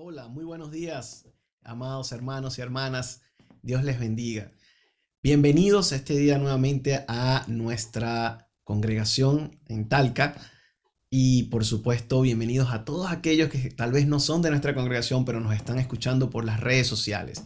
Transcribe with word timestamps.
Hola, 0.00 0.28
muy 0.28 0.44
buenos 0.44 0.70
días, 0.70 1.26
amados 1.64 2.12
hermanos 2.12 2.56
y 2.56 2.60
hermanas. 2.60 3.22
Dios 3.62 3.82
les 3.82 3.98
bendiga. 3.98 4.52
Bienvenidos 5.24 5.90
este 5.90 6.16
día 6.16 6.38
nuevamente 6.38 7.04
a 7.08 7.44
nuestra 7.48 8.48
congregación 8.62 9.58
en 9.66 9.88
Talca. 9.88 10.36
Y 11.10 11.44
por 11.50 11.64
supuesto, 11.64 12.20
bienvenidos 12.20 12.70
a 12.70 12.84
todos 12.84 13.10
aquellos 13.10 13.48
que 13.48 13.70
tal 13.70 13.90
vez 13.90 14.06
no 14.06 14.20
son 14.20 14.40
de 14.40 14.50
nuestra 14.50 14.72
congregación, 14.72 15.24
pero 15.24 15.40
nos 15.40 15.52
están 15.52 15.80
escuchando 15.80 16.30
por 16.30 16.44
las 16.44 16.60
redes 16.60 16.86
sociales. 16.86 17.42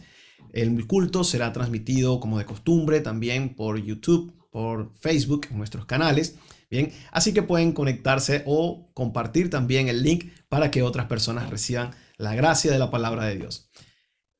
El 0.51 0.85
culto 0.85 1.23
será 1.23 1.53
transmitido 1.53 2.19
como 2.19 2.37
de 2.37 2.45
costumbre 2.45 3.01
también 3.01 3.55
por 3.55 3.83
YouTube, 3.83 4.31
por 4.51 4.93
Facebook, 4.99 5.47
en 5.49 5.57
nuestros 5.57 5.87
canales. 5.87 6.35
Bien, 6.69 6.91
así 7.11 7.33
que 7.33 7.41
pueden 7.41 7.71
conectarse 7.71 8.43
o 8.45 8.91
compartir 8.93 9.49
también 9.49 9.87
el 9.87 10.03
link 10.03 10.25
para 10.49 10.69
que 10.69 10.83
otras 10.83 11.07
personas 11.07 11.49
reciban 11.49 11.95
la 12.17 12.35
gracia 12.35 12.71
de 12.71 12.79
la 12.79 12.91
palabra 12.91 13.25
de 13.25 13.37
Dios. 13.37 13.69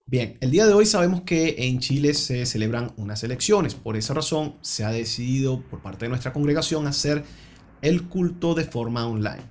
Bien, 0.05 0.37
el 0.41 0.51
día 0.51 0.67
de 0.67 0.73
hoy 0.73 0.85
sabemos 0.85 1.21
que 1.21 1.55
en 1.59 1.79
Chile 1.79 2.13
se 2.13 2.45
celebran 2.45 2.93
unas 2.97 3.23
elecciones. 3.23 3.73
Por 3.73 3.95
esa 3.95 4.13
razón 4.13 4.55
se 4.61 4.83
ha 4.83 4.91
decidido 4.91 5.61
por 5.61 5.81
parte 5.81 6.05
de 6.05 6.09
nuestra 6.09 6.33
congregación 6.33 6.87
hacer 6.87 7.23
el 7.81 8.03
culto 8.09 8.53
de 8.53 8.65
forma 8.65 9.07
online. 9.07 9.43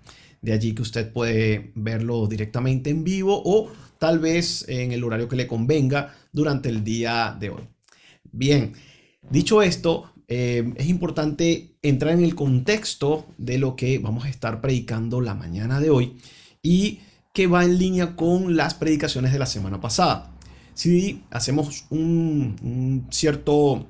De 0.43 0.53
allí 0.53 0.75
que 0.75 0.83
usted 0.83 1.13
puede 1.13 1.73
verlo 1.75 2.27
directamente 2.27 2.91
en 2.91 3.03
vivo 3.03 3.41
o 3.45 3.71
tal 3.99 4.19
vez 4.19 4.65
en 4.69 4.93
el 4.93 5.05
horario 5.05 5.29
que 5.29 5.37
le 5.37 5.47
convenga 5.47 6.15
durante 6.33 6.69
el 6.69 6.85
día 6.85 7.37
de 7.39 7.51
hoy. 7.51 7.69
Bien, 8.30 8.75
dicho 9.30 9.63
esto, 9.63 10.13
eh, 10.29 10.73
es 10.77 10.89
importante 10.89 11.77
entrar 11.83 12.13
en 12.13 12.25
el 12.25 12.35
contexto 12.35 13.27
de 13.39 13.59
lo 13.59 13.77
que 13.77 13.99
vamos 13.99 14.25
a 14.25 14.29
estar 14.29 14.61
predicando 14.61 15.21
la 15.21 15.35
mañana 15.35 15.80
de 15.80 15.91
hoy 15.91 16.16
y 16.63 17.01
que 17.33 17.47
va 17.47 17.65
en 17.65 17.79
línea 17.79 18.15
con 18.15 18.57
las 18.57 18.75
predicaciones 18.75 19.33
de 19.33 19.39
la 19.39 19.47
semana 19.47 19.81
pasada. 19.81 20.31
Si 20.75 21.23
hacemos 21.31 21.87
un, 21.91 23.07
cierto 23.11 23.87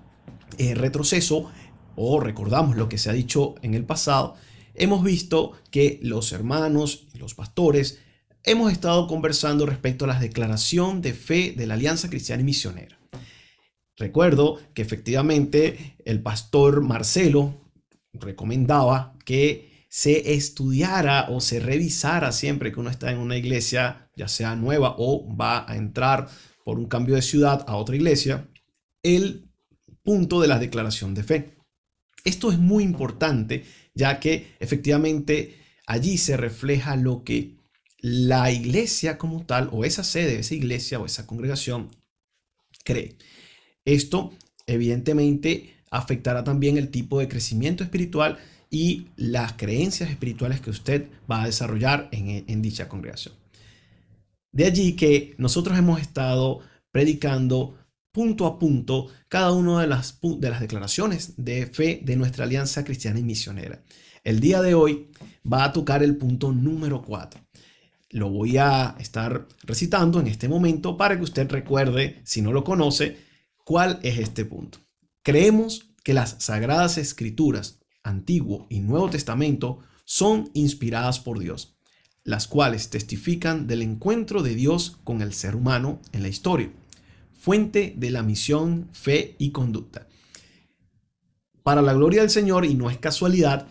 eh, 0.58 0.74
retroceso 0.74 1.50
o 1.96 2.20
recordamos 2.20 2.76
lo 2.76 2.88
que 2.88 2.98
se 2.98 3.10
ha 3.10 3.12
dicho 3.12 3.54
en 3.62 3.74
el 3.74 3.84
pasado, 3.84 4.36
hemos 4.74 5.02
visto 5.02 5.52
que 5.70 5.98
los 6.02 6.32
hermanos 6.32 7.06
los 7.14 7.34
pastores 7.34 7.98
hemos 8.44 8.72
estado 8.72 9.06
conversando 9.06 9.66
respecto 9.66 10.04
a 10.04 10.08
la 10.08 10.18
declaración 10.18 11.00
de 11.02 11.12
fe 11.12 11.52
de 11.56 11.66
la 11.66 11.74
Alianza 11.74 12.08
Cristiana 12.08 12.42
y 12.42 12.46
Misionera. 12.46 12.98
Recuerdo 13.96 14.58
que 14.74 14.82
efectivamente 14.82 15.96
el 16.04 16.22
pastor 16.22 16.80
Marcelo 16.82 17.54
recomendaba 18.12 19.14
que 19.24 19.71
se 19.92 20.32
estudiara 20.32 21.26
o 21.28 21.42
se 21.42 21.60
revisara 21.60 22.32
siempre 22.32 22.72
que 22.72 22.80
uno 22.80 22.88
está 22.88 23.12
en 23.12 23.18
una 23.18 23.36
iglesia, 23.36 24.08
ya 24.16 24.26
sea 24.26 24.56
nueva 24.56 24.94
o 24.96 25.36
va 25.36 25.70
a 25.70 25.76
entrar 25.76 26.30
por 26.64 26.78
un 26.78 26.86
cambio 26.86 27.14
de 27.14 27.20
ciudad 27.20 27.62
a 27.68 27.76
otra 27.76 27.94
iglesia, 27.94 28.48
el 29.02 29.50
punto 30.02 30.40
de 30.40 30.48
la 30.48 30.58
declaración 30.58 31.12
de 31.12 31.24
fe. 31.24 31.58
Esto 32.24 32.50
es 32.50 32.58
muy 32.58 32.84
importante 32.84 33.66
ya 33.92 34.18
que 34.18 34.56
efectivamente 34.60 35.58
allí 35.86 36.16
se 36.16 36.38
refleja 36.38 36.96
lo 36.96 37.22
que 37.22 37.58
la 37.98 38.50
iglesia 38.50 39.18
como 39.18 39.44
tal 39.44 39.68
o 39.72 39.84
esa 39.84 40.04
sede, 40.04 40.38
esa 40.38 40.54
iglesia 40.54 41.00
o 41.00 41.04
esa 41.04 41.26
congregación 41.26 41.90
cree. 42.82 43.18
Esto 43.84 44.32
evidentemente 44.66 45.74
afectará 45.90 46.44
también 46.44 46.78
el 46.78 46.88
tipo 46.90 47.18
de 47.18 47.28
crecimiento 47.28 47.84
espiritual 47.84 48.38
y 48.72 49.08
las 49.16 49.52
creencias 49.52 50.08
espirituales 50.08 50.62
que 50.62 50.70
usted 50.70 51.06
va 51.30 51.42
a 51.42 51.46
desarrollar 51.46 52.08
en, 52.10 52.62
dicha 52.62 52.88
congregación. 52.88 53.34
De 54.50 54.64
allí 54.64 54.96
que 54.96 55.34
nosotros 55.36 55.76
hemos 55.78 56.00
estado 56.00 56.60
predicando 56.90 57.76
punto 58.12 58.46
a 58.46 58.58
punto 58.58 59.08
cada 59.28 59.52
una 59.52 59.82
de 59.82 59.88
las, 59.88 60.18
de 60.22 60.50
las 60.50 60.60
declaraciones 60.60 61.34
de 61.36 61.66
fe 61.66 62.00
de 62.02 62.16
nuestra 62.16 62.44
alianza 62.44 62.82
cristiana 62.82 63.20
y 63.20 63.24
misionera. 63.24 63.82
El 64.24 64.40
día 64.40 64.62
de 64.62 64.72
hoy 64.72 65.10
va 65.50 65.64
a 65.64 65.72
tocar 65.74 66.02
el 66.02 66.16
punto 66.16 66.50
número 66.50 67.02
4. 67.02 67.40
Lo 68.08 68.30
voy 68.30 68.56
a 68.56 68.96
estar 68.98 69.48
recitando 69.64 70.18
en 70.18 70.28
este 70.28 70.48
momento 70.48 70.96
para 70.96 71.18
que 71.18 71.24
usted 71.24 71.50
recuerde, 71.50 72.22
si 72.24 72.40
no 72.40 72.52
lo 72.52 72.64
conoce, 72.64 73.18
cuál 73.66 74.00
es 74.02 74.18
este 74.18 74.46
punto. 74.46 74.78
Creemos 75.22 75.90
que 76.02 76.14
las 76.14 76.36
sagradas 76.38 76.96
escrituras 76.96 77.81
Antiguo 78.04 78.66
y 78.68 78.80
Nuevo 78.80 79.10
Testamento 79.10 79.80
son 80.04 80.50
inspiradas 80.54 81.20
por 81.20 81.38
Dios, 81.38 81.76
las 82.24 82.46
cuales 82.48 82.90
testifican 82.90 83.66
del 83.66 83.82
encuentro 83.82 84.42
de 84.42 84.54
Dios 84.54 84.98
con 85.04 85.22
el 85.22 85.32
ser 85.32 85.56
humano 85.56 86.00
en 86.12 86.22
la 86.22 86.28
historia, 86.28 86.70
fuente 87.32 87.94
de 87.96 88.10
la 88.10 88.22
misión, 88.22 88.88
fe 88.92 89.36
y 89.38 89.50
conducta. 89.50 90.08
Para 91.62 91.82
la 91.82 91.94
gloria 91.94 92.22
del 92.22 92.30
Señor, 92.30 92.64
y 92.64 92.74
no 92.74 92.90
es 92.90 92.98
casualidad, 92.98 93.68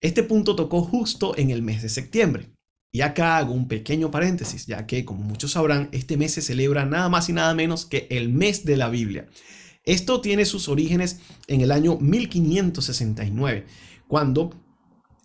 este 0.00 0.22
punto 0.22 0.56
tocó 0.56 0.82
justo 0.82 1.36
en 1.36 1.50
el 1.50 1.62
mes 1.62 1.82
de 1.82 1.88
septiembre. 1.88 2.50
Y 2.92 3.00
acá 3.00 3.38
hago 3.38 3.52
un 3.52 3.68
pequeño 3.68 4.10
paréntesis, 4.10 4.66
ya 4.66 4.86
que, 4.86 5.04
como 5.04 5.24
muchos 5.24 5.52
sabrán, 5.52 5.88
este 5.92 6.16
mes 6.16 6.32
se 6.32 6.42
celebra 6.42 6.86
nada 6.86 7.08
más 7.08 7.28
y 7.28 7.32
nada 7.32 7.52
menos 7.54 7.86
que 7.86 8.06
el 8.10 8.28
mes 8.28 8.64
de 8.64 8.76
la 8.76 8.88
Biblia. 8.88 9.26
Esto 9.84 10.20
tiene 10.20 10.46
sus 10.46 10.68
orígenes 10.68 11.20
en 11.46 11.60
el 11.60 11.70
año 11.70 11.98
1569, 11.98 13.66
cuando 14.08 14.50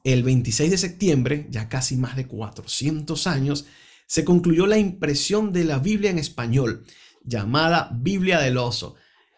el 0.03 0.23
26 0.23 0.71
de 0.71 0.77
septiembre, 0.77 1.47
ya 1.49 1.69
casi 1.69 1.95
más 1.95 2.15
de 2.15 2.27
400 2.27 3.27
años, 3.27 3.65
se 4.05 4.25
concluyó 4.25 4.67
la 4.67 4.77
impresión 4.77 5.53
de 5.53 5.63
la 5.63 5.79
Biblia 5.79 6.09
en 6.09 6.19
español, 6.19 6.83
llamada 7.23 7.89
Biblia 7.93 8.39
del 8.39 8.57
Oso. 8.57 8.95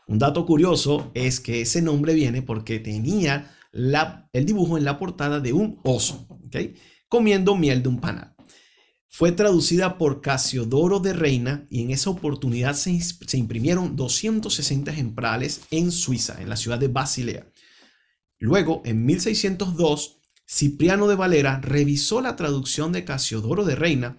Un 0.08 0.18
dato 0.18 0.46
curioso 0.46 1.12
es 1.14 1.40
que 1.40 1.62
ese 1.62 1.82
nombre 1.82 2.14
viene 2.14 2.42
porque 2.42 2.80
tenía 2.80 3.56
el 3.74 4.46
dibujo 4.46 4.78
en 4.78 4.86
la 4.86 4.98
portada 4.98 5.40
de 5.40 5.54
un 5.54 5.80
oso, 5.84 6.28
comiendo 7.08 7.56
miel 7.56 7.84
de 7.84 7.90
un 7.90 8.00
panal. 8.00 8.36
Fue 9.14 9.34
traducida 9.34 9.98
por 9.98 10.22
Casiodoro 10.22 11.02
de 11.02 11.12
Reina 11.12 11.68
y 11.70 11.82
en 11.82 11.92
esa 11.92 12.10
oportunidad 12.10 12.76
se, 12.76 12.98
imprimieron 13.34 13.98
260 13.98 14.90
ejemplares 14.90 15.64
en 15.70 15.92
Suiza, 15.92 16.42
en 16.42 16.48
la 16.48 16.56
ciudad 16.56 16.80
de 16.80 16.88
Basilea. 16.88 17.46
Luego, 18.40 18.82
en 18.86 19.06
1602, 19.06 20.22
Cipriano 20.48 21.10
de 21.10 21.16
Valera 21.16 21.60
revisó 21.60 22.22
la 22.22 22.38
traducción 22.38 22.94
de 22.94 23.04
Casiodoro 23.04 23.66
de 23.66 23.76
Reina 23.76 24.18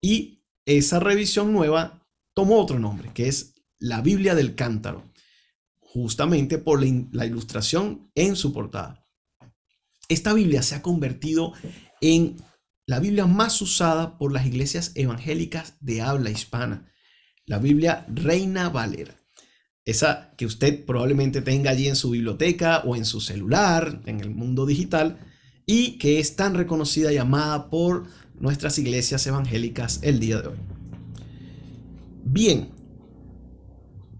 y 0.00 0.42
esa 0.66 0.98
revisión 0.98 1.52
nueva 1.52 2.04
tomó 2.34 2.60
otro 2.60 2.80
nombre, 2.80 3.12
que 3.14 3.28
es 3.28 3.54
la 3.78 4.00
Biblia 4.00 4.34
del 4.34 4.56
Cántaro, 4.56 5.12
justamente 5.78 6.58
por 6.58 6.82
la 6.82 7.24
ilustración 7.24 8.10
en 8.16 8.34
su 8.34 8.52
portada. 8.52 9.06
Esta 10.08 10.32
Biblia 10.32 10.64
se 10.64 10.74
ha 10.74 10.82
convertido 10.82 11.52
en 12.00 12.36
la 12.86 13.00
Biblia 13.00 13.26
más 13.26 13.60
usada 13.62 14.18
por 14.18 14.32
las 14.32 14.46
iglesias 14.46 14.92
evangélicas 14.94 15.74
de 15.80 16.02
habla 16.02 16.30
hispana, 16.30 16.92
la 17.46 17.58
Biblia 17.58 18.06
Reina 18.08 18.68
Valera. 18.68 19.14
Esa 19.86 20.34
que 20.36 20.46
usted 20.46 20.84
probablemente 20.84 21.42
tenga 21.42 21.70
allí 21.70 21.88
en 21.88 21.96
su 21.96 22.10
biblioteca 22.10 22.80
o 22.80 22.96
en 22.96 23.04
su 23.04 23.20
celular, 23.20 24.00
en 24.06 24.20
el 24.20 24.30
mundo 24.30 24.66
digital, 24.66 25.18
y 25.66 25.98
que 25.98 26.18
es 26.18 26.36
tan 26.36 26.54
reconocida 26.54 27.12
y 27.12 27.16
amada 27.18 27.70
por 27.70 28.04
nuestras 28.38 28.78
iglesias 28.78 29.26
evangélicas 29.26 30.00
el 30.02 30.20
día 30.20 30.40
de 30.40 30.48
hoy. 30.48 30.56
Bien, 32.24 32.70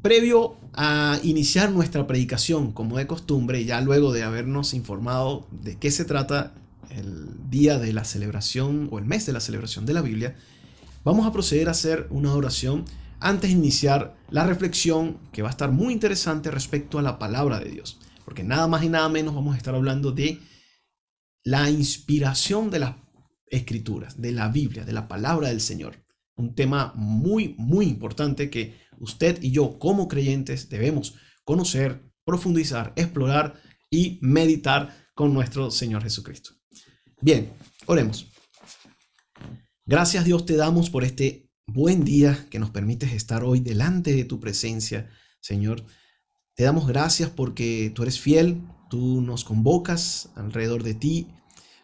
previo 0.02 0.56
a 0.72 1.18
iniciar 1.22 1.70
nuestra 1.70 2.06
predicación, 2.06 2.72
como 2.72 2.98
de 2.98 3.06
costumbre, 3.06 3.64
ya 3.64 3.80
luego 3.80 4.12
de 4.12 4.22
habernos 4.22 4.74
informado 4.74 5.46
de 5.50 5.78
qué 5.78 5.90
se 5.90 6.04
trata 6.04 6.54
el 6.94 7.50
día 7.50 7.78
de 7.78 7.92
la 7.92 8.04
celebración 8.04 8.88
o 8.90 8.98
el 8.98 9.04
mes 9.04 9.26
de 9.26 9.32
la 9.32 9.40
celebración 9.40 9.86
de 9.86 9.94
la 9.94 10.02
Biblia, 10.02 10.36
vamos 11.02 11.26
a 11.26 11.32
proceder 11.32 11.68
a 11.68 11.72
hacer 11.72 12.06
una 12.10 12.34
oración 12.34 12.84
antes 13.20 13.50
de 13.50 13.56
iniciar 13.56 14.16
la 14.30 14.44
reflexión 14.44 15.18
que 15.32 15.42
va 15.42 15.48
a 15.48 15.50
estar 15.50 15.70
muy 15.70 15.92
interesante 15.92 16.50
respecto 16.50 16.98
a 16.98 17.02
la 17.02 17.18
palabra 17.18 17.58
de 17.58 17.70
Dios. 17.70 17.98
Porque 18.24 18.44
nada 18.44 18.66
más 18.66 18.82
y 18.82 18.88
nada 18.88 19.08
menos 19.08 19.34
vamos 19.34 19.54
a 19.54 19.58
estar 19.58 19.74
hablando 19.74 20.12
de 20.12 20.40
la 21.42 21.68
inspiración 21.70 22.70
de 22.70 22.78
las 22.80 22.96
escrituras, 23.46 24.20
de 24.20 24.32
la 24.32 24.48
Biblia, 24.48 24.84
de 24.84 24.92
la 24.92 25.08
palabra 25.08 25.48
del 25.48 25.60
Señor. 25.60 26.04
Un 26.36 26.54
tema 26.54 26.92
muy, 26.96 27.54
muy 27.58 27.86
importante 27.86 28.50
que 28.50 28.80
usted 28.98 29.42
y 29.42 29.50
yo 29.50 29.78
como 29.78 30.08
creyentes 30.08 30.68
debemos 30.68 31.14
conocer, 31.44 32.10
profundizar, 32.24 32.92
explorar 32.96 33.54
y 33.90 34.18
meditar 34.22 35.08
con 35.14 35.32
nuestro 35.32 35.70
Señor 35.70 36.02
Jesucristo. 36.02 36.50
Bien, 37.24 37.50
oremos. 37.86 38.30
Gracias 39.86 40.26
Dios 40.26 40.44
te 40.44 40.56
damos 40.56 40.90
por 40.90 41.04
este 41.04 41.48
buen 41.66 42.04
día 42.04 42.46
que 42.50 42.58
nos 42.58 42.68
permites 42.68 43.14
estar 43.14 43.44
hoy 43.44 43.60
delante 43.60 44.12
de 44.12 44.24
tu 44.24 44.40
presencia, 44.40 45.08
Señor. 45.40 45.86
Te 46.54 46.64
damos 46.64 46.86
gracias 46.86 47.30
porque 47.30 47.90
tú 47.94 48.02
eres 48.02 48.20
fiel, 48.20 48.60
tú 48.90 49.22
nos 49.22 49.42
convocas 49.42 50.32
alrededor 50.36 50.82
de 50.82 50.92
ti, 50.92 51.28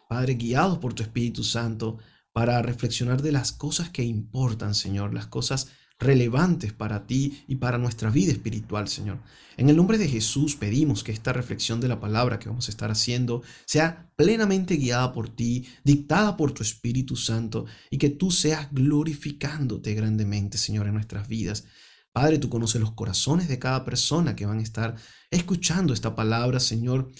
Padre, 0.07 0.35
guiados 0.35 0.77
por 0.77 0.93
tu 0.93 1.01
Espíritu 1.01 1.43
Santo, 1.43 1.97
para 2.33 2.61
reflexionar 2.61 3.23
de 3.23 3.31
las 3.31 3.51
cosas 3.51 3.89
que 3.89 4.03
importan, 4.03 4.75
Señor, 4.75 5.11
las 5.11 5.25
cosas 5.25 5.69
relevantes 6.01 6.73
para 6.73 7.05
ti 7.05 7.43
y 7.47 7.55
para 7.55 7.77
nuestra 7.77 8.09
vida 8.09 8.31
espiritual, 8.31 8.87
Señor. 8.87 9.19
En 9.55 9.69
el 9.69 9.77
nombre 9.77 9.97
de 9.99 10.07
Jesús 10.07 10.55
pedimos 10.55 11.03
que 11.03 11.11
esta 11.11 11.31
reflexión 11.31 11.79
de 11.79 11.87
la 11.87 11.99
palabra 11.99 12.39
que 12.39 12.49
vamos 12.49 12.67
a 12.67 12.71
estar 12.71 12.89
haciendo 12.89 13.43
sea 13.65 14.11
plenamente 14.15 14.75
guiada 14.75 15.13
por 15.13 15.29
ti, 15.29 15.67
dictada 15.83 16.35
por 16.35 16.53
tu 16.53 16.63
Espíritu 16.63 17.15
Santo 17.15 17.65
y 17.91 17.99
que 17.99 18.09
tú 18.09 18.31
seas 18.31 18.67
glorificándote 18.71 19.93
grandemente, 19.93 20.57
Señor, 20.57 20.87
en 20.87 20.95
nuestras 20.95 21.27
vidas. 21.27 21.65
Padre, 22.11 22.39
tú 22.39 22.49
conoces 22.49 22.81
los 22.81 22.93
corazones 22.93 23.47
de 23.47 23.59
cada 23.59 23.85
persona 23.85 24.35
que 24.35 24.47
van 24.47 24.59
a 24.59 24.63
estar 24.63 24.95
escuchando 25.29 25.93
esta 25.93 26.15
palabra, 26.15 26.59
Señor. 26.59 27.11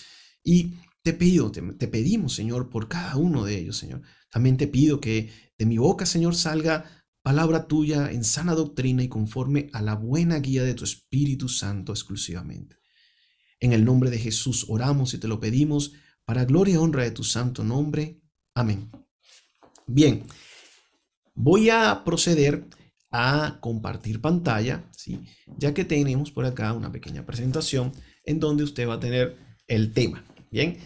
Y 0.43 0.73
te 1.03 1.13
pido, 1.13 1.51
te, 1.51 1.61
te 1.61 1.87
pedimos, 1.87 2.33
Señor, 2.33 2.69
por 2.69 2.87
cada 2.87 3.15
uno 3.15 3.45
de 3.45 3.59
ellos, 3.59 3.77
Señor. 3.77 4.01
También 4.31 4.57
te 4.57 4.67
pido 4.67 4.99
que 4.99 5.29
de 5.57 5.65
mi 5.67 5.77
boca, 5.77 6.07
Señor, 6.07 6.35
salga 6.35 7.00
palabra 7.21 7.68
tuya 7.68 8.12
en 8.12 8.23
sana 8.23 8.56
doctrina 8.56 9.03
y 9.03 9.07
conforme 9.07 9.69
a 9.73 9.81
la 9.81 9.95
buena 9.95 10.39
guía 10.39 10.63
de 10.63 10.73
tu 10.73 10.83
Espíritu 10.83 11.50
Santo 11.50 11.91
exclusivamente. 11.91 12.77
En 13.59 13.73
el 13.73 13.85
nombre 13.85 14.09
de 14.09 14.18
Jesús 14.18 14.65
oramos 14.69 15.13
y 15.13 15.19
te 15.19 15.27
lo 15.27 15.39
pedimos 15.39 15.94
para 16.25 16.45
gloria 16.45 16.75
y 16.75 16.77
honra 16.77 17.03
de 17.03 17.12
tu 17.12 17.23
santo 17.23 17.63
nombre. 17.63 18.21
Amén. 18.56 18.89
Bien, 19.85 20.23
voy 21.35 21.69
a 21.69 22.03
proceder 22.03 22.65
a 23.12 23.57
compartir 23.59 24.21
pantalla, 24.21 24.89
¿sí? 24.91 25.19
ya 25.57 25.74
que 25.74 25.83
tenemos 25.83 26.31
por 26.31 26.45
acá 26.45 26.74
una 26.74 26.91
pequeña 26.91 27.25
presentación 27.25 27.91
en 28.24 28.39
donde 28.39 28.63
usted 28.63 28.88
va 28.88 28.95
a 28.95 29.00
tener 29.00 29.38
el 29.67 29.94
tema. 29.94 30.24
Bien, 30.50 30.77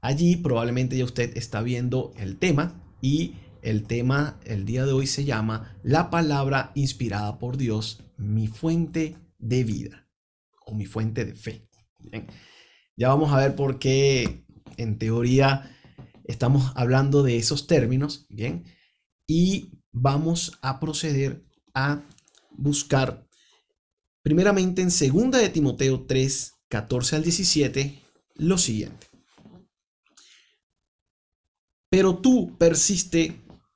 allí 0.00 0.36
probablemente 0.36 0.96
ya 0.96 1.04
usted 1.04 1.36
está 1.36 1.62
viendo 1.62 2.12
el 2.16 2.38
tema 2.38 2.82
y 3.00 3.34
el 3.64 3.86
tema 3.86 4.38
el 4.44 4.66
día 4.66 4.84
de 4.84 4.92
hoy 4.92 5.06
se 5.06 5.24
llama 5.24 5.78
La 5.82 6.10
palabra 6.10 6.70
inspirada 6.74 7.38
por 7.38 7.56
Dios, 7.56 8.02
mi 8.18 8.46
fuente 8.46 9.16
de 9.38 9.64
vida 9.64 10.06
o 10.66 10.74
mi 10.74 10.84
fuente 10.84 11.24
de 11.24 11.34
fe. 11.34 11.66
Ya 12.94 13.08
vamos 13.08 13.32
a 13.32 13.38
ver 13.38 13.56
por 13.56 13.78
qué 13.78 14.44
en 14.76 14.98
teoría 14.98 15.74
estamos 16.24 16.72
hablando 16.76 17.22
de 17.22 17.38
esos 17.38 17.66
términos, 17.66 18.26
¿bien? 18.28 18.64
Y 19.26 19.70
vamos 19.92 20.58
a 20.60 20.78
proceder 20.78 21.42
a 21.72 22.02
buscar 22.50 23.26
primeramente 24.22 24.82
en 24.82 24.88
2 24.88 25.30
de 25.40 25.48
Timoteo 25.48 26.04
3, 26.04 26.52
14 26.68 27.16
al 27.16 27.22
17 27.22 28.02
lo 28.36 28.58
siguiente. 28.58 29.06
Pero 31.88 32.18
tú 32.18 32.58
persiste 32.58 33.43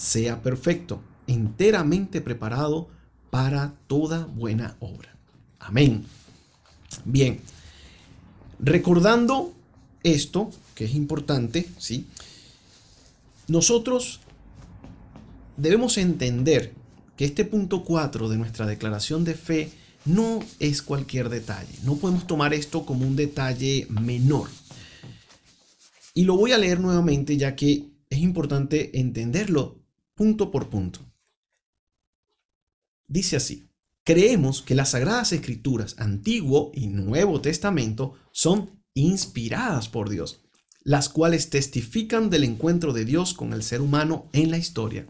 sea 0.00 0.40
perfecto, 0.40 1.02
enteramente 1.26 2.22
preparado 2.22 2.88
para 3.28 3.74
toda 3.86 4.24
buena 4.24 4.74
obra. 4.80 5.14
Amén. 5.58 6.06
Bien, 7.04 7.38
recordando 8.58 9.52
esto, 10.02 10.50
que 10.74 10.86
es 10.86 10.94
importante, 10.94 11.68
¿sí? 11.76 12.06
Nosotros 13.46 14.20
debemos 15.58 15.98
entender 15.98 16.72
que 17.14 17.26
este 17.26 17.44
punto 17.44 17.84
4 17.84 18.30
de 18.30 18.38
nuestra 18.38 18.66
declaración 18.66 19.22
de 19.24 19.34
fe 19.34 19.70
no 20.06 20.40
es 20.60 20.80
cualquier 20.80 21.28
detalle. 21.28 21.74
No 21.84 21.96
podemos 21.96 22.26
tomar 22.26 22.54
esto 22.54 22.86
como 22.86 23.06
un 23.06 23.16
detalle 23.16 23.86
menor. 23.90 24.48
Y 26.14 26.24
lo 26.24 26.38
voy 26.38 26.52
a 26.52 26.58
leer 26.58 26.80
nuevamente 26.80 27.36
ya 27.36 27.54
que 27.54 27.90
es 28.08 28.18
importante 28.18 28.98
entenderlo 28.98 29.79
punto 30.20 30.50
por 30.50 30.68
punto. 30.68 31.00
Dice 33.08 33.36
así, 33.36 33.70
creemos 34.04 34.60
que 34.60 34.74
las 34.74 34.90
Sagradas 34.90 35.32
Escrituras, 35.32 35.94
Antiguo 35.96 36.72
y 36.74 36.88
Nuevo 36.88 37.40
Testamento, 37.40 38.18
son 38.30 38.82
inspiradas 38.92 39.88
por 39.88 40.10
Dios, 40.10 40.42
las 40.82 41.08
cuales 41.08 41.48
testifican 41.48 42.28
del 42.28 42.44
encuentro 42.44 42.92
de 42.92 43.06
Dios 43.06 43.32
con 43.32 43.54
el 43.54 43.62
ser 43.62 43.80
humano 43.80 44.28
en 44.34 44.50
la 44.50 44.58
historia, 44.58 45.06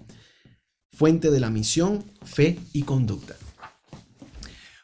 fuente 0.92 1.32
de 1.32 1.40
la 1.40 1.50
misión, 1.50 2.04
fe 2.22 2.60
y 2.72 2.82
conducta. 2.82 3.34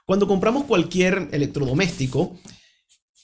Cuando 0.07 0.27
compramos 0.27 0.65
cualquier 0.65 1.29
electrodoméstico, 1.31 2.37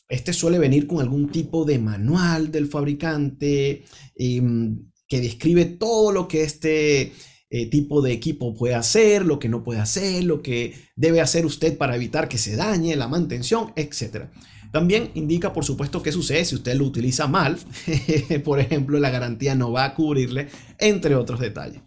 este 0.08 0.32
suele 0.32 0.60
venir 0.60 0.86
con 0.86 1.00
algún 1.00 1.32
tipo 1.32 1.64
de 1.64 1.80
manual 1.80 2.52
del 2.52 2.68
fabricante, 2.68 3.82
em, 4.14 4.91
que 5.12 5.20
describe 5.20 5.66
todo 5.66 6.10
lo 6.10 6.26
que 6.26 6.42
este 6.42 7.12
eh, 7.50 7.66
tipo 7.68 8.00
de 8.00 8.12
equipo 8.12 8.54
puede 8.54 8.74
hacer, 8.74 9.26
lo 9.26 9.38
que 9.38 9.50
no 9.50 9.62
puede 9.62 9.78
hacer, 9.78 10.24
lo 10.24 10.40
que 10.40 10.72
debe 10.96 11.20
hacer 11.20 11.44
usted 11.44 11.76
para 11.76 11.96
evitar 11.96 12.30
que 12.30 12.38
se 12.38 12.56
dañe, 12.56 12.96
la 12.96 13.08
mantención, 13.08 13.74
etc. 13.76 14.30
También 14.72 15.10
indica, 15.12 15.52
por 15.52 15.66
supuesto, 15.66 16.02
qué 16.02 16.12
sucede 16.12 16.46
si 16.46 16.54
usted 16.54 16.76
lo 16.76 16.86
utiliza 16.86 17.26
mal. 17.26 17.58
por 18.44 18.58
ejemplo, 18.58 18.98
la 18.98 19.10
garantía 19.10 19.54
no 19.54 19.70
va 19.70 19.84
a 19.84 19.94
cubrirle, 19.94 20.48
entre 20.78 21.14
otros 21.14 21.40
detalles. 21.40 21.82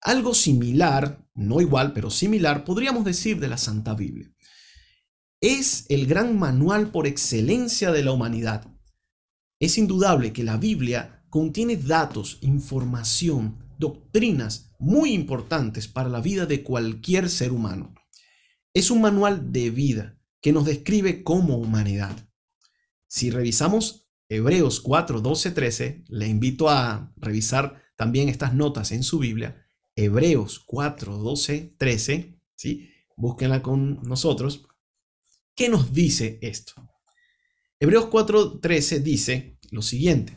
Algo 0.00 0.34
similar, 0.34 1.24
no 1.34 1.60
igual, 1.60 1.92
pero 1.92 2.10
similar, 2.10 2.64
podríamos 2.64 3.04
decir 3.04 3.38
de 3.38 3.46
la 3.46 3.58
Santa 3.58 3.94
Biblia. 3.94 4.28
Es 5.40 5.86
el 5.88 6.08
gran 6.08 6.36
manual 6.36 6.90
por 6.90 7.06
excelencia 7.06 7.92
de 7.92 8.02
la 8.02 8.10
humanidad. 8.10 8.66
Es 9.60 9.78
indudable 9.78 10.32
que 10.32 10.42
la 10.42 10.56
Biblia 10.56 11.19
contiene 11.30 11.76
datos, 11.76 12.38
información, 12.42 13.56
doctrinas 13.78 14.72
muy 14.78 15.12
importantes 15.12 15.88
para 15.88 16.08
la 16.08 16.20
vida 16.20 16.44
de 16.44 16.62
cualquier 16.62 17.30
ser 17.30 17.52
humano. 17.52 17.94
Es 18.74 18.90
un 18.90 19.00
manual 19.00 19.52
de 19.52 19.70
vida 19.70 20.18
que 20.40 20.52
nos 20.52 20.64
describe 20.64 21.22
como 21.22 21.56
humanidad. 21.56 22.28
Si 23.06 23.30
revisamos 23.30 24.08
Hebreos 24.28 24.80
4, 24.80 25.20
12, 25.20 25.50
13, 25.50 26.04
le 26.08 26.28
invito 26.28 26.68
a 26.68 27.12
revisar 27.16 27.82
también 27.96 28.28
estas 28.28 28.54
notas 28.54 28.92
en 28.92 29.02
su 29.02 29.18
Biblia. 29.18 29.66
Hebreos 29.96 30.62
4, 30.66 31.18
12, 31.18 31.74
13, 31.76 32.40
¿sí? 32.54 32.90
búsquenla 33.16 33.60
con 33.62 34.02
nosotros. 34.02 34.66
¿Qué 35.54 35.68
nos 35.68 35.92
dice 35.92 36.38
esto? 36.42 36.74
Hebreos 37.78 38.06
4, 38.06 38.60
13 38.60 39.00
dice 39.00 39.58
lo 39.70 39.82
siguiente. 39.82 40.36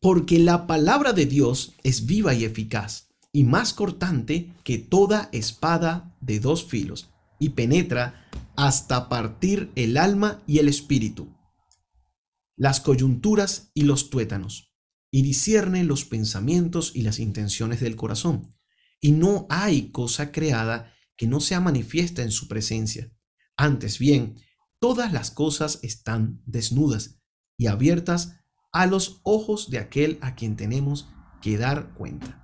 Porque 0.00 0.38
la 0.38 0.66
palabra 0.66 1.12
de 1.12 1.26
Dios 1.26 1.74
es 1.82 2.06
viva 2.06 2.34
y 2.34 2.44
eficaz, 2.44 3.08
y 3.32 3.44
más 3.44 3.74
cortante 3.74 4.54
que 4.64 4.78
toda 4.78 5.28
espada 5.32 6.16
de 6.20 6.40
dos 6.40 6.64
filos, 6.64 7.10
y 7.38 7.50
penetra 7.50 8.28
hasta 8.56 9.08
partir 9.08 9.70
el 9.76 9.96
alma 9.96 10.42
y 10.46 10.58
el 10.58 10.68
espíritu, 10.68 11.28
las 12.56 12.80
coyunturas 12.80 13.70
y 13.74 13.82
los 13.82 14.10
tuétanos, 14.10 14.74
y 15.10 15.22
discierne 15.22 15.84
los 15.84 16.04
pensamientos 16.04 16.92
y 16.94 17.02
las 17.02 17.18
intenciones 17.18 17.80
del 17.80 17.96
corazón. 17.96 18.54
Y 19.00 19.12
no 19.12 19.46
hay 19.48 19.90
cosa 19.90 20.30
creada 20.30 20.94
que 21.16 21.26
no 21.26 21.40
sea 21.40 21.60
manifiesta 21.60 22.22
en 22.22 22.30
su 22.30 22.48
presencia. 22.48 23.12
Antes 23.56 23.98
bien, 23.98 24.36
todas 24.78 25.12
las 25.12 25.30
cosas 25.30 25.80
están 25.82 26.42
desnudas 26.46 27.20
y 27.56 27.66
abiertas 27.66 28.39
a 28.72 28.86
los 28.86 29.20
ojos 29.24 29.70
de 29.70 29.78
aquel 29.78 30.18
a 30.20 30.34
quien 30.34 30.56
tenemos 30.56 31.08
que 31.40 31.58
dar 31.58 31.94
cuenta. 31.94 32.40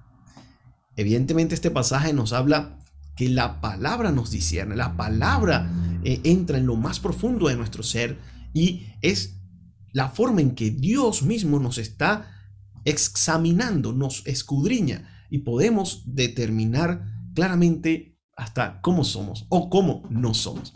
Evidentemente 0.97 1.54
este 1.54 1.71
pasaje 1.71 2.12
nos 2.12 2.33
habla 2.33 2.78
que 3.16 3.28
la 3.28 3.61
palabra 3.61 4.12
nos 4.12 4.30
discierne, 4.30 4.76
la 4.76 4.97
palabra 4.97 5.71
eh, 6.04 6.21
entra 6.25 6.59
en 6.59 6.66
lo 6.66 6.76
más 6.76 7.00
profundo 7.00 7.49
de 7.49 7.56
nuestro 7.56 7.83
ser 7.83 8.18
y 8.52 8.87
es 9.02 9.40
la 9.92 10.09
forma 10.09 10.40
en 10.40 10.54
que 10.54 10.71
Dios 10.71 11.23
mismo 11.23 11.59
nos 11.59 11.78
está 11.78 12.30
examinando, 12.85 13.92
nos 13.92 14.26
escudriña 14.26 15.26
y 15.30 15.38
podemos 15.38 16.02
determinar 16.06 17.04
claramente 17.35 18.18
hasta 18.37 18.80
cómo 18.80 19.04
somos 19.04 19.47
o 19.49 19.71
cómo 19.71 20.06
no 20.11 20.35
somos. 20.35 20.75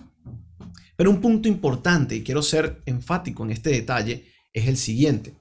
Pero 0.96 1.10
un 1.10 1.20
punto 1.20 1.48
importante, 1.48 2.16
y 2.16 2.22
quiero 2.22 2.42
ser 2.42 2.82
enfático 2.84 3.44
en 3.44 3.52
este 3.52 3.70
detalle, 3.70 4.26
es 4.52 4.68
el 4.68 4.76
siguiente. 4.76 5.39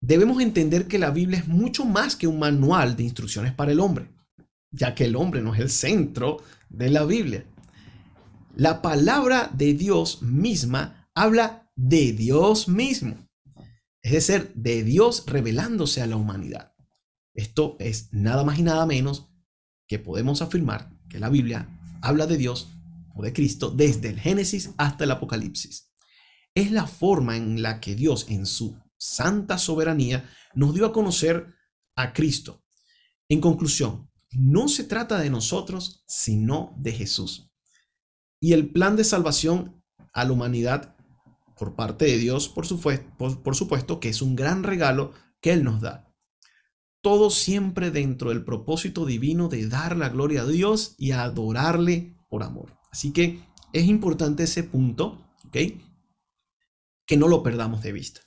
Debemos 0.00 0.40
entender 0.42 0.88
que 0.88 0.98
la 0.98 1.10
Biblia 1.10 1.38
es 1.38 1.48
mucho 1.48 1.84
más 1.84 2.16
que 2.16 2.26
un 2.26 2.38
manual 2.38 2.96
de 2.96 3.04
instrucciones 3.04 3.52
para 3.52 3.72
el 3.72 3.80
hombre, 3.80 4.10
ya 4.70 4.94
que 4.94 5.04
el 5.04 5.16
hombre 5.16 5.42
no 5.42 5.54
es 5.54 5.60
el 5.60 5.70
centro 5.70 6.38
de 6.68 6.90
la 6.90 7.04
Biblia. 7.04 7.44
La 8.56 8.82
palabra 8.82 9.50
de 9.52 9.74
Dios 9.74 10.22
misma 10.22 11.08
habla 11.14 11.70
de 11.76 12.12
Dios 12.12 12.68
mismo, 12.68 13.16
es 14.02 14.12
decir, 14.12 14.52
de 14.54 14.82
Dios 14.82 15.24
revelándose 15.26 16.02
a 16.02 16.06
la 16.06 16.16
humanidad. 16.16 16.72
Esto 17.34 17.76
es 17.78 18.12
nada 18.12 18.44
más 18.44 18.58
y 18.58 18.62
nada 18.62 18.86
menos 18.86 19.28
que 19.86 19.98
podemos 19.98 20.42
afirmar 20.42 20.90
que 21.08 21.18
la 21.18 21.28
Biblia 21.28 21.68
habla 22.02 22.26
de 22.26 22.36
Dios 22.36 22.68
o 23.14 23.22
de 23.22 23.32
Cristo 23.32 23.70
desde 23.70 24.08
el 24.08 24.20
Génesis 24.20 24.70
hasta 24.78 25.04
el 25.04 25.10
Apocalipsis. 25.10 25.92
Es 26.54 26.70
la 26.72 26.86
forma 26.86 27.36
en 27.36 27.62
la 27.62 27.80
que 27.80 27.94
Dios 27.94 28.26
en 28.28 28.46
su 28.46 28.76
santa 29.00 29.56
soberanía 29.56 30.28
nos 30.54 30.74
dio 30.74 30.84
a 30.84 30.92
conocer 30.92 31.54
a 31.96 32.12
Cristo. 32.12 32.62
En 33.28 33.40
conclusión, 33.40 34.10
no 34.30 34.68
se 34.68 34.84
trata 34.84 35.18
de 35.18 35.30
nosotros, 35.30 36.04
sino 36.06 36.74
de 36.76 36.92
Jesús. 36.92 37.50
Y 38.40 38.52
el 38.52 38.70
plan 38.70 38.96
de 38.96 39.04
salvación 39.04 39.82
a 40.12 40.24
la 40.24 40.32
humanidad 40.32 40.96
por 41.56 41.74
parte 41.74 42.04
de 42.04 42.18
Dios, 42.18 42.48
por 42.48 42.66
supuesto, 42.66 43.06
por, 43.42 43.54
supuesto 43.54 44.00
que 44.00 44.08
es 44.08 44.22
un 44.22 44.36
gran 44.36 44.62
regalo 44.62 45.12
que 45.40 45.52
Él 45.52 45.64
nos 45.64 45.80
da. 45.80 46.12
Todo 47.02 47.30
siempre 47.30 47.90
dentro 47.90 48.30
del 48.30 48.44
propósito 48.44 49.06
divino 49.06 49.48
de 49.48 49.66
dar 49.66 49.96
la 49.96 50.10
gloria 50.10 50.42
a 50.42 50.46
Dios 50.46 50.94
y 50.98 51.12
adorarle 51.12 52.16
por 52.28 52.42
amor. 52.42 52.78
Así 52.90 53.12
que 53.12 53.42
es 53.72 53.84
importante 53.84 54.42
ese 54.42 54.64
punto, 54.64 55.26
¿ok? 55.46 55.56
Que 57.06 57.16
no 57.16 57.28
lo 57.28 57.42
perdamos 57.42 57.82
de 57.82 57.92
vista. 57.92 58.20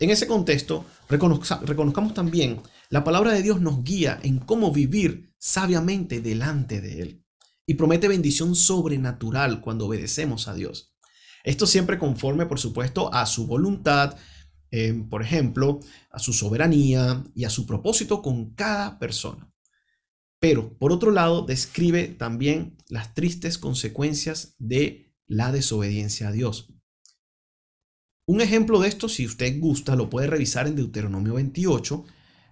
En 0.00 0.10
ese 0.10 0.26
contexto, 0.26 0.84
reconozcamos 1.08 2.14
también, 2.14 2.60
la 2.90 3.04
palabra 3.04 3.32
de 3.32 3.42
Dios 3.42 3.60
nos 3.60 3.84
guía 3.84 4.18
en 4.22 4.38
cómo 4.38 4.72
vivir 4.72 5.32
sabiamente 5.38 6.20
delante 6.20 6.80
de 6.80 7.02
Él 7.02 7.24
y 7.66 7.74
promete 7.74 8.08
bendición 8.08 8.54
sobrenatural 8.54 9.60
cuando 9.60 9.86
obedecemos 9.86 10.48
a 10.48 10.54
Dios. 10.54 10.94
Esto 11.44 11.66
siempre 11.66 11.98
conforme, 11.98 12.46
por 12.46 12.58
supuesto, 12.58 13.12
a 13.12 13.26
su 13.26 13.46
voluntad, 13.46 14.16
eh, 14.70 14.94
por 15.08 15.22
ejemplo, 15.22 15.80
a 16.10 16.18
su 16.18 16.32
soberanía 16.32 17.22
y 17.34 17.44
a 17.44 17.50
su 17.50 17.66
propósito 17.66 18.22
con 18.22 18.54
cada 18.54 18.98
persona. 18.98 19.50
Pero, 20.40 20.76
por 20.78 20.92
otro 20.92 21.10
lado, 21.10 21.42
describe 21.42 22.08
también 22.08 22.76
las 22.88 23.14
tristes 23.14 23.56
consecuencias 23.56 24.56
de 24.58 25.14
la 25.26 25.52
desobediencia 25.52 26.28
a 26.28 26.32
Dios. 26.32 26.72
Un 28.26 28.40
ejemplo 28.40 28.80
de 28.80 28.88
esto, 28.88 29.08
si 29.08 29.26
usted 29.26 29.60
gusta, 29.60 29.96
lo 29.96 30.08
puede 30.08 30.26
revisar 30.26 30.66
en 30.66 30.76
Deuteronomio 30.76 31.34
28, 31.34 32.04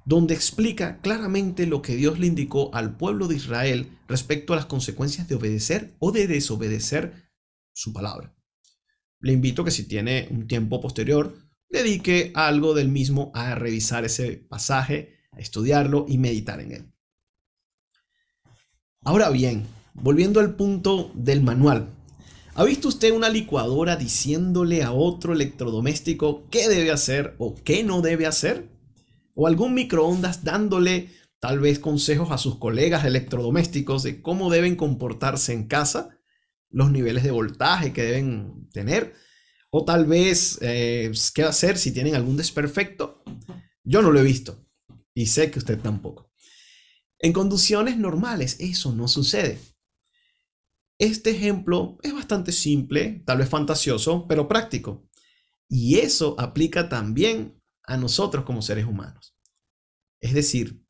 donde 0.05 0.35
explica 0.35 1.00
claramente 1.00 1.67
lo 1.67 1.81
que 1.81 1.97
Dios 1.97 2.19
le 2.19 2.26
indicó 2.26 2.75
al 2.75 2.97
pueblo 2.97 3.26
de 3.26 3.37
Israel 3.37 3.99
respecto 4.07 4.52
a 4.52 4.57
las 4.57 4.67
consecuencias 4.67 5.29
de 5.29 5.37
obedecer 5.37 5.95
o 5.99 6.12
de 6.12 6.26
desobedecer 6.26 7.31
su 7.73 7.95
palabra. 7.95 8.35
Le 9.21 9.33
invito 9.33 9.64
que 9.64 9.71
si 9.71 9.85
tiene 9.85 10.29
un 10.31 10.47
tiempo 10.47 10.81
posterior, 10.81 11.38
dedique 11.71 12.33
algo 12.35 12.75
del 12.75 12.88
mismo 12.88 13.31
a 13.35 13.55
revisar 13.55 14.05
ese 14.05 14.33
pasaje, 14.37 15.21
a 15.33 15.41
estudiarlo 15.41 16.05
y 16.07 16.19
meditar 16.19 16.61
en 16.61 16.73
él. 16.73 16.93
Ahora 19.05 19.31
bien, 19.31 19.67
volviendo 19.95 20.41
al 20.41 20.55
punto 20.55 21.11
del 21.14 21.43
manual, 21.43 21.88
¿Ha 22.54 22.64
visto 22.64 22.88
usted 22.88 23.12
una 23.12 23.30
licuadora 23.30 23.97
diciéndole 23.97 24.82
a 24.82 24.92
otro 24.92 25.32
electrodoméstico 25.32 26.47
qué 26.50 26.68
debe 26.68 26.90
hacer 26.90 27.35
o 27.38 27.54
qué 27.54 27.82
no 27.82 28.02
debe 28.02 28.26
hacer? 28.26 28.68
¿O 29.35 29.47
algún 29.47 29.73
microondas 29.73 30.44
dándole 30.44 31.09
tal 31.40 31.61
vez 31.61 31.78
consejos 31.78 32.30
a 32.30 32.37
sus 32.37 32.59
colegas 32.59 33.06
electrodomésticos 33.06 34.02
de 34.02 34.21
cómo 34.21 34.50
deben 34.50 34.76
comportarse 34.76 35.54
en 35.54 35.66
casa? 35.66 36.18
Los 36.68 36.90
niveles 36.90 37.23
de 37.23 37.30
voltaje 37.30 37.94
que 37.94 38.02
deben 38.02 38.68
tener. 38.71 39.14
O 39.71 39.87
tal 39.87 40.04
vez 40.04 40.59
eh, 40.61 41.11
qué 41.35 41.44
hacer 41.44 41.78
si 41.78 41.90
tienen 41.90 42.14
algún 42.14 42.37
desperfecto. 42.37 43.25
Yo 43.82 44.02
no 44.02 44.11
lo 44.11 44.21
he 44.21 44.25
visto 44.25 44.62
y 45.14 45.26
sé 45.26 45.50
que 45.50 45.59
usted 45.59 45.78
tampoco. 45.78 46.30
En 47.18 47.32
condiciones 47.32 47.97
normales 47.97 48.56
eso 48.61 48.92
no 48.92 49.09
sucede. 49.09 49.59
Este 51.02 51.30
ejemplo 51.30 51.99
es 52.04 52.14
bastante 52.14 52.52
simple, 52.52 53.25
tal 53.26 53.38
vez 53.38 53.49
fantasioso, 53.49 54.28
pero 54.28 54.47
práctico. 54.47 55.11
Y 55.68 55.97
eso 55.97 56.37
aplica 56.38 56.88
también 56.88 57.61
a 57.82 57.97
nosotros 57.97 58.44
como 58.44 58.62
seres 58.62 58.87
humanos. 58.87 59.37
Es 60.21 60.32
decir, 60.32 60.87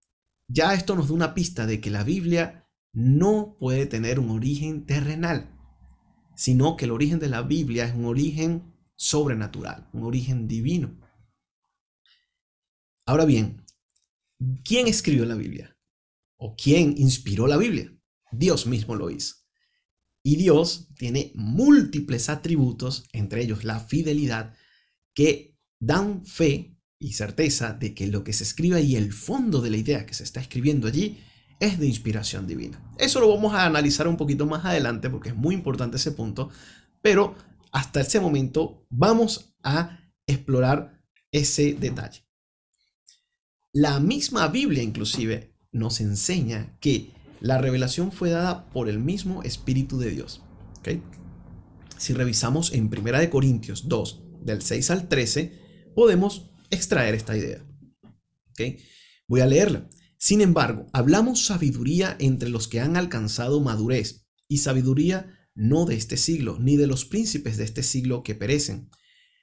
ya 0.49 0.75
esto 0.75 0.97
nos 0.97 1.09
da 1.09 1.15
una 1.15 1.33
pista 1.33 1.65
de 1.65 1.81
que 1.81 1.89
la 1.89 2.05
Biblia 2.05 2.69
no 2.93 3.57
puede 3.59 3.87
tener 3.87 4.21
un 4.21 4.29
origen 4.29 4.85
terrenal, 4.85 5.59
sino 6.37 6.77
que 6.77 6.85
el 6.85 6.91
origen 6.91 7.19
de 7.19 7.31
la 7.31 7.41
Biblia 7.41 7.87
es 7.87 7.95
un 7.95 8.05
origen 8.05 8.71
sobrenatural, 8.95 9.89
un 9.95 10.05
origen 10.05 10.47
divino. 10.47 10.95
Ahora 13.07 13.25
bien, 13.25 13.65
¿quién 14.63 14.89
escribió 14.89 15.25
la 15.25 15.37
Biblia? 15.37 15.75
¿O 16.37 16.55
quién 16.55 16.99
inspiró 16.99 17.47
la 17.47 17.57
Biblia? 17.57 17.91
Dios 18.31 18.67
mismo 18.67 18.95
lo 18.95 19.09
hizo. 19.09 19.42
Y 20.23 20.37
Dios 20.37 20.89
tiene 20.97 21.33
múltiples 21.35 22.29
atributos, 22.29 23.05
entre 23.13 23.43
ellos 23.43 23.65
la 23.65 23.81
fidelidad, 23.81 24.55
que 25.15 25.57
dan 25.81 26.25
fe 26.25 26.77
y 26.99 27.15
certeza 27.15 27.73
de 27.73 27.95
que 27.95 28.07
lo 28.07 28.23
que 28.23 28.33
se 28.33 28.45
escribe 28.45 28.77
ahí, 28.77 28.95
el 28.95 29.13
fondo 29.13 29.61
de 29.61 29.71
la 29.71 29.77
idea 29.77 30.07
que 30.07 30.15
se 30.15 30.23
está 30.23 30.41
escribiendo 30.41 30.87
allí, 30.87 31.19
es 31.59 31.79
de 31.79 31.87
inspiración 31.87 32.47
divina. 32.47 32.81
Eso 32.99 33.21
lo 33.21 33.29
vamos 33.29 33.55
a 33.55 33.67
analizar 33.67 34.07
un 34.07 34.17
poquito 34.17 34.47
más 34.47 34.65
adelante 34.65 35.11
porque 35.11 35.31
es 35.31 35.37
muy 35.37 35.55
importante 35.55 35.97
ese 35.97 36.13
punto, 36.13 36.51
pero 37.01 37.35
hasta 37.73 38.01
ese 38.01 38.21
momento 38.21 38.87
vamos 38.91 39.55
a 39.63 39.99
explorar 40.27 41.03
ese 41.33 41.75
detalle. 41.75 42.25
La 43.73 44.01
misma 44.01 44.49
Biblia 44.49 44.83
inclusive 44.83 45.55
nos 45.73 46.01
enseña 46.01 46.77
que 46.79 47.11
la 47.43 47.59
revelación 47.59 48.13
fue 48.13 48.31
dada 48.31 48.71
por 48.71 48.89
el 48.89 49.01
mismo 49.01 49.43
Espíritu 49.43 49.99
de 49.99 50.11
Dios. 50.11 50.43
Si 51.99 52.13
revisamos 52.13 52.73
en 52.73 52.87
1 52.87 53.31
Corintios 53.31 53.89
2, 53.89 54.23
del 54.43 54.63
6 54.63 54.91
al 54.93 55.09
13, 55.09 55.59
podemos 55.97 56.53
extraer 56.71 57.17
esta 57.17 57.37
idea. 57.37 57.67
Voy 59.27 59.41
a 59.41 59.47
leerla. 59.47 59.89
Sin 60.19 60.41
embargo, 60.41 60.87
hablamos 60.93 61.47
sabiduría 61.47 62.17
entre 62.21 62.49
los 62.49 62.69
que 62.69 62.81
han 62.81 62.97
alcanzado 62.97 63.61
madurez, 63.61 64.25
y 64.47 64.59
sabiduría 64.59 65.49
no 65.57 65.85
de 65.85 65.97
este 65.97 66.17
siglo, 66.19 66.59
ni 66.61 66.77
de 66.77 66.87
los 66.87 67.05
príncipes 67.05 67.57
de 67.57 67.65
este 67.65 67.83
siglo 67.83 68.23
que 68.23 68.37
perecen. 68.37 68.89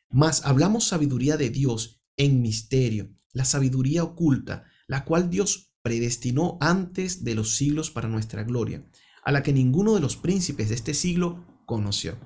Mas 0.10 0.46
hablamos 0.46 0.88
sabiduría 0.88 1.36
de 1.36 1.50
Dios 1.50 2.02
en 2.16 2.42
misterio, 2.42 3.14
la 3.34 3.44
sabiduría 3.44 4.04
oculta, 4.04 4.64
la 4.88 5.04
cual 5.04 5.30
Dios 5.30 5.69
predestinó 5.82 6.58
antes 6.62 7.24
de 7.24 7.36
los 7.36 7.56
siglos 7.56 7.92
para 7.92 8.10
nuestra 8.10 8.44
gloria, 8.44 8.86
a 9.24 9.32
la 9.32 9.44
que 9.44 9.54
ninguno 9.54 9.96
de 9.96 10.02
los 10.02 10.18
príncipes 10.18 10.70
de 10.70 10.76
este 10.76 10.94
siglo 10.94 11.46
conoció. 11.66 12.18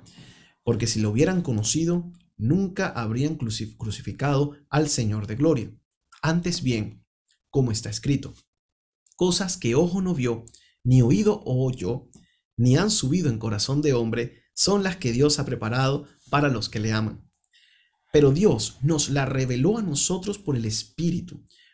Porque 0.64 0.88
si 0.88 1.00
lo 1.00 1.10
hubieran 1.10 1.42
conocido, 1.42 2.12
nunca 2.38 2.88
habrían 2.88 3.36
crucificado 3.36 4.54
al 4.70 4.90
Señor 4.90 5.28
de 5.28 5.36
gloria. 5.36 5.72
Antes 6.22 6.64
bien, 6.64 7.06
como 7.50 7.72
está 7.72 7.90
escrito, 7.90 8.34
cosas 9.16 9.58
que 9.58 9.76
ojo 9.76 10.02
no 10.02 10.16
vio, 10.16 10.46
ni 10.84 11.02
oído 11.02 11.42
oyó, 11.46 12.10
ni 12.58 12.78
han 12.78 12.90
subido 12.90 13.30
en 13.30 13.40
corazón 13.40 13.82
de 13.82 13.94
hombre, 13.94 14.44
son 14.54 14.84
las 14.84 14.98
que 14.98 15.12
Dios 15.12 15.40
ha 15.40 15.46
preparado 15.46 16.08
para 16.30 16.50
los 16.50 16.70
que 16.70 16.80
le 16.80 16.92
aman. 16.92 17.30
Pero 18.12 18.32
Dios 18.32 18.78
nos 18.82 19.10
la 19.10 19.26
reveló 19.26 19.78
a 19.78 19.82
nosotros 19.82 20.38
por 20.38 20.56
el 20.56 20.66
Espíritu, 20.66 21.44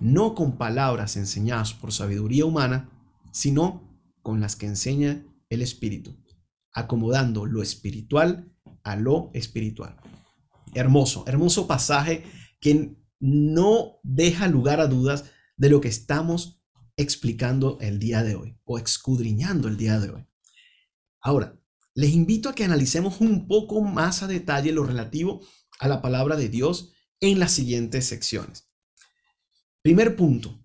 no 0.00 0.34
con 0.34 0.56
palabras 0.56 1.16
enseñadas 1.16 1.74
por 1.74 1.92
sabiduría 1.92 2.44
humana, 2.44 2.90
sino 3.32 3.88
con 4.22 4.40
las 4.40 4.56
que 4.56 4.66
enseña 4.66 5.24
el 5.48 5.62
Espíritu, 5.62 6.16
acomodando 6.72 7.46
lo 7.46 7.62
espiritual 7.62 8.52
a 8.82 8.96
lo 8.96 9.30
espiritual. 9.34 9.96
Hermoso, 10.74 11.24
hermoso 11.26 11.66
pasaje 11.66 12.24
que 12.60 12.96
no 13.20 13.98
deja 14.02 14.48
lugar 14.48 14.80
a 14.80 14.86
dudas 14.86 15.24
de 15.56 15.70
lo 15.70 15.80
que 15.80 15.88
estamos 15.88 16.62
explicando 16.96 17.78
el 17.80 17.98
día 17.98 18.22
de 18.22 18.34
hoy 18.34 18.58
o 18.64 18.78
escudriñando 18.78 19.68
el 19.68 19.76
día 19.76 19.98
de 19.98 20.10
hoy. 20.10 20.26
Ahora, 21.20 21.58
les 21.94 22.10
invito 22.10 22.48
a 22.48 22.54
que 22.54 22.64
analicemos 22.64 23.20
un 23.20 23.48
poco 23.48 23.82
más 23.82 24.22
a 24.22 24.28
detalle 24.28 24.72
lo 24.72 24.84
relativo 24.84 25.40
a 25.80 25.88
la 25.88 26.00
palabra 26.00 26.36
de 26.36 26.48
Dios 26.48 26.92
en 27.20 27.38
las 27.38 27.52
siguientes 27.52 28.06
secciones. 28.06 28.67
Primer 29.88 30.16
punto, 30.16 30.62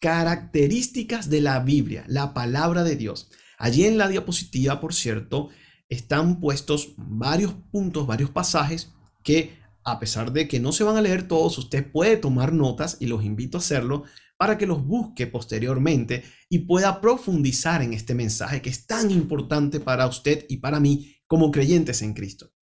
características 0.00 1.28
de 1.28 1.42
la 1.42 1.60
Biblia, 1.60 2.02
la 2.08 2.32
palabra 2.32 2.82
de 2.82 2.96
Dios. 2.96 3.28
Allí 3.58 3.84
en 3.84 3.98
la 3.98 4.08
diapositiva, 4.08 4.80
por 4.80 4.94
cierto, 4.94 5.50
están 5.90 6.40
puestos 6.40 6.94
varios 6.96 7.52
puntos, 7.70 8.06
varios 8.06 8.30
pasajes 8.30 8.94
que 9.22 9.58
a 9.84 10.00
pesar 10.00 10.32
de 10.32 10.48
que 10.48 10.60
no 10.60 10.72
se 10.72 10.82
van 10.82 10.96
a 10.96 11.02
leer 11.02 11.28
todos, 11.28 11.58
usted 11.58 11.92
puede 11.92 12.16
tomar 12.16 12.54
notas 12.54 12.96
y 13.00 13.06
los 13.06 13.22
invito 13.22 13.58
a 13.58 13.60
hacerlo 13.60 14.04
para 14.38 14.56
que 14.56 14.66
los 14.66 14.82
busque 14.82 15.26
posteriormente 15.26 16.24
y 16.48 16.60
pueda 16.60 17.02
profundizar 17.02 17.82
en 17.82 17.92
este 17.92 18.14
mensaje 18.14 18.62
que 18.62 18.70
es 18.70 18.86
tan 18.86 19.10
importante 19.10 19.78
para 19.78 20.06
usted 20.06 20.46
y 20.48 20.56
para 20.56 20.80
mí 20.80 21.16
como 21.26 21.50
creyentes 21.50 22.00
en 22.00 22.14
Cristo. 22.14 22.53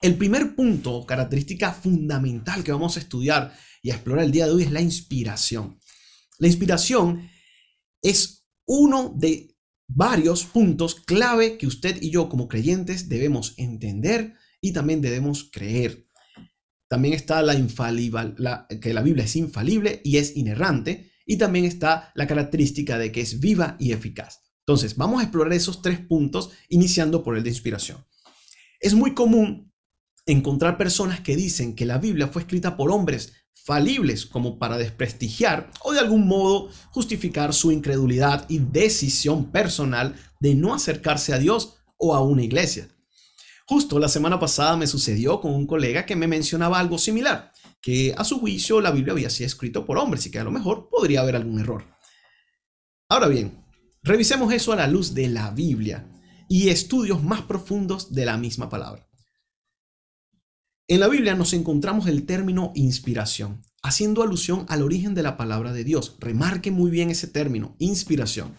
El 0.00 0.16
primer 0.16 0.54
punto, 0.54 1.04
característica 1.04 1.72
fundamental 1.72 2.62
que 2.62 2.70
vamos 2.70 2.96
a 2.96 3.00
estudiar 3.00 3.52
y 3.82 3.90
a 3.90 3.94
explorar 3.94 4.24
el 4.24 4.30
día 4.30 4.46
de 4.46 4.52
hoy 4.52 4.62
es 4.62 4.70
la 4.70 4.80
inspiración. 4.80 5.80
La 6.38 6.46
inspiración 6.46 7.28
es 8.00 8.46
uno 8.64 9.12
de 9.16 9.56
varios 9.88 10.44
puntos 10.44 10.94
clave 10.94 11.58
que 11.58 11.66
usted 11.66 12.00
y 12.00 12.10
yo 12.10 12.28
como 12.28 12.46
creyentes 12.46 13.08
debemos 13.08 13.54
entender 13.56 14.34
y 14.60 14.72
también 14.72 15.00
debemos 15.00 15.50
creer. 15.50 16.06
También 16.88 17.14
está 17.14 17.42
la 17.42 17.54
infalible, 17.54 18.34
que 18.80 18.94
la 18.94 19.02
Biblia 19.02 19.24
es 19.24 19.34
infalible 19.34 20.00
y 20.04 20.18
es 20.18 20.36
inerrante. 20.36 21.12
Y 21.26 21.36
también 21.36 21.66
está 21.66 22.10
la 22.14 22.26
característica 22.26 22.96
de 22.96 23.12
que 23.12 23.20
es 23.20 23.40
viva 23.40 23.76
y 23.78 23.92
eficaz. 23.92 24.40
Entonces, 24.60 24.96
vamos 24.96 25.20
a 25.20 25.24
explorar 25.24 25.52
esos 25.52 25.82
tres 25.82 25.98
puntos, 25.98 26.50
iniciando 26.70 27.22
por 27.22 27.36
el 27.36 27.42
de 27.42 27.50
inspiración. 27.50 28.06
Es 28.80 28.94
muy 28.94 29.12
común 29.12 29.67
encontrar 30.28 30.76
personas 30.76 31.20
que 31.20 31.36
dicen 31.36 31.74
que 31.74 31.86
la 31.86 31.98
Biblia 31.98 32.28
fue 32.28 32.42
escrita 32.42 32.76
por 32.76 32.92
hombres 32.92 33.32
falibles 33.64 34.26
como 34.26 34.58
para 34.58 34.78
desprestigiar 34.78 35.70
o 35.82 35.92
de 35.92 36.00
algún 36.00 36.28
modo 36.28 36.68
justificar 36.90 37.52
su 37.54 37.72
incredulidad 37.72 38.44
y 38.48 38.58
decisión 38.58 39.50
personal 39.50 40.14
de 40.38 40.54
no 40.54 40.74
acercarse 40.74 41.32
a 41.32 41.38
Dios 41.38 41.76
o 41.96 42.14
a 42.14 42.22
una 42.22 42.42
iglesia. 42.42 42.88
Justo 43.66 43.98
la 43.98 44.08
semana 44.08 44.38
pasada 44.38 44.76
me 44.76 44.86
sucedió 44.86 45.40
con 45.40 45.54
un 45.54 45.66
colega 45.66 46.06
que 46.06 46.16
me 46.16 46.26
mencionaba 46.26 46.78
algo 46.78 46.98
similar, 46.98 47.52
que 47.80 48.14
a 48.16 48.24
su 48.24 48.38
juicio 48.38 48.80
la 48.80 48.90
Biblia 48.90 49.12
había 49.12 49.30
sido 49.30 49.46
escrito 49.46 49.84
por 49.84 49.98
hombres 49.98 50.24
y 50.26 50.30
que 50.30 50.38
a 50.38 50.44
lo 50.44 50.50
mejor 50.50 50.88
podría 50.90 51.20
haber 51.20 51.36
algún 51.36 51.60
error. 51.60 51.84
Ahora 53.08 53.28
bien, 53.28 53.64
revisemos 54.02 54.52
eso 54.52 54.72
a 54.72 54.76
la 54.76 54.86
luz 54.86 55.14
de 55.14 55.28
la 55.28 55.50
Biblia 55.50 56.06
y 56.48 56.68
estudios 56.68 57.22
más 57.22 57.42
profundos 57.42 58.14
de 58.14 58.24
la 58.24 58.36
misma 58.36 58.68
palabra. 58.68 59.07
En 60.90 61.00
la 61.00 61.08
Biblia 61.08 61.34
nos 61.34 61.52
encontramos 61.52 62.06
el 62.06 62.24
término 62.24 62.72
inspiración, 62.74 63.62
haciendo 63.82 64.22
alusión 64.22 64.64
al 64.70 64.80
origen 64.82 65.14
de 65.14 65.22
la 65.22 65.36
palabra 65.36 65.74
de 65.74 65.84
Dios. 65.84 66.16
Remarque 66.18 66.70
muy 66.70 66.90
bien 66.90 67.10
ese 67.10 67.26
término, 67.26 67.76
inspiración. 67.78 68.56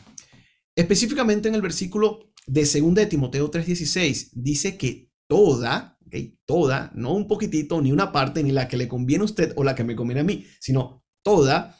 Específicamente 0.75 1.49
en 1.49 1.55
el 1.55 1.63
versículo 1.63 2.31
de 2.45 2.61
2 2.65 2.93
de 2.93 3.07
Timoteo 3.07 3.49
3:16 3.49 4.29
dice 4.33 4.77
que 4.77 5.11
toda, 5.27 5.97
toda, 6.45 6.91
no 6.93 7.15
un 7.15 7.27
poquitito, 7.27 7.81
ni 7.81 7.91
una 7.91 8.11
parte, 8.11 8.43
ni 8.43 8.51
la 8.51 8.67
que 8.67 8.77
le 8.77 8.87
conviene 8.87 9.23
a 9.23 9.25
usted 9.25 9.53
o 9.55 9.63
la 9.63 9.73
que 9.73 9.83
me 9.83 9.95
conviene 9.95 10.21
a 10.21 10.23
mí, 10.23 10.45
sino 10.59 11.03
toda 11.23 11.79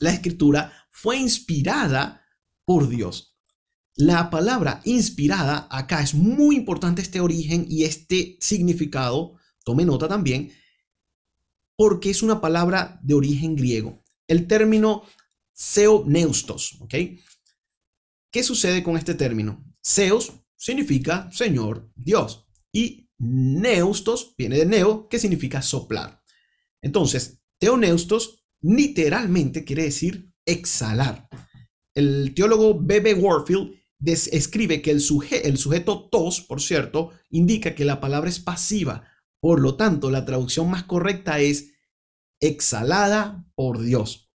la 0.00 0.10
escritura 0.10 0.72
fue 0.90 1.16
inspirada 1.16 2.24
por 2.64 2.88
Dios. 2.88 3.38
La 3.94 4.30
palabra 4.30 4.80
inspirada 4.84 5.68
acá 5.70 6.02
es 6.02 6.12
muy 6.12 6.56
importante 6.56 7.02
este 7.02 7.20
origen 7.20 7.66
y 7.68 7.84
este 7.84 8.36
significado, 8.40 9.36
tome 9.64 9.84
nota 9.84 10.08
también, 10.08 10.52
porque 11.76 12.10
es 12.10 12.22
una 12.22 12.40
palabra 12.40 12.98
de 13.02 13.14
origen 13.14 13.56
griego. 13.56 14.02
El 14.26 14.46
término 14.46 15.04
neustos, 16.06 16.76
¿ok? 16.80 16.94
¿Qué 18.30 18.42
sucede 18.42 18.82
con 18.82 18.96
este 18.96 19.14
término? 19.14 19.64
Zeus 19.84 20.32
significa 20.56 21.30
Señor 21.32 21.90
Dios 21.94 22.46
y 22.72 23.08
Neustos 23.18 24.34
viene 24.38 24.56
de 24.56 24.64
neo, 24.64 25.06
que 25.08 25.18
significa 25.18 25.60
soplar. 25.60 26.22
Entonces, 26.80 27.42
teoneustos 27.58 28.46
literalmente 28.62 29.64
quiere 29.64 29.84
decir 29.84 30.32
exhalar. 30.46 31.28
El 31.94 32.32
teólogo 32.34 32.80
B.B. 32.80 33.14
Warfield 33.14 33.74
escribe 34.02 34.80
que 34.80 34.90
el, 34.90 35.02
el 35.44 35.58
sujeto 35.58 36.08
tos, 36.08 36.40
por 36.40 36.62
cierto, 36.62 37.10
indica 37.28 37.74
que 37.74 37.84
la 37.84 38.00
palabra 38.00 38.30
es 38.30 38.40
pasiva. 38.40 39.04
Por 39.40 39.60
lo 39.60 39.76
tanto, 39.76 40.10
la 40.10 40.24
traducción 40.24 40.70
más 40.70 40.84
correcta 40.84 41.40
es 41.40 41.72
exhalada 42.40 43.46
por 43.54 43.80
Dios. 43.80 44.30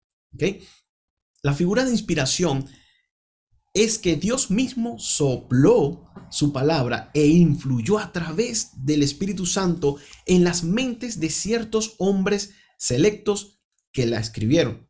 La 1.41 1.53
figura 1.53 1.85
de 1.85 1.91
inspiración 1.91 2.67
es 3.73 3.99
que 3.99 4.15
Dios 4.15 4.51
mismo 4.51 4.97
sopló 4.99 6.09
su 6.31 6.53
palabra 6.53 7.11
e 7.13 7.27
influyó 7.27 7.99
a 7.99 8.11
través 8.11 8.71
del 8.85 9.03
Espíritu 9.03 9.45
Santo 9.45 9.97
en 10.25 10.43
las 10.43 10.63
mentes 10.63 11.19
de 11.19 11.29
ciertos 11.29 11.95
hombres 11.97 12.53
selectos 12.77 13.59
que 13.91 14.05
la 14.05 14.19
escribieron, 14.19 14.89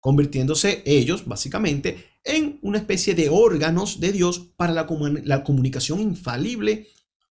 convirtiéndose 0.00 0.82
ellos 0.86 1.26
básicamente 1.26 2.04
en 2.24 2.58
una 2.62 2.78
especie 2.78 3.14
de 3.14 3.28
órganos 3.28 4.00
de 4.00 4.12
Dios 4.12 4.40
para 4.56 4.72
la, 4.72 5.44
comunicación 5.44 6.00
infalible 6.00 6.88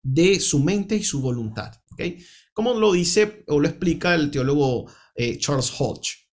de 0.04 0.40
su 0.40 0.60
mente 0.60 0.98
y 0.98 1.04
su 1.04 1.22
voluntad. 1.22 1.81
Como 2.54 2.74
lo 2.74 2.92
dice 2.92 3.44
o 3.48 3.60
lo 3.60 3.68
explica 3.68 4.14
el 4.16 4.30
teólogo 4.32 4.92
eh, 5.16 5.38
Charles 5.38 5.72
Hodge. 5.78 6.30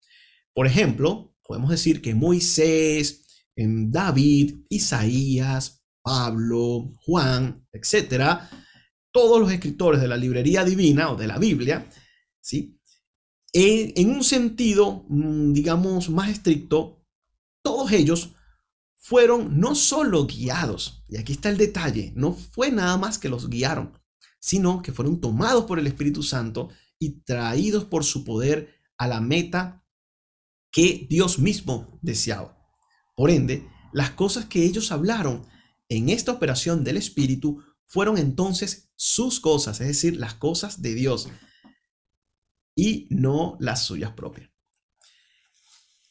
Por 0.52 0.66
ejemplo, 0.66 1.36
podemos 1.42 1.70
decir 1.70 2.02
que 2.02 2.14
Moisés, 2.14 3.24
en 3.54 3.90
David, 3.90 4.62
Isaías, 4.68 5.84
Pablo, 6.02 6.92
Juan, 7.04 7.66
etcétera, 7.72 8.48
todos 9.10 9.40
los 9.40 9.52
escritores 9.52 10.00
de 10.00 10.08
la 10.08 10.16
librería 10.16 10.64
divina 10.64 11.10
o 11.10 11.16
de 11.16 11.26
la 11.26 11.38
Biblia, 11.38 11.88
¿sí? 12.40 12.80
En, 13.52 13.92
en 13.96 14.10
un 14.10 14.24
sentido, 14.24 15.04
mm, 15.08 15.52
digamos, 15.52 16.10
más 16.10 16.30
estricto, 16.30 17.04
todos 17.62 17.92
ellos 17.92 18.34
fueron 18.96 19.58
no 19.58 19.74
solo 19.74 20.26
guiados, 20.26 21.04
y 21.08 21.16
aquí 21.16 21.32
está 21.32 21.48
el 21.48 21.56
detalle, 21.56 22.12
no 22.14 22.32
fue 22.32 22.70
nada 22.70 22.96
más 22.96 23.18
que 23.18 23.28
los 23.28 23.48
guiaron, 23.48 23.98
sino 24.38 24.82
que 24.82 24.92
fueron 24.92 25.20
tomados 25.20 25.64
por 25.64 25.78
el 25.78 25.86
Espíritu 25.86 26.22
Santo 26.22 26.70
y 26.98 27.20
traídos 27.20 27.84
por 27.84 28.04
su 28.04 28.24
poder 28.24 28.74
a 28.96 29.06
la 29.06 29.20
meta 29.20 29.84
que 30.70 31.06
Dios 31.08 31.38
mismo 31.38 31.98
deseaba. 32.02 32.58
Por 33.16 33.30
ende, 33.30 33.68
las 33.92 34.10
cosas 34.10 34.46
que 34.46 34.64
ellos 34.64 34.92
hablaron 34.92 35.46
en 35.88 36.08
esta 36.08 36.32
operación 36.32 36.84
del 36.84 36.96
Espíritu 36.96 37.62
fueron 37.86 38.18
entonces 38.18 38.90
sus 38.96 39.40
cosas, 39.40 39.80
es 39.80 39.88
decir, 39.88 40.16
las 40.16 40.34
cosas 40.34 40.82
de 40.82 40.94
Dios 40.94 41.28
y 42.74 43.08
no 43.10 43.56
las 43.60 43.82
suyas 43.84 44.12
propias. 44.12 44.50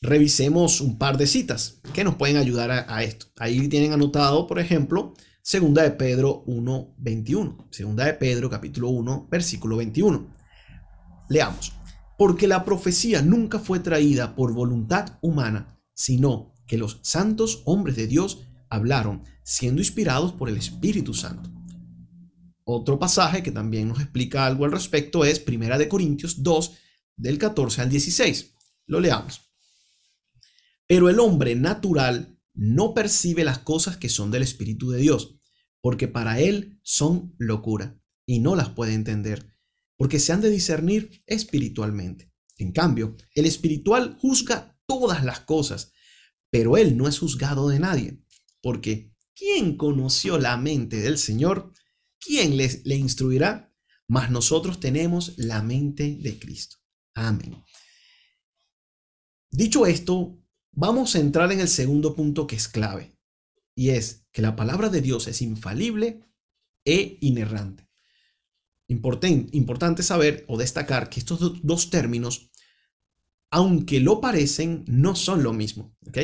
Revisemos 0.01 0.81
un 0.81 0.97
par 0.97 1.17
de 1.17 1.27
citas 1.27 1.79
que 1.93 2.03
nos 2.03 2.15
pueden 2.15 2.37
ayudar 2.37 2.71
a, 2.71 3.03
esto. 3.03 3.27
Ahí 3.37 3.67
tienen 3.67 3.93
anotado, 3.93 4.47
por 4.47 4.59
ejemplo, 4.59 5.13
Segunda 5.47 5.81
de 5.81 5.91
Pedro 5.91 6.43
1, 6.45 6.95
21. 6.97 7.69
Segunda 7.71 8.03
de 8.03 8.15
Pedro 8.15 8.49
capítulo 8.49 8.89
1, 8.89 9.29
versículo 9.31 9.77
21. 9.77 10.29
Leamos. 11.29 11.71
Porque 12.17 12.49
la 12.49 12.65
profecía 12.65 13.21
nunca 13.21 13.57
fue 13.57 13.79
traída 13.79 14.35
por 14.35 14.51
voluntad 14.51 15.17
humana, 15.21 15.79
sino 15.93 16.53
que 16.67 16.77
los 16.77 16.99
santos 17.01 17.61
hombres 17.63 17.95
de 17.95 18.07
Dios 18.07 18.41
hablaron, 18.69 19.23
siendo 19.41 19.79
inspirados 19.79 20.33
por 20.33 20.49
el 20.49 20.57
Espíritu 20.57 21.13
Santo. 21.13 21.49
Otro 22.65 22.99
pasaje 22.99 23.41
que 23.41 23.51
también 23.51 23.87
nos 23.87 24.01
explica 24.01 24.45
algo 24.45 24.65
al 24.65 24.73
respecto 24.73 25.23
es 25.23 25.39
Primera 25.39 25.77
de 25.77 25.87
Corintios 25.87 26.43
2, 26.43 26.73
del 27.15 27.37
14 27.37 27.83
al 27.83 27.89
16. 27.89 28.53
Lo 28.87 28.99
leamos. 28.99 29.49
Pero 30.87 31.07
el 31.07 31.21
hombre 31.21 31.55
natural 31.55 32.37
no 32.53 32.93
percibe 32.93 33.45
las 33.45 33.59
cosas 33.59 33.95
que 33.95 34.09
son 34.09 34.31
del 34.31 34.41
Espíritu 34.41 34.89
de 34.89 34.99
Dios, 34.99 35.36
porque 35.87 36.09
para 36.09 36.41
él 36.41 36.81
son 36.83 37.33
locura 37.37 37.97
y 38.25 38.39
no 38.39 38.57
las 38.57 38.67
puede 38.67 38.93
entender, 38.93 39.55
porque 39.95 40.19
se 40.19 40.33
han 40.33 40.41
de 40.41 40.49
discernir 40.49 41.23
espiritualmente. 41.25 42.29
En 42.57 42.73
cambio, 42.73 43.15
el 43.33 43.45
espiritual 43.45 44.17
juzga 44.19 44.77
todas 44.85 45.23
las 45.23 45.39
cosas, 45.39 45.93
pero 46.51 46.75
él 46.75 46.97
no 46.97 47.07
es 47.07 47.19
juzgado 47.19 47.69
de 47.69 47.79
nadie, 47.79 48.21
porque 48.61 49.13
¿quién 49.33 49.77
conoció 49.77 50.37
la 50.37 50.57
mente 50.57 50.97
del 50.97 51.17
Señor? 51.17 51.71
¿Quién 52.19 52.57
le 52.57 52.95
instruirá? 52.97 53.73
Mas 54.09 54.29
nosotros 54.29 54.81
tenemos 54.81 55.37
la 55.37 55.63
mente 55.63 56.17
de 56.19 56.37
Cristo. 56.37 56.75
Amén. 57.15 57.63
Dicho 59.49 59.85
esto, 59.85 60.37
vamos 60.73 61.15
a 61.15 61.19
entrar 61.19 61.49
en 61.53 61.61
el 61.61 61.69
segundo 61.69 62.13
punto 62.13 62.45
que 62.45 62.57
es 62.57 62.67
clave, 62.67 63.17
y 63.73 63.91
es 63.91 64.26
que 64.37 64.43
la 64.43 64.55
palabra 64.55 64.89
de 64.89 65.01
Dios 65.01 65.25
es 65.25 65.41
infalible 65.41 66.21
e 66.85 67.17
inerrante. 67.21 67.89
importante 68.87 70.03
saber 70.03 70.45
o 70.47 70.59
destacar 70.59 71.09
que 71.09 71.19
estos 71.19 71.65
dos 71.65 71.89
términos, 71.89 72.51
aunque 73.49 73.99
lo 73.99 74.21
parecen, 74.21 74.85
no 74.87 75.15
son 75.15 75.41
lo 75.41 75.53
mismo. 75.53 75.97
¿ok? 76.07 76.19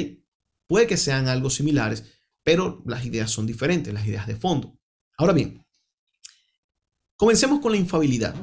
Puede 0.68 0.86
que 0.86 0.96
sean 0.96 1.28
algo 1.28 1.50
similares, 1.50 2.04
pero 2.44 2.84
las 2.86 3.04
ideas 3.04 3.32
son 3.32 3.48
diferentes, 3.48 3.92
las 3.92 4.06
ideas 4.06 4.28
de 4.28 4.36
fondo. 4.36 4.80
Ahora 5.18 5.34
bien, 5.34 5.66
comencemos 7.16 7.62
con 7.62 7.72
la 7.72 7.80
infabilidad. 7.80 8.36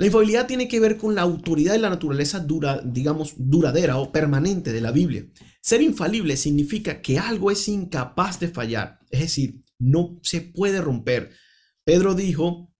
La 0.00 0.06
infabilidad 0.06 0.46
tiene 0.46 0.66
que 0.66 0.80
ver 0.80 0.96
con 0.96 1.14
la 1.14 1.20
autoridad 1.20 1.74
y 1.74 1.78
la 1.78 1.90
naturaleza 1.90 2.40
dura, 2.40 2.80
digamos, 2.82 3.34
duradera 3.36 3.98
o 3.98 4.10
permanente 4.10 4.72
de 4.72 4.80
la 4.80 4.92
Biblia. 4.92 5.26
Ser 5.60 5.82
infalible 5.82 6.38
significa 6.38 7.02
que 7.02 7.18
algo 7.18 7.50
es 7.50 7.68
incapaz 7.68 8.40
de 8.40 8.48
fallar, 8.48 8.98
es 9.10 9.20
decir, 9.20 9.62
no 9.78 10.18
se 10.22 10.40
puede 10.40 10.80
romper. 10.80 11.32
Pedro 11.84 12.14
dijo, 12.14 12.72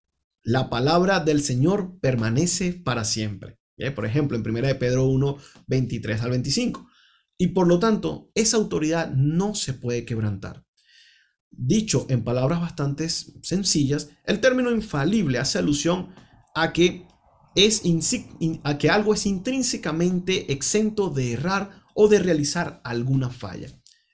la 0.43 0.71
palabra 0.71 1.21
del 1.21 1.43
Señor 1.43 2.01
permanece 2.01 2.73
para 2.73 3.05
siempre. 3.05 3.59
Por 3.95 4.07
ejemplo, 4.07 4.39
en 4.39 4.49
1 4.49 4.69
de 4.69 4.75
Pedro 4.77 5.05
1, 5.05 5.37
23 5.67 6.23
al 6.23 6.31
25. 6.31 6.89
Y 7.37 7.49
por 7.49 7.69
lo 7.69 7.79
tanto, 7.79 8.31
esa 8.35 8.57
autoridad 8.57 9.13
no 9.13 9.55
se 9.55 9.75
puede 9.75 10.07
quebrantar. 10.07 10.65
Dicho 11.51 12.07
en 12.09 12.25
palabras 12.25 12.63
bastante 12.63 13.11
sencillas, 13.11 14.09
el 14.25 14.41
término 14.41 14.71
infalible 14.71 15.39
hace 15.39 15.59
alusión 15.59 16.15
a 16.55 16.73
que, 16.73 17.07
es 17.55 17.83
a 18.65 18.79
que 18.79 18.91
algo 18.91 19.15
es 19.15 19.27
intrínsecamente 19.27 20.53
exento 20.53 21.11
de 21.11 21.33
errar 21.33 21.83
o 21.95 22.09
de 22.09 22.19
realizar 22.19 22.81
alguna 22.85 23.31
falla. 23.31 23.69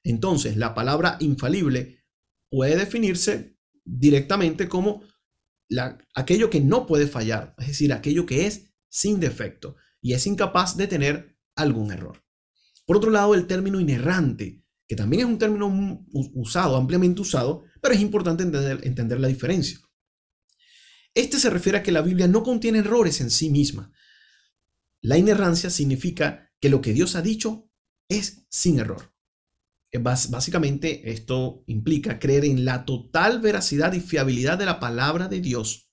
Entonces, 0.04 0.56
la 0.56 0.74
palabra 0.74 1.16
infalible 1.20 2.04
puede 2.48 2.76
definirse 2.76 3.58
directamente 3.84 4.68
como 4.68 5.02
aquello 6.14 6.48
que 6.48 6.60
no 6.60 6.86
puede 6.86 7.06
fallar, 7.06 7.54
es 7.58 7.68
decir, 7.68 7.92
aquello 7.92 8.24
que 8.24 8.46
es 8.46 8.72
sin 8.88 9.20
defecto 9.20 9.76
y 10.00 10.12
es 10.14 10.26
incapaz 10.26 10.76
de 10.76 10.86
tener 10.86 11.36
algún 11.56 11.90
error. 11.90 12.22
Por 12.86 12.96
otro 12.96 13.10
lado, 13.10 13.34
el 13.34 13.46
término 13.46 13.80
inerrante, 13.80 14.62
que 14.86 14.94
también 14.94 15.20
es 15.20 15.26
un 15.26 15.38
término 15.38 16.06
usado, 16.12 16.76
ampliamente 16.76 17.20
usado, 17.20 17.64
pero 17.82 17.94
es 17.94 18.00
importante 18.00 18.44
entender 18.44 19.20
la 19.20 19.28
diferencia. 19.28 19.80
Este 21.16 21.40
se 21.40 21.48
refiere 21.48 21.78
a 21.78 21.82
que 21.82 21.92
la 21.92 22.02
Biblia 22.02 22.28
no 22.28 22.42
contiene 22.42 22.80
errores 22.80 23.22
en 23.22 23.30
sí 23.30 23.48
misma. 23.48 23.90
La 25.00 25.16
inerrancia 25.16 25.70
significa 25.70 26.52
que 26.60 26.68
lo 26.68 26.82
que 26.82 26.92
Dios 26.92 27.16
ha 27.16 27.22
dicho 27.22 27.70
es 28.06 28.46
sin 28.50 28.78
error. 28.78 29.14
Básicamente 29.98 31.10
esto 31.10 31.64
implica 31.68 32.18
creer 32.18 32.44
en 32.44 32.66
la 32.66 32.84
total 32.84 33.40
veracidad 33.40 33.94
y 33.94 34.00
fiabilidad 34.00 34.58
de 34.58 34.66
la 34.66 34.78
palabra 34.78 35.26
de 35.26 35.40
Dios. 35.40 35.90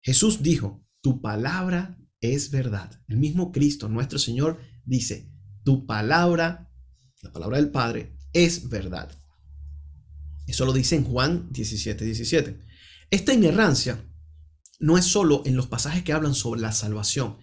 Jesús 0.00 0.42
dijo, 0.42 0.84
tu 1.00 1.22
palabra 1.22 1.96
es 2.20 2.50
verdad. 2.50 2.90
El 3.06 3.18
mismo 3.18 3.52
Cristo, 3.52 3.88
nuestro 3.88 4.18
Señor, 4.18 4.60
dice, 4.84 5.30
tu 5.62 5.86
palabra, 5.86 6.72
la 7.22 7.30
palabra 7.30 7.58
del 7.58 7.70
Padre, 7.70 8.16
es 8.32 8.68
verdad. 8.68 9.16
Eso 10.48 10.66
lo 10.66 10.72
dice 10.72 10.96
en 10.96 11.04
Juan 11.04 11.52
17, 11.52 12.04
17. 12.04 12.58
Esta 13.10 13.32
inerrancia 13.32 14.04
no 14.80 14.98
es 14.98 15.04
solo 15.04 15.42
en 15.44 15.56
los 15.56 15.66
pasajes 15.66 16.02
que 16.02 16.12
hablan 16.12 16.34
sobre 16.34 16.60
la 16.60 16.72
salvación, 16.72 17.36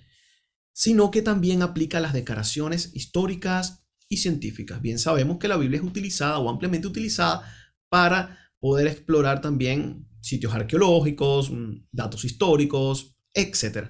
sino 0.73 1.11
que 1.11 1.21
también 1.21 1.61
aplica 1.61 1.99
las 1.99 2.13
declaraciones 2.13 2.91
históricas 2.93 3.83
y 4.09 4.17
científicas. 4.17 4.81
Bien 4.81 4.99
sabemos 4.99 5.37
que 5.37 5.47
la 5.47 5.57
Biblia 5.57 5.79
es 5.79 5.85
utilizada 5.85 6.39
o 6.39 6.49
ampliamente 6.49 6.87
utilizada 6.87 7.43
para 7.89 8.37
poder 8.59 8.87
explorar 8.87 9.41
también 9.41 10.07
sitios 10.21 10.53
arqueológicos, 10.53 11.51
mm, 11.51 11.87
datos 11.91 12.23
históricos, 12.25 13.15
etc. 13.33 13.89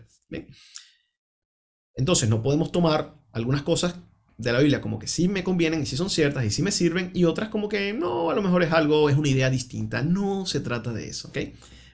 Entonces 1.95 2.29
no 2.29 2.41
podemos 2.41 2.71
tomar 2.71 3.15
algunas 3.31 3.63
cosas 3.63 3.95
de 4.37 4.51
la 4.51 4.59
Biblia 4.59 4.81
como 4.81 4.97
que 4.97 5.07
sí 5.07 5.27
me 5.27 5.43
convienen 5.43 5.83
y 5.83 5.85
sí 5.85 5.97
son 5.97 6.09
ciertas 6.09 6.45
y 6.45 6.49
sí 6.49 6.63
me 6.63 6.71
sirven 6.71 7.11
y 7.13 7.25
otras 7.25 7.49
como 7.49 7.69
que 7.69 7.93
no, 7.93 8.31
a 8.31 8.35
lo 8.35 8.41
mejor 8.41 8.63
es 8.63 8.71
algo, 8.71 9.09
es 9.09 9.17
una 9.17 9.29
idea 9.29 9.49
distinta. 9.49 10.01
No 10.01 10.45
se 10.45 10.61
trata 10.61 10.93
de 10.93 11.09
eso, 11.09 11.27
¿ok? 11.27 11.37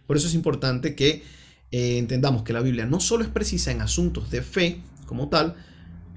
Por 0.07 0.17
eso 0.17 0.27
es 0.27 0.33
importante 0.33 0.95
que 0.95 1.23
eh, 1.71 1.97
entendamos 1.97 2.43
que 2.43 2.53
la 2.53 2.61
Biblia 2.61 2.85
no 2.85 2.99
solo 2.99 3.23
es 3.23 3.29
precisa 3.29 3.71
en 3.71 3.81
asuntos 3.81 4.31
de 4.31 4.41
fe 4.41 4.81
como 5.05 5.29
tal 5.29 5.55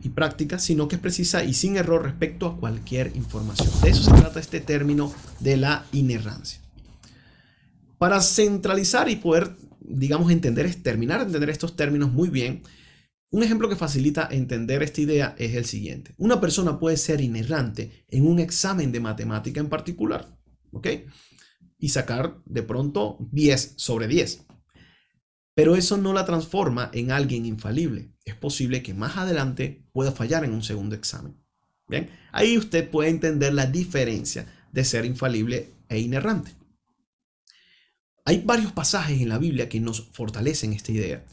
y 0.03 0.11
práctica, 0.11 0.59
sino 0.59 0.88
que 0.88 0.96
es 0.96 1.03
precisa 1.03 1.44
y 1.44 1.53
sin 1.53 1.76
error 1.76 2.03
respecto 2.03 2.46
a 2.46 2.57
cualquier 2.57 3.12
información. 3.16 3.68
De 3.83 3.90
eso 3.90 4.03
se 4.03 4.12
trata 4.12 4.40
este 4.40 4.61
término 4.61 5.12
de 5.40 5.57
la 5.57 5.85
inerrancia. 5.92 6.61
Para 7.98 8.22
centralizar 8.22 9.11
y 9.11 9.16
poder, 9.16 9.57
digamos, 9.81 10.31
entender, 10.31 10.74
terminar 10.76 11.20
de 11.20 11.26
entender 11.26 11.50
estos 11.50 11.76
términos 11.76 12.11
muy 12.11 12.31
bien, 12.31 12.62
un 13.33 13.42
ejemplo 13.42 13.68
que 13.68 13.76
facilita 13.76 14.29
entender 14.31 14.83
esta 14.83 15.03
idea 15.03 15.35
es 15.38 15.55
el 15.55 15.64
siguiente. 15.64 16.14
Una 16.16 16.40
persona 16.40 16.81
puede 16.81 16.96
ser 16.96 17.20
inerrante 17.20 18.05
en 18.09 18.26
un 18.26 18.40
examen 18.40 18.90
de 18.90 19.00
matemática 19.00 19.61
en 19.61 19.68
particular, 19.68 20.37
¿ok? 20.72 20.88
Y 21.80 21.88
sacar 21.88 22.40
de 22.44 22.62
pronto 22.62 23.18
10 23.32 23.74
sobre 23.76 24.06
10. 24.06 24.46
Pero 25.54 25.74
eso 25.74 25.96
no 25.96 26.12
la 26.12 26.24
transforma 26.24 26.90
en 26.94 27.10
alguien 27.10 27.46
infalible. 27.46 28.12
Es 28.24 28.36
posible 28.36 28.82
que 28.82 28.94
más 28.94 29.16
adelante 29.16 29.84
pueda 29.92 30.12
fallar 30.12 30.44
en 30.44 30.52
un 30.52 30.62
segundo 30.62 30.94
examen. 30.94 31.36
Bien, 31.88 32.08
ahí 32.30 32.56
usted 32.56 32.88
puede 32.88 33.10
entender 33.10 33.52
la 33.52 33.66
diferencia 33.66 34.46
de 34.70 34.84
ser 34.84 35.04
infalible 35.04 35.74
e 35.88 35.98
inerrante. 35.98 36.52
Hay 38.24 38.42
varios 38.44 38.70
pasajes 38.72 39.20
en 39.20 39.28
la 39.28 39.38
Biblia 39.38 39.68
que 39.68 39.80
nos 39.80 40.10
fortalecen 40.12 40.72
esta 40.72 40.92
idea 40.92 41.24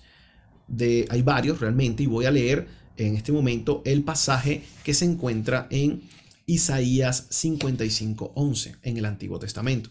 hay 1.10 1.22
varios 1.22 1.60
realmente, 1.60 2.04
y 2.04 2.08
voy 2.08 2.26
a 2.26 2.32
leer 2.32 2.68
en 2.98 3.16
este 3.16 3.32
momento 3.32 3.82
el 3.86 4.04
pasaje 4.04 4.64
que 4.84 4.94
se 4.94 5.06
encuentra 5.06 5.68
en 5.70 6.02
Isaías 6.46 7.28
55:11 7.30 8.78
en 8.82 8.98
el 8.98 9.06
Antiguo 9.06 9.40
Testamento. 9.40 9.90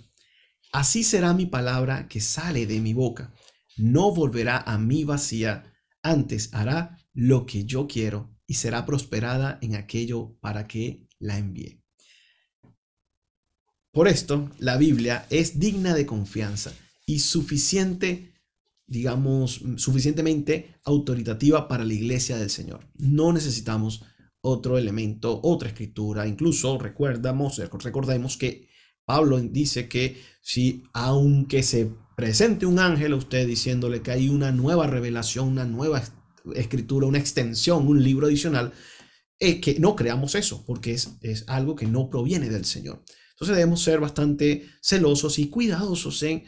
Así 0.77 1.05
será 1.05 1.33
mi 1.33 1.47
palabra 1.47 2.07
que 2.07 2.21
sale 2.21 2.67
de 2.67 2.81
mi 2.81 2.93
boca. 2.93 3.33
No 3.79 4.15
volverá 4.15 4.59
a 4.59 4.77
mí 4.77 5.05
vacía, 5.05 5.73
antes 6.03 6.53
hará 6.53 6.99
lo 7.15 7.47
que 7.47 7.65
yo 7.65 7.87
quiero 7.87 8.37
y 8.47 8.55
será 8.55 8.85
prosperada 8.85 9.59
en 9.63 9.75
aquello 9.75 10.37
para 10.39 10.67
que 10.67 11.09
la 11.19 11.39
envíe. 11.39 11.83
Por 13.91 14.07
esto, 14.07 14.51
la 14.59 14.77
Biblia 14.77 15.27
es 15.31 15.59
digna 15.59 15.95
de 15.95 16.05
confianza 16.05 16.75
y 17.07 17.21
suficiente 17.21 18.35
digamos, 18.87 19.63
suficientemente 19.79 20.75
autoritativa 20.85 21.69
para 21.69 21.85
la 21.85 21.95
iglesia 21.95 22.37
del 22.37 22.51
Señor. 22.51 22.87
No 22.99 23.33
necesitamos 23.33 24.05
otro 24.43 24.77
elemento, 24.77 25.41
otra 25.43 25.71
escritura. 25.71 26.29
Incluso 26.29 26.79
recordamos, 26.79 27.57
recordemos 27.83 28.37
que 28.37 28.69
Pablo 29.07 29.39
dice 29.41 29.89
que 29.89 30.21
si 30.47 30.85
aunque 30.93 31.63
se 31.63 31.91
presente 32.17 32.67
un 32.67 32.79
ángel 32.79 33.13
a 33.13 33.17
usted 33.17 33.47
diciéndole 33.47 34.03
que 34.03 34.13
hay 34.13 34.29
una 34.29 34.53
nueva 34.53 34.87
revelación, 34.87 35.49
una 35.49 35.65
nueva 35.65 36.03
escritura, 36.55 37.07
una 37.07 37.19
extensión, 37.19 37.87
un 37.89 38.03
libro 38.03 38.27
adicional, 38.27 38.73
es 39.39 39.61
que 39.61 39.79
no 39.79 39.97
creamos 39.97 40.35
eso, 40.35 40.65
porque 40.65 40.93
es, 40.93 41.19
es 41.21 41.45
algo 41.49 41.75
que 41.75 41.87
no 41.87 42.09
proviene 42.09 42.49
del 42.49 42.65
Señor. 42.65 43.03
Entonces 43.33 43.57
debemos 43.57 43.83
ser 43.83 44.01
bastante 44.01 44.67
celosos 44.81 45.39
y 45.39 45.51
cuidadosos 45.51 46.23
en 46.23 46.45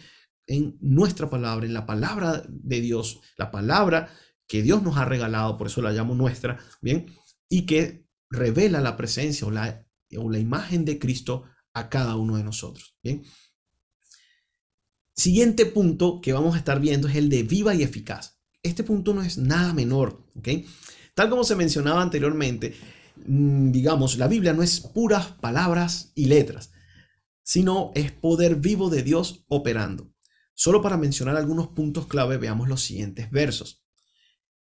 en 0.48 0.78
nuestra 0.80 1.30
palabra, 1.30 1.66
en 1.66 1.74
la 1.74 1.86
palabra 1.86 2.42
de 2.48 2.80
Dios, 2.80 3.20
la 3.36 3.50
palabra 3.50 4.10
que 4.48 4.62
Dios 4.62 4.82
nos 4.82 4.96
ha 4.96 5.04
regalado, 5.04 5.58
por 5.58 5.66
eso 5.66 5.82
la 5.82 5.92
llamo 5.92 6.14
nuestra, 6.14 6.58
¿bien? 6.80 7.14
Y 7.48 7.66
que 7.66 8.06
revela 8.30 8.80
la 8.80 8.96
presencia 8.96 9.46
o 9.46 9.50
la, 9.50 9.86
o 10.16 10.30
la 10.30 10.38
imagen 10.38 10.86
de 10.86 10.98
Cristo 10.98 11.44
a 11.74 11.90
cada 11.90 12.16
uno 12.16 12.36
de 12.38 12.44
nosotros, 12.44 12.96
¿bien? 13.02 13.24
Siguiente 15.18 15.66
punto 15.66 16.20
que 16.20 16.32
vamos 16.32 16.54
a 16.54 16.58
estar 16.58 16.78
viendo 16.78 17.08
es 17.08 17.16
el 17.16 17.28
de 17.28 17.42
viva 17.42 17.74
y 17.74 17.82
eficaz. 17.82 18.38
Este 18.62 18.84
punto 18.84 19.12
no 19.14 19.22
es 19.22 19.36
nada 19.36 19.74
menor, 19.74 20.24
¿ok? 20.36 20.48
Tal 21.16 21.28
como 21.28 21.42
se 21.42 21.56
mencionaba 21.56 22.00
anteriormente, 22.00 22.76
mm, 23.26 23.72
digamos, 23.72 24.16
la 24.16 24.28
Biblia 24.28 24.52
no 24.52 24.62
es 24.62 24.78
puras 24.78 25.26
palabras 25.40 26.12
y 26.14 26.26
letras, 26.26 26.70
sino 27.42 27.90
es 27.96 28.12
poder 28.12 28.54
vivo 28.54 28.90
de 28.90 29.02
Dios 29.02 29.44
operando. 29.48 30.14
Solo 30.54 30.82
para 30.82 30.96
mencionar 30.96 31.34
algunos 31.34 31.66
puntos 31.66 32.06
clave, 32.06 32.36
veamos 32.36 32.68
los 32.68 32.82
siguientes 32.82 33.28
versos. 33.32 33.84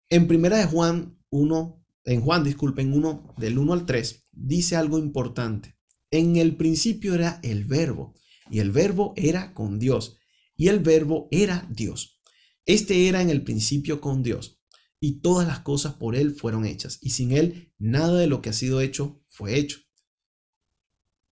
En 0.08 0.28
primera 0.28 0.58
de 0.58 0.66
Juan 0.66 1.18
1, 1.32 1.84
en 2.06 2.22
Juan, 2.22 2.44
disculpen, 2.44 2.94
1 2.94 3.34
del 3.38 3.58
1 3.58 3.74
al 3.74 3.88
3, 3.88 4.26
dice 4.32 4.76
algo 4.76 5.00
importante. 5.00 5.80
En 6.12 6.36
el 6.36 6.56
principio 6.56 7.16
era 7.16 7.40
el 7.42 7.66
verbo, 7.66 8.14
y 8.52 8.60
el 8.60 8.70
verbo 8.70 9.14
era 9.16 9.56
con 9.56 9.80
Dios, 9.80 10.20
y 10.56 10.68
el 10.68 10.80
verbo 10.80 11.28
era 11.32 11.68
Dios. 11.70 12.22
Este 12.66 13.08
era 13.08 13.22
en 13.22 13.30
el 13.30 13.44
principio 13.44 14.02
con 14.02 14.24
Dios. 14.24 14.60
y 15.00 15.20
todas 15.20 15.46
las 15.46 15.60
cosas 15.60 15.96
por 15.96 16.16
Él 16.16 16.34
fueron 16.34 16.66
hechas, 16.66 16.98
y 17.02 17.10
sin 17.10 17.34
Él 17.34 17.74
nada 17.78 18.18
de 18.20 18.28
lo 18.28 18.42
que 18.42 18.50
ha 18.50 18.54
sido 18.54 18.80
hecho 18.80 19.22
fue 19.28 19.58
hecho. 19.58 19.80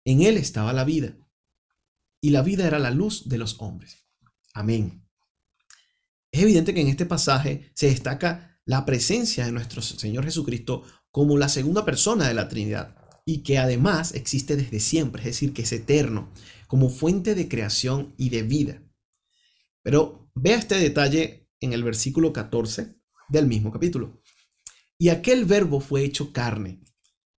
En 0.04 0.20
Él 0.20 0.36
estaba 0.36 0.74
la 0.74 0.84
vida, 0.84 1.16
y 2.20 2.30
la 2.30 2.42
vida 2.42 2.66
era 2.66 2.78
la 2.78 2.90
luz 2.90 3.30
de 3.30 3.38
los 3.38 3.62
hombres. 3.62 4.06
Amén. 4.52 5.08
Es 6.30 6.42
evidente 6.42 6.74
que 6.74 6.82
en 6.82 6.88
este 6.88 7.06
pasaje 7.06 7.72
se 7.74 7.86
destaca 7.86 8.60
la 8.66 8.84
presencia 8.84 9.46
de 9.46 9.52
nuestro 9.52 9.80
Señor 9.80 10.24
Jesucristo 10.24 10.82
como 11.10 11.38
la 11.38 11.48
segunda 11.48 11.84
persona 11.86 12.28
de 12.28 12.34
la 12.34 12.48
Trinidad 12.48 12.96
y 13.24 13.42
que 13.42 13.58
además 13.58 14.14
existe 14.14 14.54
desde 14.54 14.80
siempre, 14.80 15.22
es 15.22 15.28
decir, 15.28 15.52
que 15.52 15.62
es 15.62 15.72
eterno, 15.72 16.30
como 16.66 16.90
fuente 16.90 17.34
de 17.34 17.48
creación 17.48 18.14
y 18.18 18.28
de 18.28 18.42
vida. 18.42 18.82
Pero 19.82 20.30
vea 20.34 20.56
este 20.56 20.76
detalle 20.76 21.48
en 21.60 21.72
el 21.72 21.82
versículo 21.82 22.32
14 22.32 22.96
del 23.28 23.46
mismo 23.46 23.72
capítulo. 23.72 24.22
Y 24.98 25.08
aquel 25.08 25.44
verbo 25.44 25.80
fue 25.80 26.04
hecho 26.04 26.32
carne 26.32 26.82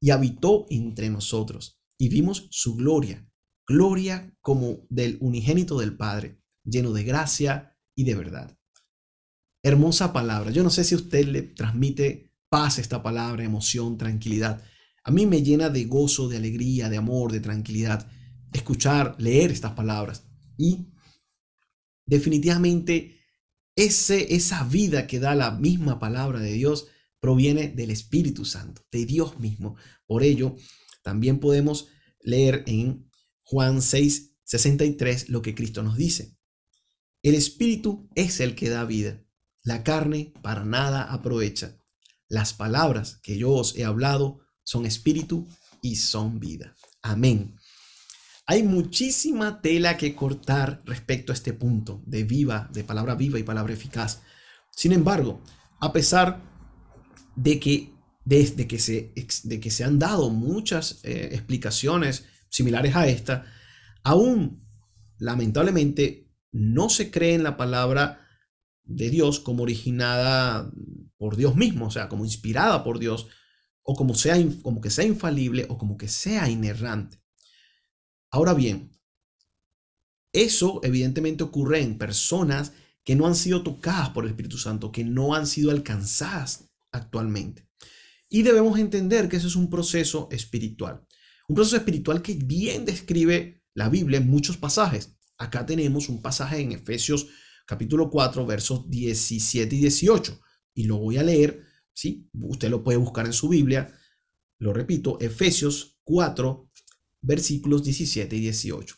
y 0.00 0.10
habitó 0.10 0.66
entre 0.70 1.10
nosotros 1.10 1.80
y 1.98 2.08
vimos 2.08 2.48
su 2.50 2.74
gloria, 2.74 3.28
gloria 3.66 4.36
como 4.40 4.86
del 4.88 5.18
unigénito 5.20 5.78
del 5.78 5.96
Padre, 5.96 6.42
lleno 6.64 6.92
de 6.92 7.04
gracia 7.04 7.76
y 7.94 8.04
de 8.04 8.14
verdad. 8.14 8.58
Hermosa 9.62 10.12
palabra. 10.12 10.50
Yo 10.50 10.64
no 10.64 10.70
sé 10.70 10.82
si 10.82 10.96
usted 10.96 11.26
le 11.28 11.42
transmite 11.42 12.34
paz 12.48 12.78
esta 12.78 13.02
palabra, 13.02 13.44
emoción, 13.44 13.96
tranquilidad. 13.96 14.64
A 15.04 15.12
mí 15.12 15.26
me 15.26 15.42
llena 15.42 15.68
de 15.68 15.84
gozo, 15.84 16.28
de 16.28 16.38
alegría, 16.38 16.88
de 16.88 16.96
amor, 16.96 17.30
de 17.30 17.40
tranquilidad 17.40 18.10
escuchar, 18.52 19.14
leer 19.18 19.50
estas 19.50 19.72
palabras. 19.72 20.26
Y 20.58 20.91
definitivamente 22.12 23.18
ese, 23.74 24.34
esa 24.34 24.64
vida 24.64 25.06
que 25.06 25.18
da 25.18 25.34
la 25.34 25.50
misma 25.50 25.98
palabra 25.98 26.40
de 26.40 26.52
Dios 26.52 26.88
proviene 27.20 27.68
del 27.68 27.90
Espíritu 27.90 28.44
Santo, 28.44 28.82
de 28.92 29.06
Dios 29.06 29.38
mismo. 29.38 29.76
Por 30.06 30.22
ello, 30.22 30.54
también 31.02 31.40
podemos 31.40 31.88
leer 32.20 32.64
en 32.66 33.10
Juan 33.44 33.80
6, 33.80 34.34
63 34.44 35.30
lo 35.30 35.40
que 35.40 35.54
Cristo 35.54 35.82
nos 35.82 35.96
dice. 35.96 36.36
El 37.22 37.34
Espíritu 37.34 38.10
es 38.14 38.40
el 38.40 38.54
que 38.54 38.68
da 38.68 38.84
vida. 38.84 39.24
La 39.62 39.82
carne 39.82 40.34
para 40.42 40.66
nada 40.66 41.04
aprovecha. 41.04 41.78
Las 42.28 42.52
palabras 42.52 43.20
que 43.22 43.38
yo 43.38 43.52
os 43.52 43.74
he 43.76 43.84
hablado 43.84 44.40
son 44.64 44.84
espíritu 44.84 45.48
y 45.80 45.96
son 45.96 46.40
vida. 46.40 46.76
Amén. 47.00 47.56
Hay 48.52 48.62
muchísima 48.64 49.62
tela 49.62 49.96
que 49.96 50.14
cortar 50.14 50.82
respecto 50.84 51.32
a 51.32 51.34
este 51.34 51.54
punto 51.54 52.02
de 52.04 52.22
viva, 52.22 52.68
de 52.70 52.84
palabra 52.84 53.14
viva 53.14 53.38
y 53.38 53.44
palabra 53.44 53.72
eficaz. 53.72 54.20
Sin 54.70 54.92
embargo, 54.92 55.40
a 55.80 55.90
pesar 55.90 56.42
de 57.34 57.58
que 57.58 57.94
desde 58.26 58.68
que 58.68 58.78
se, 58.78 59.14
de 59.44 59.58
que 59.58 59.70
se 59.70 59.84
han 59.84 59.98
dado 59.98 60.28
muchas 60.28 61.00
eh, 61.02 61.30
explicaciones 61.32 62.26
similares 62.50 62.94
a 62.94 63.06
esta, 63.06 63.46
aún 64.02 64.62
lamentablemente 65.16 66.30
no 66.50 66.90
se 66.90 67.10
cree 67.10 67.32
en 67.32 67.44
la 67.44 67.56
palabra 67.56 68.20
de 68.84 69.08
Dios 69.08 69.40
como 69.40 69.62
originada 69.62 70.70
por 71.16 71.38
Dios 71.38 71.56
mismo, 71.56 71.86
o 71.86 71.90
sea, 71.90 72.10
como 72.10 72.26
inspirada 72.26 72.84
por 72.84 72.98
Dios, 72.98 73.28
o 73.82 73.96
como, 73.96 74.12
sea, 74.12 74.36
como 74.60 74.82
que 74.82 74.90
sea 74.90 75.06
infalible 75.06 75.64
o 75.70 75.78
como 75.78 75.96
que 75.96 76.08
sea 76.08 76.50
inerrante. 76.50 77.21
Ahora 78.32 78.54
bien, 78.54 78.90
eso 80.32 80.80
evidentemente 80.82 81.44
ocurre 81.44 81.82
en 81.82 81.98
personas 81.98 82.72
que 83.04 83.14
no 83.14 83.26
han 83.26 83.34
sido 83.34 83.62
tocadas 83.62 84.10
por 84.10 84.24
el 84.24 84.30
Espíritu 84.30 84.56
Santo, 84.56 84.90
que 84.90 85.04
no 85.04 85.34
han 85.34 85.46
sido 85.46 85.70
alcanzadas 85.70 86.70
actualmente. 86.90 87.68
Y 88.30 88.42
debemos 88.42 88.78
entender 88.78 89.28
que 89.28 89.36
eso 89.36 89.48
es 89.48 89.56
un 89.56 89.68
proceso 89.68 90.28
espiritual. 90.30 91.06
Un 91.46 91.56
proceso 91.56 91.76
espiritual 91.76 92.22
que 92.22 92.34
bien 92.34 92.86
describe 92.86 93.62
la 93.74 93.90
Biblia 93.90 94.18
en 94.18 94.30
muchos 94.30 94.56
pasajes. 94.56 95.14
Acá 95.36 95.66
tenemos 95.66 96.08
un 96.08 96.22
pasaje 96.22 96.60
en 96.60 96.72
Efesios 96.72 97.26
capítulo 97.66 98.08
4, 98.08 98.46
versos 98.46 98.88
17 98.88 99.76
y 99.76 99.80
18. 99.80 100.40
Y 100.74 100.84
lo 100.84 100.96
voy 100.96 101.18
a 101.18 101.22
leer, 101.22 101.66
¿sí? 101.92 102.30
Usted 102.32 102.70
lo 102.70 102.82
puede 102.82 102.96
buscar 102.96 103.26
en 103.26 103.34
su 103.34 103.50
Biblia. 103.50 103.92
Lo 104.58 104.72
repito, 104.72 105.18
Efesios 105.20 105.98
4, 106.04 106.70
versículos 107.22 107.84
17 107.84 108.36
y 108.36 108.40
18. 108.40 108.96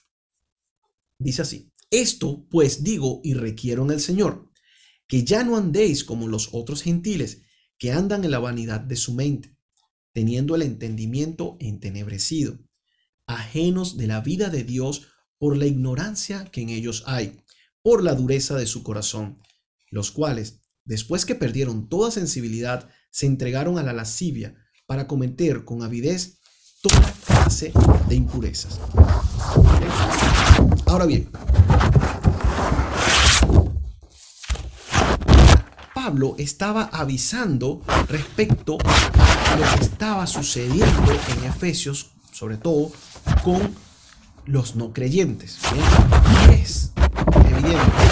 Dice 1.19 1.43
así, 1.43 1.73
esto 1.91 2.47
pues 2.51 2.83
digo 2.83 3.21
y 3.23 3.35
requiero 3.35 3.85
en 3.85 3.93
el 3.93 4.01
Señor, 4.01 4.51
que 5.07 5.25
ya 5.25 5.45
no 5.45 5.57
andéis 5.57 6.03
como 6.03 6.27
los 6.27 6.49
otros 6.53 6.83
gentiles, 6.83 7.43
que 7.79 7.93
andan 7.93 8.25
en 8.25 8.31
la 8.31 8.39
vanidad 8.39 8.81
de 8.81 8.97
su 8.97 9.15
mente, 9.15 9.57
teniendo 10.13 10.57
el 10.57 10.63
entendimiento 10.63 11.57
entenebrecido, 11.61 12.59
ajenos 13.27 13.97
de 13.97 14.07
la 14.07 14.21
vida 14.21 14.49
de 14.49 14.65
Dios 14.65 15.09
por 15.39 15.57
la 15.57 15.67
ignorancia 15.67 16.47
que 16.47 16.63
en 16.63 16.71
ellos 16.71 17.05
hay, 17.07 17.41
por 17.83 18.03
la 18.03 18.15
dureza 18.15 18.57
de 18.57 18.67
su 18.67 18.83
corazón, 18.83 19.41
los 19.91 20.11
cuales, 20.11 20.63
después 20.85 21.27
que 21.27 21.35
perdieron 21.35 21.89
toda 21.89 22.11
sensibilidad, 22.11 22.91
se 23.11 23.27
entregaron 23.27 23.79
a 23.79 23.83
la 23.83 23.93
lascivia 23.93 24.57
para 24.87 25.07
cometer 25.07 25.65
con 25.65 25.83
avidez 25.83 26.41
toda 26.83 27.34
de 27.45 28.15
impurezas. 28.15 28.81
Ahora 30.87 31.05
bien, 31.05 31.29
Pablo 35.95 36.37
estaba 36.39 36.89
avisando 36.91 37.83
respecto 38.09 38.79
a 38.79 39.57
lo 39.57 39.79
que 39.79 39.85
estaba 39.85 40.27
sucediendo 40.27 41.13
en 41.13 41.45
Efesios, 41.45 42.13
sobre 42.33 42.57
todo 42.57 42.91
con 43.43 43.75
los 44.47 44.75
no 44.75 44.95
creyentes. 44.95 45.59
Y 46.49 46.53
es 46.53 46.93
evidente 47.51 48.05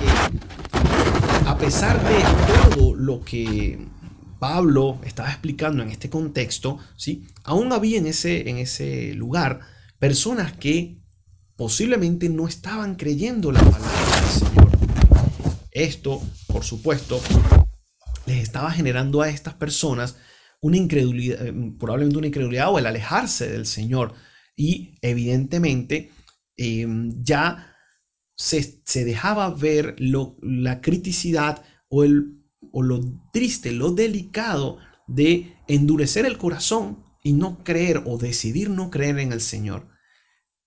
que 0.00 1.48
a 1.48 1.56
pesar 1.56 2.02
de 2.02 2.74
todo 2.74 2.94
lo 2.96 3.20
que 3.24 3.86
Pablo 4.40 4.98
estaba 5.04 5.28
explicando 5.28 5.82
en 5.82 5.90
este 5.90 6.10
contexto, 6.10 6.78
¿sí? 6.96 7.26
aún 7.44 7.72
había 7.72 7.98
en 7.98 8.06
ese, 8.06 8.48
en 8.48 8.56
ese 8.56 9.14
lugar 9.14 9.60
personas 9.98 10.54
que 10.54 10.98
posiblemente 11.56 12.30
no 12.30 12.48
estaban 12.48 12.96
creyendo 12.96 13.52
la 13.52 13.60
palabra 13.60 14.20
del 14.20 14.30
Señor. 14.30 14.70
Esto, 15.70 16.22
por 16.46 16.64
supuesto, 16.64 17.20
les 18.26 18.42
estaba 18.42 18.70
generando 18.72 19.20
a 19.20 19.28
estas 19.28 19.54
personas 19.54 20.16
una 20.62 20.78
incredulidad, 20.78 21.46
eh, 21.46 21.52
probablemente 21.78 22.18
una 22.18 22.26
incredulidad 22.28 22.72
o 22.72 22.78
el 22.78 22.86
alejarse 22.86 23.46
del 23.46 23.66
Señor. 23.66 24.14
Y 24.56 24.94
evidentemente 25.02 26.10
em, 26.56 27.22
ya 27.22 27.76
se, 28.34 28.80
se, 28.86 29.04
dejaba 29.04 29.50
ver 29.50 29.96
lo, 29.98 30.38
la 30.40 30.80
criticidad 30.80 31.62
o 31.88 32.04
el 32.04 32.39
o 32.72 32.82
lo 32.82 33.00
triste, 33.32 33.72
lo 33.72 33.90
delicado 33.90 34.78
de 35.06 35.56
endurecer 35.68 36.26
el 36.26 36.38
corazón 36.38 37.02
y 37.22 37.32
no 37.32 37.62
creer 37.64 38.02
o 38.06 38.18
decidir 38.18 38.70
no 38.70 38.90
creer 38.90 39.18
en 39.18 39.32
el 39.32 39.40
Señor. 39.40 39.88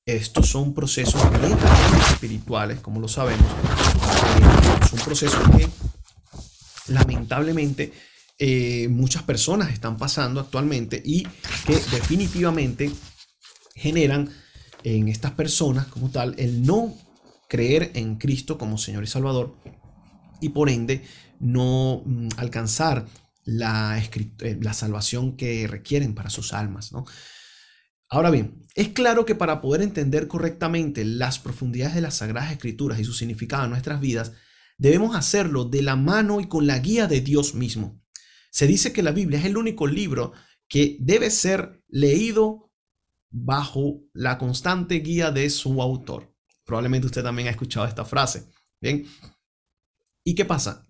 Estos 0.06 0.50
son 0.50 0.74
procesos 0.74 1.22
espirituales, 2.12 2.80
como 2.82 3.00
lo 3.00 3.08
sabemos. 3.08 3.46
Eh, 3.46 4.86
son 4.90 5.00
procesos 5.00 5.42
que 5.56 5.70
lamentablemente 6.92 7.94
eh, 8.38 8.88
muchas 8.90 9.24
personas 9.24 9.72
están 9.72 9.98
pasando 9.98 10.42
actualmente 10.42 11.02
y 11.04 11.24
que 11.66 11.76
definitivamente 11.92 12.92
generan 13.76 14.30
en 14.84 15.08
estas 15.08 15.32
personas 15.32 15.88
como 15.88 16.10
tal 16.10 16.36
el 16.38 16.64
no 16.64 16.94
creer 17.48 17.92
en 17.94 18.16
Cristo 18.16 18.58
como 18.58 18.78
Señor 18.78 19.04
y 19.04 19.08
Salvador 19.08 19.56
y 20.42 20.50
por 20.50 20.70
ende 20.70 21.04
no 21.44 22.04
mm, 22.06 22.30
alcanzar 22.38 23.06
la, 23.44 24.00
eh, 24.00 24.58
la 24.62 24.74
salvación 24.74 25.36
que 25.36 25.68
requieren 25.68 26.16
para 26.16 26.30
sus 26.30 26.54
almas. 26.54 26.92
¿no? 26.92 27.06
Ahora 28.10 28.30
bien, 28.30 28.66
es 28.76 28.90
claro 28.90 29.26
que 29.26 29.36
para 29.36 29.62
poder 29.62 29.82
entender 29.82 30.28
correctamente 30.28 31.06
las 31.06 31.40
profundidades 31.40 31.96
de 31.96 32.02
las 32.02 32.16
Sagradas 32.18 32.52
Escrituras 32.52 33.00
y 33.00 33.04
su 33.04 33.14
significado 33.14 33.64
en 33.64 33.72
nuestras 33.72 34.00
vidas, 34.00 34.34
debemos 34.78 35.16
hacerlo 35.16 35.66
de 35.66 35.82
la 35.82 35.96
mano 35.96 36.40
y 36.40 36.48
con 36.48 36.68
la 36.68 36.80
guía 36.80 37.08
de 37.08 37.22
Dios 37.22 37.54
mismo. 37.56 38.02
Se 38.52 38.68
dice 38.68 38.94
que 38.94 39.04
la 39.04 39.12
Biblia 39.12 39.40
es 39.40 39.46
el 39.46 39.58
único 39.58 39.88
libro 39.88 40.34
que 40.68 40.98
debe 41.00 41.30
ser 41.30 41.84
leído 41.88 42.72
bajo 43.32 44.04
la 44.14 44.38
constante 44.38 44.96
guía 45.00 45.32
de 45.32 45.50
su 45.50 45.82
autor. 45.82 46.32
Probablemente 46.64 47.08
usted 47.08 47.24
también 47.24 47.48
ha 47.48 47.52
escuchado 47.52 47.88
esta 47.88 48.06
frase. 48.06 48.46
Bien. 48.80 49.06
¿Y 50.24 50.36
qué 50.36 50.46
pasa? 50.46 50.86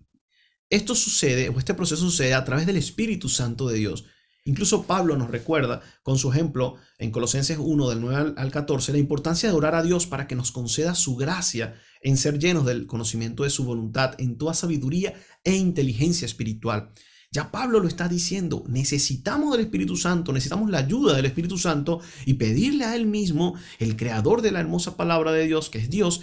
Esto 0.70 0.94
sucede, 0.94 1.50
o 1.50 1.58
este 1.58 1.74
proceso 1.74 2.02
sucede 2.02 2.34
a 2.34 2.44
través 2.44 2.66
del 2.66 2.76
Espíritu 2.76 3.28
Santo 3.28 3.68
de 3.68 3.78
Dios. 3.78 4.06
Incluso 4.46 4.82
Pablo 4.82 5.16
nos 5.16 5.30
recuerda 5.30 5.80
con 6.02 6.18
su 6.18 6.30
ejemplo 6.30 6.76
en 6.98 7.10
Colosenses 7.10 7.56
1 7.58 7.88
del 7.88 8.00
9 8.00 8.34
al 8.36 8.50
14 8.50 8.92
la 8.92 8.98
importancia 8.98 9.48
de 9.48 9.54
orar 9.54 9.74
a 9.74 9.82
Dios 9.82 10.06
para 10.06 10.26
que 10.26 10.34
nos 10.34 10.52
conceda 10.52 10.94
su 10.94 11.16
gracia 11.16 11.80
en 12.02 12.18
ser 12.18 12.38
llenos 12.38 12.66
del 12.66 12.86
conocimiento 12.86 13.44
de 13.44 13.50
su 13.50 13.64
voluntad 13.64 14.14
en 14.18 14.36
toda 14.36 14.52
sabiduría 14.52 15.14
e 15.44 15.54
inteligencia 15.54 16.26
espiritual. 16.26 16.90
Ya 17.30 17.50
Pablo 17.50 17.80
lo 17.80 17.88
está 17.88 18.06
diciendo, 18.06 18.64
necesitamos 18.68 19.52
del 19.52 19.62
Espíritu 19.62 19.96
Santo, 19.96 20.32
necesitamos 20.32 20.70
la 20.70 20.78
ayuda 20.78 21.16
del 21.16 21.24
Espíritu 21.24 21.56
Santo 21.56 22.00
y 22.26 22.34
pedirle 22.34 22.84
a 22.84 22.94
Él 22.96 23.06
mismo, 23.06 23.54
el 23.78 23.96
creador 23.96 24.42
de 24.42 24.52
la 24.52 24.60
hermosa 24.60 24.96
palabra 24.96 25.32
de 25.32 25.46
Dios, 25.46 25.70
que 25.70 25.78
es 25.78 25.90
Dios, 25.90 26.20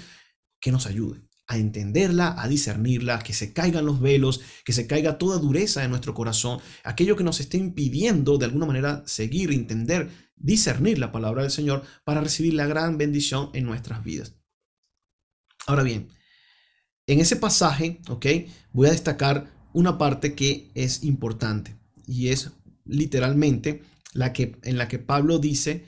que 0.59 0.71
nos 0.71 0.85
ayude 0.85 1.30
a 1.51 1.57
entenderla, 1.57 2.41
a 2.41 2.47
discernirla, 2.47 3.19
que 3.19 3.33
se 3.33 3.51
caigan 3.51 3.85
los 3.85 3.99
velos, 3.99 4.39
que 4.63 4.71
se 4.71 4.87
caiga 4.87 5.17
toda 5.17 5.37
dureza 5.37 5.83
en 5.83 5.89
nuestro 5.89 6.13
corazón, 6.13 6.61
aquello 6.85 7.17
que 7.17 7.25
nos 7.25 7.41
esté 7.41 7.57
impidiendo 7.57 8.37
de 8.37 8.45
alguna 8.45 8.65
manera 8.65 9.03
seguir, 9.05 9.51
entender, 9.51 10.09
discernir 10.37 10.97
la 10.97 11.11
palabra 11.11 11.41
del 11.41 11.51
Señor 11.51 11.83
para 12.05 12.21
recibir 12.21 12.53
la 12.53 12.67
gran 12.67 12.97
bendición 12.97 13.49
en 13.53 13.65
nuestras 13.65 14.01
vidas. 14.01 14.37
Ahora 15.67 15.83
bien, 15.83 16.07
en 17.05 17.19
ese 17.19 17.35
pasaje, 17.35 17.99
¿ok? 18.07 18.25
Voy 18.71 18.87
a 18.87 18.91
destacar 18.91 19.51
una 19.73 19.97
parte 19.97 20.35
que 20.35 20.71
es 20.73 21.03
importante 21.03 21.75
y 22.07 22.29
es 22.29 22.51
literalmente 22.85 23.83
la 24.13 24.31
que, 24.31 24.57
en 24.63 24.77
la 24.77 24.87
que 24.87 24.99
Pablo 24.99 25.37
dice 25.37 25.85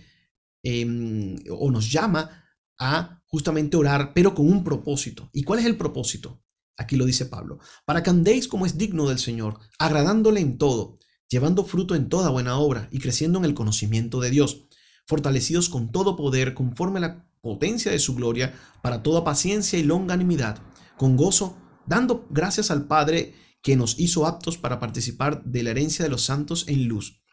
em, 0.61 1.37
o 1.49 1.71
nos 1.71 1.89
llama 1.89 2.43
a 2.77 3.22
justamente 3.33 3.77
orar, 3.77 4.11
pero 4.13 4.35
con 4.35 4.47
un 4.47 4.63
propósito. 4.63 5.31
¿Y 5.33 5.41
cuál 5.41 5.57
es 5.57 5.65
el 5.65 5.75
propósito? 5.75 6.43
Aquí 6.77 6.95
lo 6.95 7.03
dice 7.03 7.25
Pablo, 7.25 7.57
para 7.83 8.03
que 8.03 8.11
andéis 8.11 8.47
como 8.47 8.67
es 8.67 8.77
digno 8.77 9.09
del 9.09 9.17
Señor, 9.17 9.57
agradándole 9.79 10.39
en 10.39 10.59
todo, 10.59 10.99
llevando 11.27 11.65
fruto 11.65 11.95
en 11.95 12.09
toda 12.09 12.29
buena 12.29 12.59
obra 12.59 12.89
y 12.91 12.99
creciendo 12.99 13.39
en 13.39 13.45
el 13.45 13.55
conocimiento 13.55 14.19
de 14.19 14.29
Dios, 14.29 14.67
fortalecidos 15.07 15.67
con 15.69 15.91
todo 15.91 16.15
poder 16.15 16.53
conforme 16.53 16.99
a 16.99 17.01
la 17.01 17.27
potencia 17.41 17.91
de 17.91 17.97
su 17.97 18.13
gloria, 18.13 18.53
para 18.83 19.01
toda 19.01 19.23
paciencia 19.23 19.79
y 19.79 19.83
longanimidad, 19.83 20.61
con 20.95 21.17
gozo, 21.17 21.57
dando 21.87 22.27
gracias 22.29 22.69
al 22.69 22.85
Padre 22.85 23.33
que 23.63 23.75
nos 23.75 23.99
hizo 23.99 24.27
aptos 24.27 24.59
para 24.59 24.79
participar 24.79 25.43
de 25.43 25.63
la 25.63 25.71
herencia 25.71 26.05
de 26.05 26.11
los 26.11 26.21
santos 26.21 26.65
en 26.67 26.87
luz, 26.87 27.23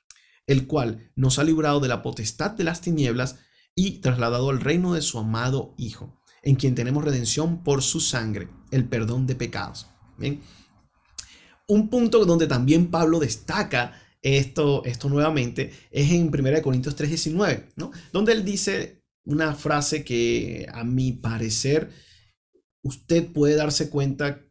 el 0.47 0.67
cual 0.67 1.13
nos 1.15 1.39
ha 1.39 1.45
librado 1.45 1.79
de 1.79 1.89
la 1.89 2.01
potestad 2.01 2.53
de 2.53 2.65
las 2.65 2.81
tinieblas 2.81 3.37
y 3.75 4.01
trasladado 4.01 4.51
al 4.51 4.61
reino 4.61 4.95
de 4.95 5.03
su 5.03 5.19
amado 5.19 5.75
Hijo, 5.79 6.21
en 6.43 6.57
quien 6.57 6.75
tenemos 6.75 7.05
redención 7.05 7.63
por 7.63 7.83
su 7.83 8.01
sangre, 8.01 8.49
el 8.71 8.89
perdón 8.89 9.27
de 9.27 9.35
pecados. 9.35 9.87
Un 11.67 11.89
punto 11.89 12.25
donde 12.25 12.47
también 12.47 12.91
Pablo 12.91 13.21
destaca 13.21 13.95
esto, 14.23 14.85
esto 14.85 15.09
nuevamente 15.09 15.73
es 15.91 16.11
en 16.11 16.29
1 16.29 16.63
Corintios 16.63 16.97
3:19, 16.97 17.73
¿no? 17.77 17.91
donde 18.13 18.33
él 18.33 18.45
dice 18.45 19.03
una 19.25 19.55
frase 19.55 20.05
que 20.05 20.67
a 20.73 20.85
mi 20.85 21.13
parecer 21.13 21.91
usted 22.83 23.33
puede 23.33 23.55
darse 23.55 23.89
cuenta 23.89 24.43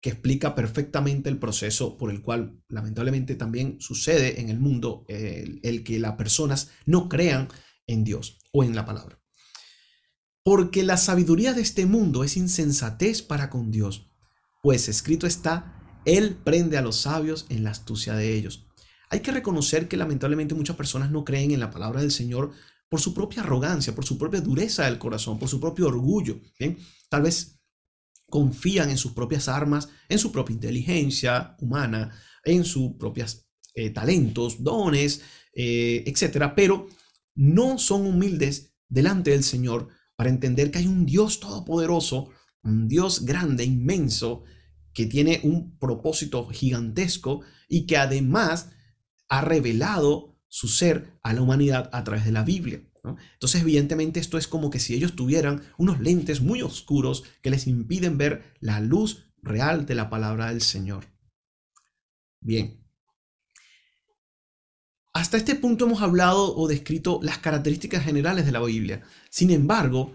que 0.00 0.10
explica 0.10 0.54
perfectamente 0.54 1.28
el 1.28 1.38
proceso 1.38 1.96
por 1.96 2.10
el 2.10 2.22
cual 2.22 2.62
lamentablemente 2.68 3.34
también 3.34 3.80
sucede 3.80 4.40
en 4.40 4.48
el 4.48 4.60
mundo 4.60 5.04
el, 5.08 5.60
el 5.64 5.82
que 5.82 5.98
las 5.98 6.12
personas 6.14 6.70
no 6.86 7.08
crean 7.08 7.48
en 7.88 8.04
Dios 8.04 8.38
o 8.52 8.62
en 8.62 8.76
la 8.76 8.86
palabra. 8.86 9.20
Porque 10.44 10.84
la 10.84 10.96
sabiduría 10.96 11.52
de 11.52 11.62
este 11.62 11.84
mundo 11.84 12.22
es 12.22 12.36
insensatez 12.36 13.22
para 13.22 13.50
con 13.50 13.72
Dios, 13.72 14.12
pues 14.62 14.88
escrito 14.88 15.26
está, 15.26 16.00
Él 16.04 16.36
prende 16.36 16.78
a 16.78 16.82
los 16.82 17.00
sabios 17.00 17.46
en 17.48 17.64
la 17.64 17.70
astucia 17.70 18.14
de 18.14 18.34
ellos. 18.34 18.66
Hay 19.10 19.20
que 19.20 19.32
reconocer 19.32 19.88
que 19.88 19.96
lamentablemente 19.96 20.54
muchas 20.54 20.76
personas 20.76 21.10
no 21.10 21.24
creen 21.24 21.50
en 21.50 21.60
la 21.60 21.70
palabra 21.70 22.00
del 22.00 22.12
Señor 22.12 22.52
por 22.88 23.00
su 23.00 23.14
propia 23.14 23.42
arrogancia, 23.42 23.94
por 23.94 24.04
su 24.04 24.18
propia 24.18 24.40
dureza 24.40 24.84
del 24.84 24.98
corazón, 24.98 25.38
por 25.38 25.48
su 25.48 25.60
propio 25.60 25.88
orgullo. 25.88 26.40
Tal 27.08 27.22
vez 27.22 27.60
confían 28.30 28.90
en 28.90 28.98
sus 28.98 29.12
propias 29.12 29.48
armas, 29.48 29.88
en 30.08 30.18
su 30.18 30.30
propia 30.32 30.54
inteligencia 30.54 31.56
humana, 31.60 32.14
en 32.44 32.64
sus 32.64 32.92
propios 32.98 33.46
eh, 33.74 33.90
talentos, 33.90 34.62
dones, 34.62 35.22
eh, 35.54 36.04
etcétera, 36.06 36.54
pero 36.54 36.88
no 37.38 37.78
son 37.78 38.04
humildes 38.04 38.74
delante 38.88 39.30
del 39.30 39.44
Señor 39.44 39.88
para 40.16 40.28
entender 40.28 40.72
que 40.72 40.80
hay 40.80 40.88
un 40.88 41.06
Dios 41.06 41.38
todopoderoso, 41.38 42.30
un 42.64 42.88
Dios 42.88 43.24
grande, 43.24 43.64
inmenso, 43.64 44.42
que 44.92 45.06
tiene 45.06 45.40
un 45.44 45.78
propósito 45.78 46.48
gigantesco 46.48 47.42
y 47.68 47.86
que 47.86 47.96
además 47.96 48.70
ha 49.28 49.40
revelado 49.42 50.36
su 50.48 50.66
ser 50.66 51.16
a 51.22 51.32
la 51.32 51.42
humanidad 51.42 51.88
a 51.92 52.02
través 52.02 52.24
de 52.24 52.32
la 52.32 52.42
Biblia. 52.42 52.82
Entonces, 53.34 53.60
evidentemente, 53.60 54.18
esto 54.18 54.36
es 54.36 54.48
como 54.48 54.70
que 54.70 54.80
si 54.80 54.94
ellos 54.94 55.14
tuvieran 55.14 55.62
unos 55.78 56.00
lentes 56.00 56.40
muy 56.40 56.62
oscuros 56.62 57.22
que 57.40 57.50
les 57.50 57.68
impiden 57.68 58.18
ver 58.18 58.56
la 58.58 58.80
luz 58.80 59.30
real 59.42 59.86
de 59.86 59.94
la 59.94 60.10
palabra 60.10 60.48
del 60.48 60.60
Señor. 60.60 61.06
Bien, 62.40 62.84
hasta 65.18 65.36
este 65.36 65.56
punto 65.56 65.86
hemos 65.86 66.00
hablado 66.00 66.56
o 66.56 66.68
descrito 66.68 67.18
las 67.24 67.38
características 67.38 68.04
generales 68.04 68.46
de 68.46 68.52
la 68.52 68.62
Biblia. 68.62 69.02
Sin 69.30 69.50
embargo, 69.50 70.14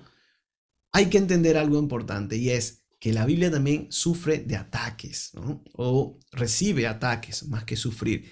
hay 0.93 1.07
que 1.07 1.17
entender 1.17 1.57
algo 1.57 1.77
importante 1.77 2.37
y 2.37 2.51
es 2.51 2.85
que 3.01 3.11
la 3.11 3.25
Biblia 3.25 3.51
también 3.51 3.87
sufre 3.89 4.39
de 4.39 4.55
ataques 4.55 5.33
o 5.73 6.17
recibe 6.31 6.87
ataques 6.87 7.45
más 7.47 7.65
que 7.65 7.75
sufrir. 7.75 8.31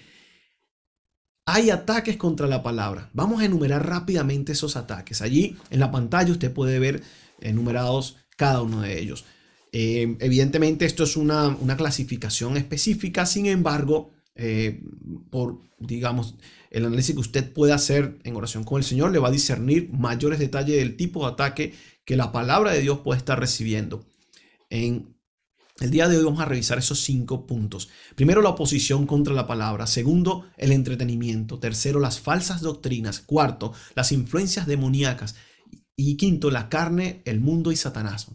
Hay 1.44 1.68
ataques 1.68 2.16
contra 2.16 2.46
la 2.46 2.62
palabra. 2.62 3.10
Vamos 3.12 3.42
a 3.42 3.44
enumerar 3.44 3.86
rápidamente 3.86 4.52
esos 4.52 4.74
ataques. 4.76 5.20
Allí 5.20 5.58
en 5.68 5.78
la 5.78 5.90
pantalla 5.90 6.32
usted 6.32 6.54
puede 6.54 6.78
ver 6.78 7.02
enumerados 7.42 8.16
cada 8.38 8.62
uno 8.62 8.80
de 8.80 8.98
ellos. 8.98 9.26
Eh, 9.72 10.16
evidentemente 10.20 10.86
esto 10.86 11.04
es 11.04 11.18
una, 11.18 11.48
una 11.48 11.76
clasificación 11.76 12.56
específica, 12.56 13.26
sin 13.26 13.44
embargo, 13.44 14.11
eh, 14.34 14.82
por, 15.30 15.60
digamos, 15.78 16.36
el 16.70 16.86
análisis 16.86 17.14
que 17.14 17.20
usted 17.20 17.52
puede 17.52 17.72
hacer 17.72 18.18
en 18.24 18.36
oración 18.36 18.64
con 18.64 18.78
el 18.78 18.84
Señor, 18.84 19.12
le 19.12 19.18
va 19.18 19.28
a 19.28 19.32
discernir 19.32 19.90
mayores 19.92 20.38
detalles 20.38 20.76
del 20.76 20.96
tipo 20.96 21.20
de 21.20 21.32
ataque 21.32 21.74
que 22.04 22.16
la 22.16 22.32
palabra 22.32 22.72
de 22.72 22.80
Dios 22.80 23.00
puede 23.00 23.18
estar 23.18 23.38
recibiendo. 23.38 24.06
En 24.70 25.12
el 25.80 25.90
día 25.90 26.08
de 26.08 26.16
hoy 26.16 26.24
vamos 26.24 26.40
a 26.40 26.44
revisar 26.44 26.78
esos 26.78 27.02
cinco 27.02 27.46
puntos. 27.46 27.88
Primero, 28.14 28.40
la 28.40 28.50
oposición 28.50 29.06
contra 29.06 29.34
la 29.34 29.46
palabra. 29.46 29.86
Segundo, 29.86 30.46
el 30.56 30.72
entretenimiento. 30.72 31.58
Tercero, 31.58 31.98
las 31.98 32.20
falsas 32.20 32.60
doctrinas. 32.60 33.20
Cuarto, 33.20 33.72
las 33.94 34.12
influencias 34.12 34.66
demoníacas. 34.66 35.34
Y 35.96 36.16
quinto, 36.16 36.50
la 36.50 36.68
carne, 36.68 37.22
el 37.24 37.40
mundo 37.40 37.72
y 37.72 37.76
Satanás. 37.76 38.28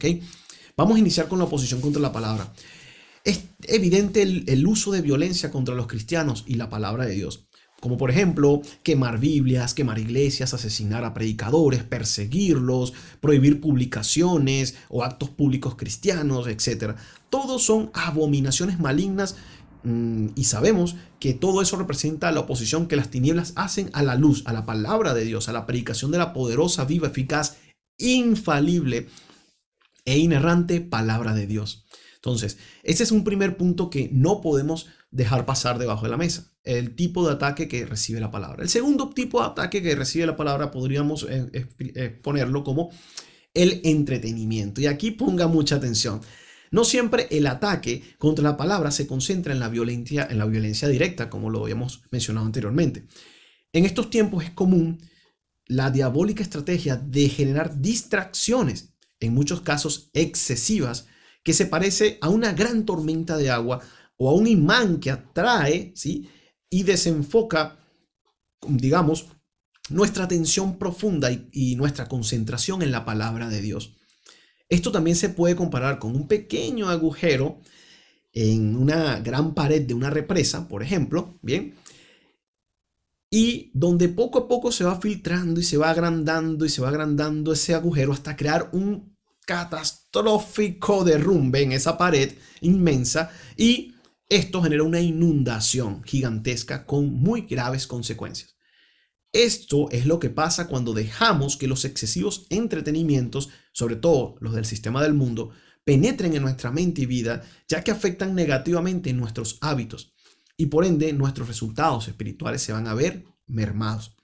Vamos 0.75 0.95
a 0.95 0.99
iniciar 0.99 1.27
con 1.27 1.39
la 1.39 1.45
oposición 1.45 1.81
contra 1.81 2.01
la 2.01 2.12
palabra. 2.12 2.51
Es 3.28 3.44
evidente 3.63 4.22
el, 4.22 4.68
uso 4.68 4.94
de 4.94 5.02
violencia 5.02 5.52
contra 5.52 5.76
los 5.76 5.88
cristianos 5.88 6.46
y 6.48 6.54
la 6.56 6.70
palabra 6.70 7.06
de 7.06 7.13
Dios. 7.13 7.50
Como 7.82 7.98
por 7.98 8.10
ejemplo, 8.10 8.62
quemar 8.84 9.20
Biblias, 9.20 9.74
quemar 9.74 10.00
iglesias, 10.00 10.54
asesinar 10.54 11.04
a 11.04 11.13
predicadores, 11.13 11.84
perseguirlos, 11.84 12.94
prohibir 13.20 13.60
publicaciones 13.60 14.76
o 14.88 15.04
actos 15.04 15.30
públicos 15.30 15.76
cristianos, 15.76 16.48
etc. 16.48 16.96
Todos 17.30 17.63
son 17.63 17.92
abominaciones 17.94 18.80
malignas 18.80 19.36
mm, 19.84 20.28
y 20.34 20.46
sabemos 20.46 20.96
que 21.20 21.34
todo 21.34 21.62
eso 21.62 21.76
representa 21.76 22.32
la 22.32 22.40
oposición 22.40 22.88
que 22.88 22.96
las 22.96 23.12
tinieblas 23.12 23.52
hacen 23.58 23.90
a 23.92 24.04
la 24.04 24.16
luz, 24.16 24.44
a 24.46 24.54
la 24.54 24.66
palabra 24.66 25.13
de 25.13 25.26
Dios, 25.26 25.50
a 25.50 25.52
la 25.52 25.66
predicación 25.66 26.12
de 26.12 26.18
la 26.18 26.32
poderosa, 26.32 26.86
viva, 26.86 27.08
eficaz, 27.08 27.58
infalible 27.98 29.10
e 30.06 30.18
inerrante 30.18 30.80
palabra 30.80 31.34
de 31.34 31.46
Dios. 31.46 31.87
Entonces, 32.28 32.58
ese 32.84 33.04
es 33.04 33.12
un 33.12 33.24
primer 33.24 33.56
punto 33.56 33.90
que 33.90 34.10
no 34.12 34.42
podemos 34.42 34.88
dejar 35.12 35.46
pasar 35.46 35.80
debajo 35.80 36.04
de 36.04 36.12
la 36.12 36.18
mesa, 36.18 36.52
el 36.66 36.94
tipo 36.94 37.26
de 37.26 37.34
ataque 37.34 37.70
que 37.70 37.86
recibe 37.86 38.20
la 38.20 38.32
palabra. 38.32 38.63
El 38.63 38.70
segundo 38.70 39.10
tipo 39.12 39.40
de 39.40 39.48
ataque 39.48 39.82
que 39.82 39.96
recibe 39.96 40.26
la 40.26 40.36
palabra 40.36 40.70
podríamos 40.70 41.26
eh, 41.30 41.50
eh, 41.80 42.10
ponerlo 42.10 42.66
como 42.66 42.92
el 43.54 43.80
entretenimiento. 43.86 44.82
Y 44.82 44.88
aquí 44.88 45.12
ponga 45.12 45.48
mucha 45.48 45.78
atención. 45.78 46.20
No 46.70 46.84
siempre 46.84 47.28
el 47.32 47.48
ataque 47.48 48.04
contra 48.18 48.44
la 48.44 48.58
palabra 48.58 48.92
se 48.92 49.08
concentra 49.08 49.54
en 49.54 49.62
la 49.62 49.69
violencia, 49.69 50.28
en 50.30 50.38
la 50.38 50.46
violencia 50.46 50.90
directa, 50.90 51.30
como 51.30 51.50
lo 51.50 51.63
habíamos 51.63 52.02
mencionado 52.12 52.46
anteriormente. 52.46 53.08
En 53.71 53.86
estos 53.86 54.10
tiempos 54.10 54.44
es 54.44 54.52
común 54.52 55.00
la 55.65 55.92
diabólica 55.92 56.44
estrategia 56.44 56.98
de 56.98 57.30
generar 57.30 57.80
distracciones, 57.80 58.96
en 59.21 59.34
muchos 59.34 59.62
casos 59.62 60.10
excesivas, 60.13 61.08
que 61.48 61.54
se 61.54 61.65
parece 61.65 62.17
a 62.19 62.27
una 62.27 62.52
gran 62.52 62.85
tormenta 62.85 63.37
de 63.37 63.50
agua 63.50 63.79
o 64.17 64.29
a 64.29 64.33
un 64.33 64.48
imán 64.48 65.00
que 65.00 65.12
atrae, 65.12 65.93
¿sí? 65.95 66.29
Y 66.69 66.83
desenfoca, 66.83 67.79
digamos, 68.67 69.27
nuestra 69.89 70.25
atención 70.25 70.77
profunda 70.77 71.31
y, 71.31 71.77
nuestra 71.77 72.10
concentración 72.10 72.81
en 72.81 72.91
la 72.91 73.06
palabra 73.06 73.48
de 73.48 73.62
Dios. 73.62 73.95
Esto 74.67 74.91
también 74.91 75.15
se 75.15 75.29
puede 75.29 75.56
comparar 75.56 76.00
con 76.00 76.17
un 76.17 76.27
pequeño 76.27 76.89
agujero 76.89 77.62
en 78.33 78.75
una 78.75 79.21
gran 79.21 79.54
pared 79.54 79.87
de 79.87 79.93
una 79.93 80.10
represa, 80.10 80.67
por 80.67 80.83
ejemplo, 80.83 81.39
¿bien? 81.41 81.75
Y 83.31 83.71
donde 83.73 84.10
poco 84.10 84.39
a 84.39 84.48
poco 84.50 84.73
se 84.73 84.83
va 84.83 85.00
filtrando 85.00 85.62
y 85.62 85.63
se 85.63 85.77
va 85.77 85.91
agrandando 85.91 86.65
y 86.65 86.69
se 86.69 86.81
va 86.81 86.89
agrandando 86.89 87.54
ese 87.54 87.73
agujero 87.73 88.12
hasta 88.12 88.35
crear 88.35 88.69
un 88.73 89.17
catastrófico 89.48 91.06
derrumbe 91.06 91.63
en 91.63 91.71
esa 91.71 91.98
pared 91.98 92.33
inmensa 92.62 93.31
y 93.56 93.95
Esto 94.29 94.62
genera 94.62 94.83
una 94.83 95.00
inundación 95.00 96.04
gigantesca 96.04 96.85
con 96.85 97.13
muy 97.13 97.43
graves 97.43 97.87
consecuencias. 97.87 98.58
Esto 99.31 99.89
es 99.89 100.06
lo 100.06 100.19
que 100.19 100.29
pasa 100.29 100.67
cuando 100.67 100.93
dejamos 100.93 101.56
que 101.56 101.67
los 101.67 101.85
excesivos 101.85 102.45
entretenimientos, 102.50 103.50
sobre 103.71 103.95
todo 103.95 104.35
los 104.41 104.54
del 104.54 104.65
sistema 104.65 105.02
del 105.02 105.13
mundo, 105.13 105.52
penetren 105.85 106.33
en 106.33 106.41
nuestra 106.41 106.71
mente 106.71 107.04
y 107.04 107.06
vida, 107.06 107.41
ya 107.69 107.81
que 107.85 107.91
afectan 107.91 108.35
negativamente 108.35 109.13
nuestros 109.13 109.60
hábitos 109.62 110.13
y 110.58 110.65
por 110.65 110.83
ende 110.83 111.13
nuestros 111.13 111.48
resultados 111.48 112.10
espirituales 112.10 112.62
se 112.62 112.73
van 112.73 112.87
a 112.87 112.93
ver 112.93 113.23
mermados. 113.45 114.17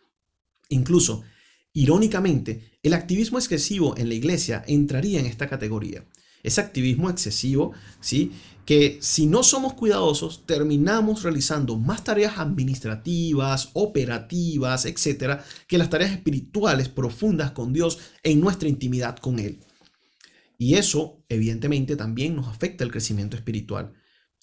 Incluso, 0.68 1.24
irónicamente, 1.74 2.72
el 2.84 2.94
activismo 2.94 3.38
excesivo 3.38 3.98
en 3.98 4.10
la 4.10 4.16
iglesia 4.16 4.64
entraría 4.68 5.20
en 5.20 5.26
esta 5.26 5.50
categoría. 5.50 6.06
Ese 6.44 6.62
activismo 6.62 7.10
excesivo, 7.10 7.72
¿sí? 8.02 8.32
que 8.66 8.98
si 9.02 9.26
no 9.26 9.44
somos 9.44 9.74
cuidadosos, 9.74 10.46
terminamos 10.46 11.24
realizando 11.24 11.78
más 11.78 12.04
tareas 12.04 12.38
administrativas, 12.38 13.70
operativas, 13.74 14.86
etcétera, 14.86 15.44
que 15.68 15.78
las 15.78 15.90
tareas 15.90 16.12
espirituales 16.12 16.90
profundas 16.90 17.52
con 17.52 17.74
Dios 17.74 18.00
en 18.24 18.40
nuestra 18.40 18.70
intimidad 18.70 19.18
con 19.18 19.40
Él. 19.40 19.60
Y 20.58 20.76
eso, 20.76 21.24
evidentemente, 21.28 21.96
también 21.96 22.36
nos 22.36 22.48
afecta 22.48 22.84
el 22.84 22.92
crecimiento 22.92 23.36
espiritual. 23.36 23.94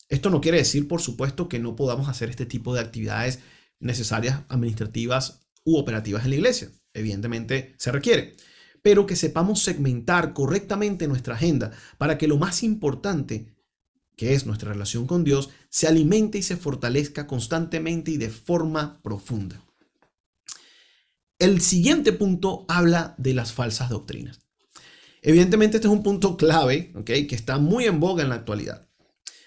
Esto 0.08 0.28
no 0.28 0.40
quiere 0.40 0.58
decir, 0.58 0.88
por 0.88 1.00
supuesto, 1.00 1.48
que 1.48 1.58
no 1.58 1.76
podamos 1.76 2.08
hacer 2.08 2.28
este 2.28 2.44
tipo 2.44 2.74
de 2.74 2.80
actividades 2.80 3.38
necesarias, 3.78 4.42
administrativas 4.48 5.46
u 5.64 5.78
operativas 5.78 6.24
en 6.24 6.30
la 6.30 6.36
iglesia. 6.36 6.70
Evidentemente, 6.92 7.74
se 7.78 7.92
requiere 7.92 8.36
pero 8.82 9.04
que 9.04 9.14
sepamos 9.14 9.62
segmentar 9.62 10.32
correctamente 10.32 11.06
nuestra 11.06 11.34
agenda 11.34 11.70
para 11.98 12.16
que 12.16 12.26
lo 12.26 12.38
más 12.38 12.62
importante 12.62 13.54
que 14.20 14.34
es 14.34 14.44
nuestra 14.44 14.74
relación 14.74 15.06
con 15.06 15.24
Dios, 15.24 15.48
se 15.70 15.88
alimente 15.88 16.36
y 16.36 16.42
se 16.42 16.58
fortalezca 16.58 17.26
constantemente 17.26 18.10
y 18.10 18.18
de 18.18 18.28
forma 18.28 19.00
profunda. 19.02 19.64
El 21.38 21.62
siguiente 21.62 22.12
punto 22.12 22.66
habla 22.68 23.14
de 23.16 23.32
las 23.32 23.54
falsas 23.54 23.88
doctrinas. 23.88 24.42
Evidentemente 25.22 25.78
este 25.78 25.88
es 25.88 25.92
un 25.94 26.02
punto 26.02 26.36
clave, 26.36 26.92
que 27.06 27.34
está 27.34 27.56
muy 27.56 27.86
en 27.86 27.98
boga 27.98 28.22
en 28.22 28.28
la 28.28 28.34
actualidad. 28.34 28.90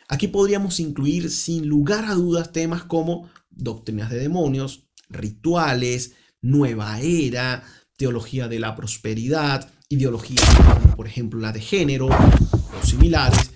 Aquí 0.07 0.27
podríamos 0.27 0.79
incluir 0.79 1.29
sin 1.29 1.67
lugar 1.67 2.05
a 2.05 2.15
dudas 2.15 2.51
temas 2.51 2.83
como 2.83 3.29
doctrinas 3.51 4.09
de 4.09 4.17
demonios, 4.17 4.87
rituales, 5.07 6.15
nueva 6.43 6.99
era, 6.99 7.63
teología 7.97 8.47
de 8.47 8.59
la 8.59 8.75
prosperidad, 8.75 9.71
ideologías 9.89 10.47
como 10.81 10.95
por 10.95 11.07
ejemplo 11.07 11.39
la 11.39 11.51
de 11.51 11.61
género 11.61 12.07
o 12.07 12.85
similares, 12.85 13.51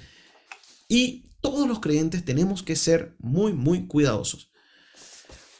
y 0.87 1.25
todos 1.41 1.67
los 1.67 1.79
creyentes 1.79 2.25
tenemos 2.25 2.63
que 2.63 2.75
ser 2.75 3.15
muy, 3.19 3.53
muy 3.53 3.85
cuidadosos. 3.85 4.49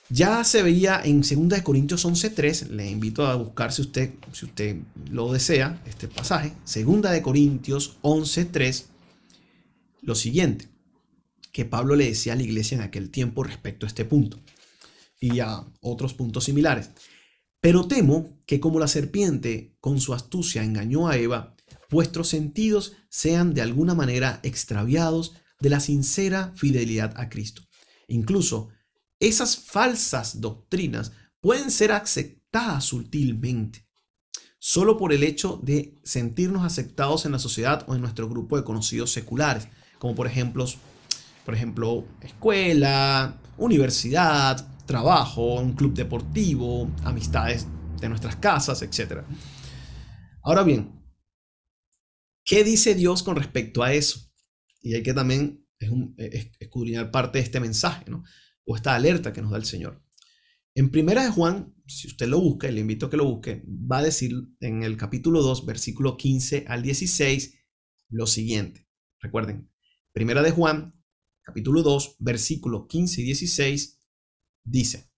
Ya 0.09 0.43
se 0.45 0.63
veía 0.63 1.01
en 1.03 1.21
2 1.21 1.61
Corintios 1.63 2.05
11.3, 2.05 2.69
le 2.69 2.89
invito 2.89 3.27
a 3.27 3.35
buscar 3.35 3.73
si 3.73 3.81
usted, 3.81 4.13
si 4.31 4.45
usted 4.45 4.77
lo 5.11 5.33
desea, 5.33 5.81
este 5.85 6.07
pasaje, 6.07 6.53
2 6.73 7.21
Corintios 7.21 7.97
11.3, 8.03 8.85
lo 10.01 10.15
siguiente, 10.15 10.69
que 11.51 11.65
Pablo 11.65 11.97
le 11.97 12.05
decía 12.05 12.33
a 12.33 12.35
la 12.37 12.43
iglesia 12.43 12.75
en 12.75 12.83
aquel 12.83 13.09
tiempo 13.09 13.43
respecto 13.43 13.85
a 13.85 13.89
este 13.89 14.05
punto 14.05 14.39
y 15.19 15.41
a 15.41 15.65
otros 15.81 16.13
puntos 16.13 16.45
similares. 16.45 16.91
Pero 17.59 17.87
temo 17.87 18.37
que 18.45 18.59
como 18.59 18.79
la 18.79 18.87
serpiente 18.87 19.75
con 19.79 19.99
su 19.99 20.13
astucia 20.13 20.63
engañó 20.63 21.07
a 21.07 21.17
Eva, 21.17 21.55
vuestros 21.89 22.27
sentidos 22.29 22.93
sean 23.09 23.53
de 23.53 23.61
alguna 23.61 23.95
manera 23.95 24.39
extraviados 24.43 25.33
de 25.59 25.69
la 25.69 25.79
sincera 25.79 26.53
fidelidad 26.55 27.13
a 27.17 27.29
Cristo. 27.29 27.63
Incluso 28.07 28.69
esas 29.19 29.57
falsas 29.57 30.39
doctrinas 30.39 31.11
pueden 31.41 31.71
ser 31.71 31.91
aceptadas 31.91 32.85
sutilmente, 32.85 33.87
solo 34.59 34.97
por 34.97 35.11
el 35.13 35.23
hecho 35.23 35.59
de 35.63 35.95
sentirnos 36.03 36.63
aceptados 36.63 37.25
en 37.25 37.31
la 37.31 37.39
sociedad 37.39 37.83
o 37.87 37.95
en 37.95 38.01
nuestro 38.01 38.29
grupo 38.29 38.57
de 38.57 38.63
conocidos 38.63 39.11
seculares, 39.11 39.67
como 39.97 40.15
por 40.15 40.27
ejemplo, 40.27 40.65
por 41.45 41.55
ejemplo, 41.55 42.05
escuela, 42.21 43.39
universidad, 43.57 44.67
trabajo, 44.87 45.61
un 45.61 45.73
club 45.73 45.93
deportivo, 45.93 46.89
amistades 47.03 47.67
de 48.01 48.09
nuestras 48.09 48.37
casas, 48.37 48.81
etc. 48.81 49.21
Ahora 50.41 50.63
bien, 50.63 50.97
¿Qué 52.47 52.63
dice 52.63 52.95
Dios 52.95 53.23
con 53.23 53.35
respecto 53.35 53.83
a 53.83 53.93
eso? 53.93 54.21
Y 54.81 54.95
hay 54.95 55.03
que 55.03 55.13
también 55.13 55.67
escudriñar 56.59 57.11
parte 57.11 57.39
de 57.39 57.43
este 57.43 57.59
mensaje, 57.59 58.09
¿no? 58.09 58.23
O 58.63 58.77
esta 58.77 58.95
alerta 58.95 59.33
que 59.33 59.41
nos 59.41 59.51
da 59.51 59.57
el 59.57 59.65
Señor. 59.65 60.01
En 60.73 60.89
primera 60.89 61.25
de 61.25 61.29
Juan, 61.29 61.75
si 61.87 62.07
usted 62.07 62.25
lo 62.29 62.39
busca, 62.39 62.69
y 62.69 62.71
le 62.71 62.79
invito 62.79 63.07
a 63.07 63.09
que 63.09 63.17
lo 63.17 63.25
busque, 63.25 63.65
va 63.67 63.97
a 63.97 64.03
decir 64.03 64.31
en 64.61 64.83
el 64.83 64.95
capítulo 64.95 65.41
2, 65.41 65.65
versículo 65.65 66.15
15 66.15 66.63
al 66.69 66.83
16, 66.83 67.53
lo 68.11 68.27
siguiente. 68.27 68.87
Recuerden, 69.19 69.69
primera 70.13 70.41
de 70.41 70.51
Juan, 70.51 70.95
capítulo 71.41 71.83
2, 71.83 72.15
versículo 72.19 72.87
15 72.87 73.23
y 73.23 73.25
16, 73.25 73.96
dice, 74.67 75.09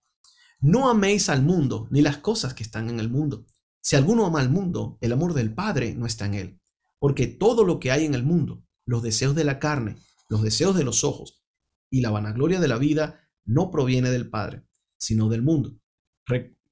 no 0.60 0.90
améis 0.90 1.30
al 1.30 1.42
mundo 1.42 1.88
ni 1.92 2.02
las 2.02 2.18
cosas 2.18 2.54
que 2.54 2.64
están 2.64 2.90
en 2.90 3.00
el 3.00 3.10
mundo. 3.10 3.46
Si 3.82 3.96
alguno 3.96 4.26
ama 4.26 4.42
al 4.42 4.50
mundo, 4.50 4.98
el 5.02 5.12
amor 5.14 5.34
del 5.34 5.54
Padre 5.54 5.94
no 5.96 6.06
está 6.06 6.26
en 6.26 6.34
él. 6.34 6.62
Porque 7.00 7.28
todo 7.28 7.64
lo 7.64 7.80
que 7.80 7.92
hay 7.92 8.06
en 8.06 8.14
el 8.14 8.24
mundo, 8.24 8.64
los 8.86 9.02
deseos 9.02 9.36
de 9.36 9.46
la 9.46 9.60
carne, 9.60 9.96
los 10.28 10.44
deseos 10.44 10.76
de 10.76 10.84
los 10.84 11.04
ojos 11.04 11.44
y 11.90 12.02
la 12.02 12.10
vanagloria 12.10 12.60
de 12.60 12.68
la 12.68 12.78
vida, 12.78 13.22
no 13.46 13.72
proviene 13.72 14.12
del 14.12 14.30
Padre, 14.30 14.64
sino 14.98 15.30
del 15.30 15.42
mundo. 15.42 15.80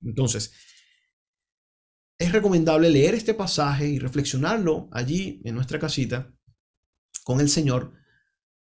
Entonces, 0.01 0.53
es 2.19 2.31
recomendable 2.31 2.89
leer 2.89 3.15
este 3.15 3.33
pasaje 3.33 3.87
y 3.87 3.99
reflexionarlo 3.99 4.89
allí 4.91 5.41
en 5.45 5.55
nuestra 5.55 5.79
casita 5.79 6.33
con 7.23 7.39
el 7.39 7.49
Señor 7.49 7.93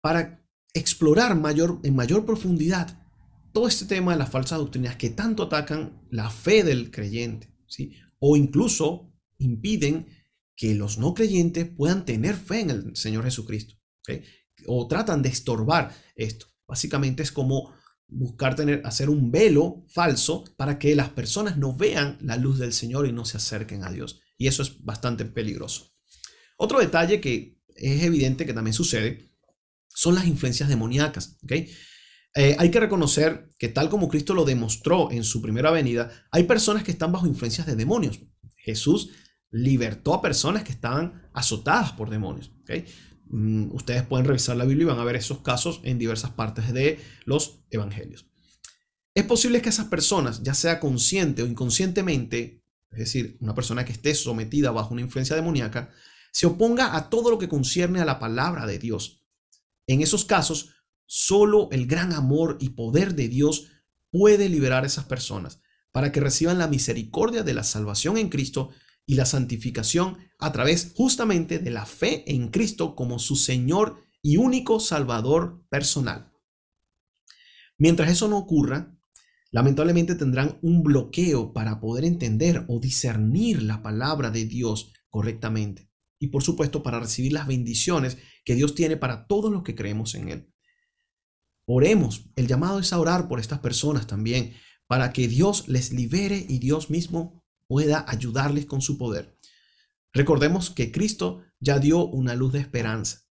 para 0.02 0.46
explorar 0.74 1.36
mayor, 1.36 1.80
en 1.84 1.96
mayor 1.96 2.26
profundidad 2.26 3.05
todo 3.56 3.70
este 3.70 3.86
tema 3.86 4.12
de 4.12 4.18
las 4.18 4.30
falsas 4.30 4.60
doctrinas 4.60 4.98
que 4.98 5.12
tanto 5.12 5.44
atacan 5.44 6.06
la 6.12 6.30
fe 6.30 6.62
del 6.62 6.92
creyente, 6.92 7.56
¿sí? 7.68 7.94
o 8.20 8.36
incluso 8.36 9.14
impiden 9.38 10.08
que 10.58 10.76
los 10.76 10.98
no 10.98 11.14
creyentes 11.14 11.66
puedan 11.66 12.06
tener 12.06 12.36
fe 12.36 12.60
en 12.60 12.70
el 12.70 12.96
Señor 12.98 13.24
Jesucristo. 13.24 13.76
O 14.68 14.90
tratan 14.90 15.22
de 15.22 15.30
estorbar 15.30 15.96
esto. 16.18 16.48
Básicamente 16.68 17.24
es 17.24 17.32
como 17.32 17.74
buscar 18.10 18.58
tener, 18.58 18.82
hacer 18.84 19.10
un 19.10 19.32
velo 19.32 19.86
falso 19.88 20.44
para 20.58 20.78
que 20.78 20.94
las 20.94 21.12
personas 21.12 21.58
no 21.58 21.74
vean 21.74 22.18
la 22.20 22.36
luz 22.36 22.60
del 22.60 22.74
Señor 22.74 23.08
y 23.08 23.14
no 23.14 23.24
se 23.24 23.38
acerquen 23.38 23.86
a 23.86 23.92
Dios. 23.92 24.20
Y 24.38 24.48
eso 24.48 24.64
es 24.64 24.84
bastante 24.84 25.24
peligroso. 25.24 25.96
Otro 26.58 26.80
detalle 26.80 27.22
que 27.22 27.62
es 27.74 28.04
evidente 28.04 28.46
que 28.46 28.54
también 28.54 28.74
sucede 28.74 29.32
son 29.88 30.16
las 30.16 30.28
influencias 30.28 30.68
demoníacas. 30.68 31.38
Eh, 32.38 32.56
hay 32.60 32.70
que 32.70 32.82
reconocer 32.82 33.50
que 33.58 33.70
tal 33.70 33.90
como 33.90 34.10
Cristo 34.10 34.34
lo 34.34 34.44
demostró 34.44 35.10
en 35.10 35.24
su 35.24 35.42
primera 35.42 35.72
venida, 35.72 36.12
hay 36.32 36.44
personas 36.44 36.84
que 36.84 36.92
están 36.92 37.14
bajo 37.14 37.28
influencias 37.28 37.66
de 37.66 37.78
demonios. 37.78 38.20
Jesús 38.58 39.12
libertó 39.52 40.14
a 40.14 40.22
personas 40.22 40.64
que 40.64 40.74
estaban 40.74 41.30
azotadas 41.34 41.94
por 41.94 42.10
demonios. 42.10 42.52
Mm, 43.28 43.74
ustedes 43.74 44.04
pueden 44.04 44.26
revisar 44.26 44.58
la 44.58 44.66
Biblia 44.66 44.84
y 44.84 44.88
van 44.88 45.00
a 45.00 45.06
ver 45.06 45.16
esos 45.16 45.40
casos 45.40 45.80
en 45.84 45.98
diversas 45.98 46.32
partes 46.32 46.74
de 46.74 47.00
los 47.24 47.64
evangelios. 47.70 48.30
Es 49.14 49.24
posible 49.24 49.62
que 49.62 49.70
esas 49.70 49.88
personas, 49.88 50.44
ya 50.44 50.54
sea 50.54 50.82
consciente 50.82 51.42
o 51.42 51.48
inconscientemente, 51.48 52.66
es 52.92 53.00
decir, 53.00 53.38
una 53.40 53.56
persona 53.56 53.86
que 53.86 53.94
esté 53.94 54.14
sometida 54.14 54.72
bajo 54.72 54.94
una 54.94 55.02
influencia 55.02 55.38
demoníaca, 55.38 55.90
se 56.34 56.48
oponga 56.48 56.98
a 56.98 57.10
todo 57.10 57.32
lo 57.32 57.40
que 57.40 57.48
concierne 57.48 58.02
a 58.02 58.06
la 58.06 58.20
palabra 58.20 58.66
de 58.66 58.78
Dios. 58.78 59.26
En 59.88 60.02
esos 60.02 60.26
casos, 60.26 60.75
solo 61.06 61.70
el 61.72 61.88
gran 61.88 62.14
amor 62.14 62.58
y 62.60 62.70
poder 62.70 63.16
de 63.16 63.28
Dios 63.28 63.68
puede 64.12 64.50
liberar 64.50 64.84
a 64.84 64.88
esas 64.88 65.06
personas 65.06 65.62
para 65.92 66.12
que 66.12 66.20
reciban 66.20 66.58
la 66.58 66.68
misericordia 66.68 67.44
de 67.44 67.54
la 67.54 67.64
salvación 67.64 68.18
en 68.18 68.30
Cristo 68.30 68.70
y 69.06 69.16
la 69.16 69.26
santificación 69.26 70.18
a 70.40 70.52
través 70.52 70.94
justamente 70.96 71.60
de 71.60 71.72
la 71.72 71.86
fe 71.86 72.24
en 72.34 72.50
Cristo 72.50 72.96
como 72.96 73.20
su 73.20 73.36
Señor 73.36 74.04
y 74.22 74.38
único 74.38 74.80
Salvador 74.80 75.64
personal. 75.70 76.32
Mientras 77.78 78.10
eso 78.10 78.28
no 78.28 78.38
ocurra, 78.38 78.98
lamentablemente 79.52 80.16
tendrán 80.16 80.60
un 80.62 80.84
bloqueo 80.84 81.54
para 81.54 81.80
poder 81.80 82.06
entender 82.06 82.66
o 82.68 82.80
discernir 82.80 83.64
la 83.64 83.82
palabra 83.84 84.32
de 84.32 84.46
Dios 84.46 84.92
correctamente 85.10 85.90
y 86.20 86.28
por 86.28 86.44
supuesto 86.44 86.84
para 86.84 87.00
recibir 87.00 87.34
las 87.34 87.48
bendiciones 87.48 88.18
que 88.44 88.56
Dios 88.56 88.76
tiene 88.76 88.98
para 88.98 89.28
todos 89.28 89.52
los 89.52 89.64
que 89.64 89.76
creemos 89.76 90.16
en 90.16 90.30
Él. 90.30 90.55
Oremos, 91.68 92.30
el 92.36 92.48
llamado 92.48 92.80
es 92.80 92.94
a 92.94 93.00
orar 93.00 93.28
por 93.28 93.40
estas 93.40 93.60
personas 93.60 94.08
también, 94.08 94.54
para 94.88 95.12
que 95.12 95.28
Dios 95.28 95.68
les 95.68 95.92
libere 95.92 96.46
y 96.48 96.60
Dios 96.60 96.90
mismo 96.90 97.44
pueda 97.68 98.06
ayudarles 98.08 98.66
con 98.66 98.82
su 98.82 98.98
poder. 98.98 99.36
Recordemos 100.14 100.70
que 100.70 100.92
Cristo 100.92 101.44
ya 101.60 101.80
dio 101.80 102.06
una 102.06 102.36
luz 102.36 102.54
de 102.54 102.60
esperanza. 102.60 103.24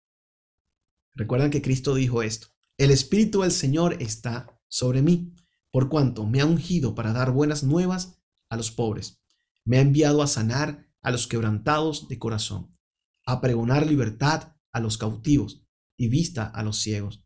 Recuerdan 1.14 1.50
que 1.50 1.62
Cristo 1.62 1.94
dijo 1.94 2.22
esto, 2.22 2.48
el 2.76 2.90
Espíritu 2.90 3.42
del 3.42 3.52
Señor 3.52 4.02
está 4.02 4.60
sobre 4.68 5.00
mí, 5.00 5.32
por 5.70 5.88
cuanto 5.88 6.26
me 6.26 6.40
ha 6.40 6.46
ungido 6.46 6.94
para 6.94 7.12
dar 7.12 7.30
buenas 7.30 7.62
nuevas 7.62 8.20
a 8.48 8.56
los 8.56 8.72
pobres. 8.72 9.22
Me 9.64 9.78
ha 9.78 9.80
enviado 9.80 10.22
a 10.22 10.26
sanar 10.26 10.86
a 11.02 11.10
los 11.12 11.28
quebrantados 11.28 12.08
de 12.08 12.18
corazón, 12.18 12.76
a 13.26 13.40
pregonar 13.40 13.86
libertad 13.86 14.56
a 14.72 14.80
los 14.80 14.98
cautivos 14.98 15.64
y 15.96 16.08
vista 16.08 16.46
a 16.46 16.62
los 16.64 16.78
ciegos, 16.78 17.23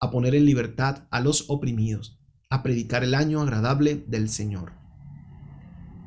a 0.00 0.10
poner 0.10 0.34
en 0.34 0.46
libertad 0.46 1.06
a 1.10 1.20
los 1.20 1.48
oprimidos, 1.48 2.18
a 2.48 2.62
predicar 2.62 3.04
el 3.04 3.14
año 3.14 3.40
agradable 3.40 4.04
del 4.08 4.28
Señor. 4.28 4.72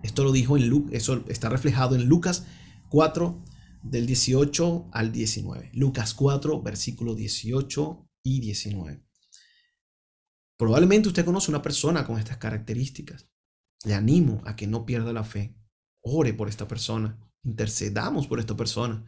Esto 0.04 0.24
lo 0.24 0.32
dijo 0.32 0.58
en 0.58 0.68
Lucas, 0.68 0.94
eso 0.94 1.24
está 1.28 1.50
reflejado 1.50 1.96
en 1.96 2.06
Lucas 2.06 2.46
4 2.90 3.44
del 3.84 4.06
18 4.06 4.90
al 4.92 5.12
19. 5.12 5.72
Lucas 5.74 6.14
4 6.14 6.62
versículo 6.62 7.16
18 7.16 8.10
y 8.24 8.40
19. 8.40 9.06
Probablemente 10.58 11.10
usted 11.10 11.26
conoce 11.26 11.52
una 11.52 11.62
persona 11.62 12.06
con 12.06 12.18
estas 12.18 12.38
características. 12.38 13.30
Le 13.86 13.94
animo 13.94 14.42
a 14.46 14.56
que 14.56 14.68
no 14.68 14.86
pierda 14.86 15.12
la 15.14 15.24
fe. 15.24 15.58
Ore 16.02 16.34
por 16.34 16.48
esta 16.48 16.68
persona. 16.68 17.20
Intercedamos 17.44 18.28
por 18.28 18.40
esta 18.40 18.56
persona. 18.56 19.06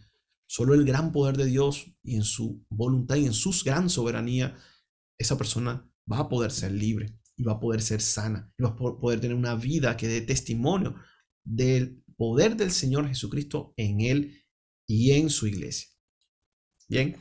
Solo 0.48 0.74
el 0.74 0.86
gran 0.86 1.12
poder 1.12 1.38
de 1.38 1.46
Dios 1.46 1.92
y 2.04 2.16
en 2.16 2.24
su 2.24 2.66
voluntad 2.70 3.16
y 3.16 3.26
en 3.26 3.34
su 3.34 3.52
gran 3.64 3.90
soberanía, 3.90 4.56
esa 5.18 5.38
persona 5.38 5.90
va 6.12 6.20
a 6.20 6.30
poder 6.30 6.52
ser 6.52 6.72
libre 6.72 7.18
y 7.36 7.44
va 7.44 7.54
a 7.54 7.60
poder 7.60 7.82
ser 7.82 8.02
sana 8.02 8.52
y 8.58 8.64
va 8.64 8.70
a 8.70 8.76
poder 8.76 9.20
tener 9.20 9.36
una 9.36 9.56
vida 9.56 9.98
que 9.98 10.08
dé 10.08 10.22
testimonio 10.22 10.96
del 11.44 12.04
poder 12.18 12.56
del 12.56 12.72
Señor 12.72 13.08
Jesucristo 13.08 13.74
en 13.78 14.02
él 14.02 14.46
y 14.88 15.12
en 15.12 15.30
su 15.30 15.48
iglesia. 15.48 15.90
Bien, 16.88 17.18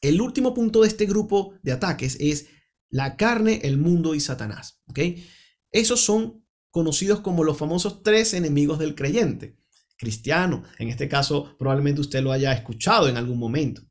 el 0.00 0.20
último 0.20 0.52
punto 0.52 0.82
de 0.82 0.88
este 0.88 1.06
grupo 1.06 1.54
de 1.62 1.72
ataques 1.72 2.16
es 2.20 2.48
la 2.90 3.16
carne, 3.16 3.60
el 3.62 3.78
mundo 3.78 4.14
y 4.14 4.20
Satanás. 4.20 4.82
¿ok? 4.88 4.98
Esos 5.70 6.00
son 6.00 6.44
conocidos 6.70 7.20
como 7.20 7.44
los 7.44 7.56
famosos 7.56 8.02
tres 8.02 8.34
enemigos 8.34 8.78
del 8.78 8.94
creyente 8.94 9.56
cristiano. 9.96 10.62
En 10.78 10.88
este 10.88 11.08
caso, 11.08 11.56
probablemente 11.58 12.00
usted 12.00 12.22
lo 12.22 12.32
haya 12.32 12.52
escuchado 12.52 13.08
en 13.08 13.16
algún 13.16 13.38
momento. 13.38 13.82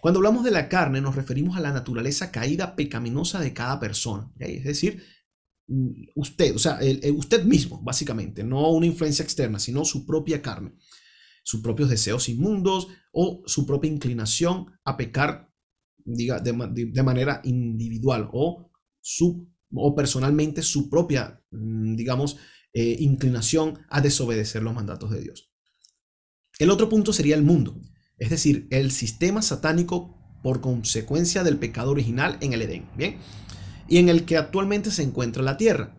Cuando 0.00 0.18
hablamos 0.18 0.44
de 0.44 0.50
la 0.50 0.68
carne, 0.68 1.00
nos 1.00 1.14
referimos 1.14 1.56
a 1.56 1.60
la 1.60 1.72
naturaleza 1.72 2.30
caída 2.30 2.76
pecaminosa 2.76 3.40
de 3.40 3.54
cada 3.54 3.80
persona. 3.80 4.30
Es 4.38 4.64
decir, 4.64 5.02
mm, 5.68 5.90
usted, 6.16 6.54
o 6.54 6.58
sea, 6.58 6.78
usted 7.14 7.44
mismo, 7.44 7.80
básicamente, 7.82 8.44
no 8.44 8.70
una 8.70 8.86
influencia 8.86 9.22
externa, 9.22 9.58
sino 9.58 9.84
su 9.84 10.04
propia 10.04 10.42
carne, 10.42 10.74
sus 11.42 11.60
propios 11.62 11.88
deseos 11.88 12.28
inmundos 12.28 12.88
o 13.12 13.42
su 13.46 13.66
propia 13.66 13.90
inclinación 13.90 14.66
a 14.84 14.96
pecar 14.96 15.50
diga, 16.04 16.40
de, 16.40 17.02
manera 17.02 17.40
individual 17.44 18.28
o, 18.32 18.70
su, 19.00 19.48
o 19.74 19.94
personalmente 19.94 20.62
su 20.62 20.88
propia, 20.88 21.42
mm, 21.50 21.96
digamos, 21.96 22.36
eh, 22.72 22.96
inclinación 23.00 23.84
a 23.88 24.00
desobedecer 24.00 24.62
los 24.62 24.74
mandatos 24.74 25.10
de 25.10 25.20
Dios. 25.20 25.50
El 26.58 26.70
otro 26.70 26.88
punto 26.88 27.12
sería 27.12 27.34
el 27.34 27.42
mundo, 27.42 27.80
es 28.18 28.30
decir, 28.30 28.68
el 28.70 28.90
sistema 28.92 29.42
satánico 29.42 30.16
por 30.42 30.60
consecuencia 30.60 31.42
del 31.42 31.58
pecado 31.58 31.90
original 31.90 32.38
en 32.40 32.52
el 32.52 32.62
Edén, 32.62 32.88
¿bien? 32.96 33.16
Y 33.88 33.98
en 33.98 34.08
el 34.08 34.24
que 34.24 34.36
actualmente 34.36 34.90
se 34.90 35.02
encuentra 35.02 35.42
la 35.42 35.56
tierra, 35.56 35.98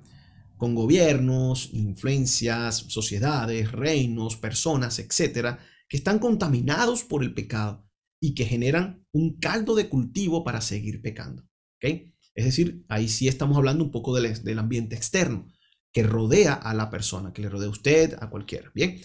con 0.56 0.76
gobiernos, 0.76 1.70
influencias, 1.74 2.86
sociedades, 2.88 3.72
reinos, 3.72 4.38
personas, 4.38 5.00
etcétera, 5.00 5.60
que 5.90 5.98
están 5.98 6.20
contaminados 6.20 7.04
por 7.04 7.24
el 7.24 7.34
pecado 7.34 7.86
y 8.22 8.34
que 8.34 8.46
generan 8.46 9.06
un 9.12 9.40
caldo 9.40 9.76
de 9.76 9.90
cultivo 9.90 10.44
para 10.44 10.62
seguir 10.62 11.02
pecando. 11.02 11.44
¿ok? 11.78 12.14
Es 12.36 12.46
decir, 12.46 12.86
ahí 12.88 13.10
sí 13.10 13.28
estamos 13.28 13.58
hablando 13.58 13.84
un 13.84 13.92
poco 13.92 14.16
del, 14.16 14.42
del 14.44 14.60
ambiente 14.60 14.96
externo 14.96 15.52
que 15.92 16.04
rodea 16.04 16.54
a 16.54 16.74
la 16.74 16.90
persona, 16.90 17.34
que 17.34 17.42
le 17.42 17.50
rodea 17.50 17.68
a 17.68 17.72
usted, 17.72 18.18
a 18.20 18.30
cualquiera. 18.30 18.72
Bien. 18.74 19.02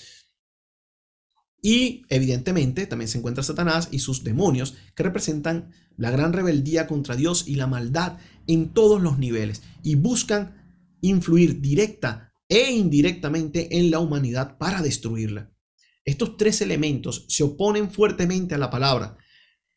Y 1.62 2.04
evidentemente 2.08 2.86
también 2.86 3.08
se 3.08 3.18
encuentra 3.18 3.42
Satanás 3.42 3.88
y 3.90 3.98
sus 3.98 4.22
demonios, 4.22 4.76
que 4.94 5.02
representan 5.02 5.72
la 5.96 6.10
gran 6.10 6.32
rebeldía 6.32 6.86
contra 6.86 7.16
Dios 7.16 7.48
y 7.48 7.56
la 7.56 7.66
maldad 7.66 8.18
en 8.46 8.72
todos 8.72 9.02
los 9.02 9.18
niveles 9.18 9.62
y 9.82 9.94
buscan 9.94 10.66
influir 11.00 11.60
directa 11.60 12.32
e 12.48 12.70
indirectamente 12.70 13.78
en 13.78 13.90
la 13.90 13.98
humanidad 13.98 14.58
para 14.58 14.82
destruirla. 14.82 15.52
Estos 16.04 16.36
tres 16.36 16.60
elementos 16.60 17.26
se 17.28 17.42
oponen 17.42 17.90
fuertemente 17.90 18.54
a 18.54 18.58
la 18.58 18.70
palabra, 18.70 19.16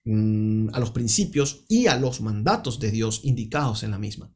mm, 0.05 0.69
a 0.73 0.79
los 0.79 0.91
principios 0.91 1.65
y 1.67 1.87
a 1.87 1.97
los 1.97 2.21
mandatos 2.21 2.79
de 2.79 2.91
Dios 2.91 3.21
indicados 3.23 3.81
en 3.81 3.91
la 3.91 3.97
misma. 3.97 4.31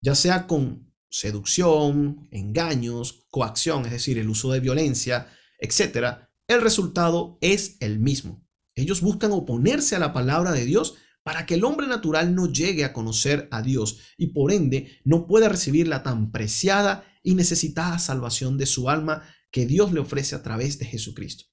Ya 0.00 0.16
sea 0.16 0.46
con 0.48 0.89
seducción, 1.10 2.28
engaños, 2.30 3.26
coacción, 3.30 3.84
es 3.84 3.90
decir, 3.90 4.18
el 4.18 4.30
uso 4.30 4.52
de 4.52 4.60
violencia, 4.60 5.28
etc., 5.58 6.28
el 6.46 6.62
resultado 6.62 7.38
es 7.40 7.76
el 7.80 7.98
mismo. 7.98 8.46
Ellos 8.74 9.02
buscan 9.02 9.32
oponerse 9.32 9.96
a 9.96 9.98
la 9.98 10.12
palabra 10.12 10.52
de 10.52 10.64
Dios 10.64 10.94
para 11.22 11.46
que 11.46 11.54
el 11.54 11.64
hombre 11.64 11.86
natural 11.86 12.34
no 12.34 12.50
llegue 12.50 12.84
a 12.84 12.92
conocer 12.92 13.48
a 13.50 13.62
Dios 13.62 13.98
y 14.16 14.28
por 14.28 14.52
ende 14.52 15.00
no 15.04 15.26
pueda 15.26 15.48
recibir 15.48 15.86
la 15.86 16.02
tan 16.02 16.32
preciada 16.32 17.04
y 17.22 17.34
necesitada 17.34 17.98
salvación 17.98 18.56
de 18.56 18.66
su 18.66 18.88
alma 18.88 19.22
que 19.50 19.66
Dios 19.66 19.92
le 19.92 20.00
ofrece 20.00 20.34
a 20.34 20.42
través 20.42 20.78
de 20.78 20.86
Jesucristo. 20.86 21.44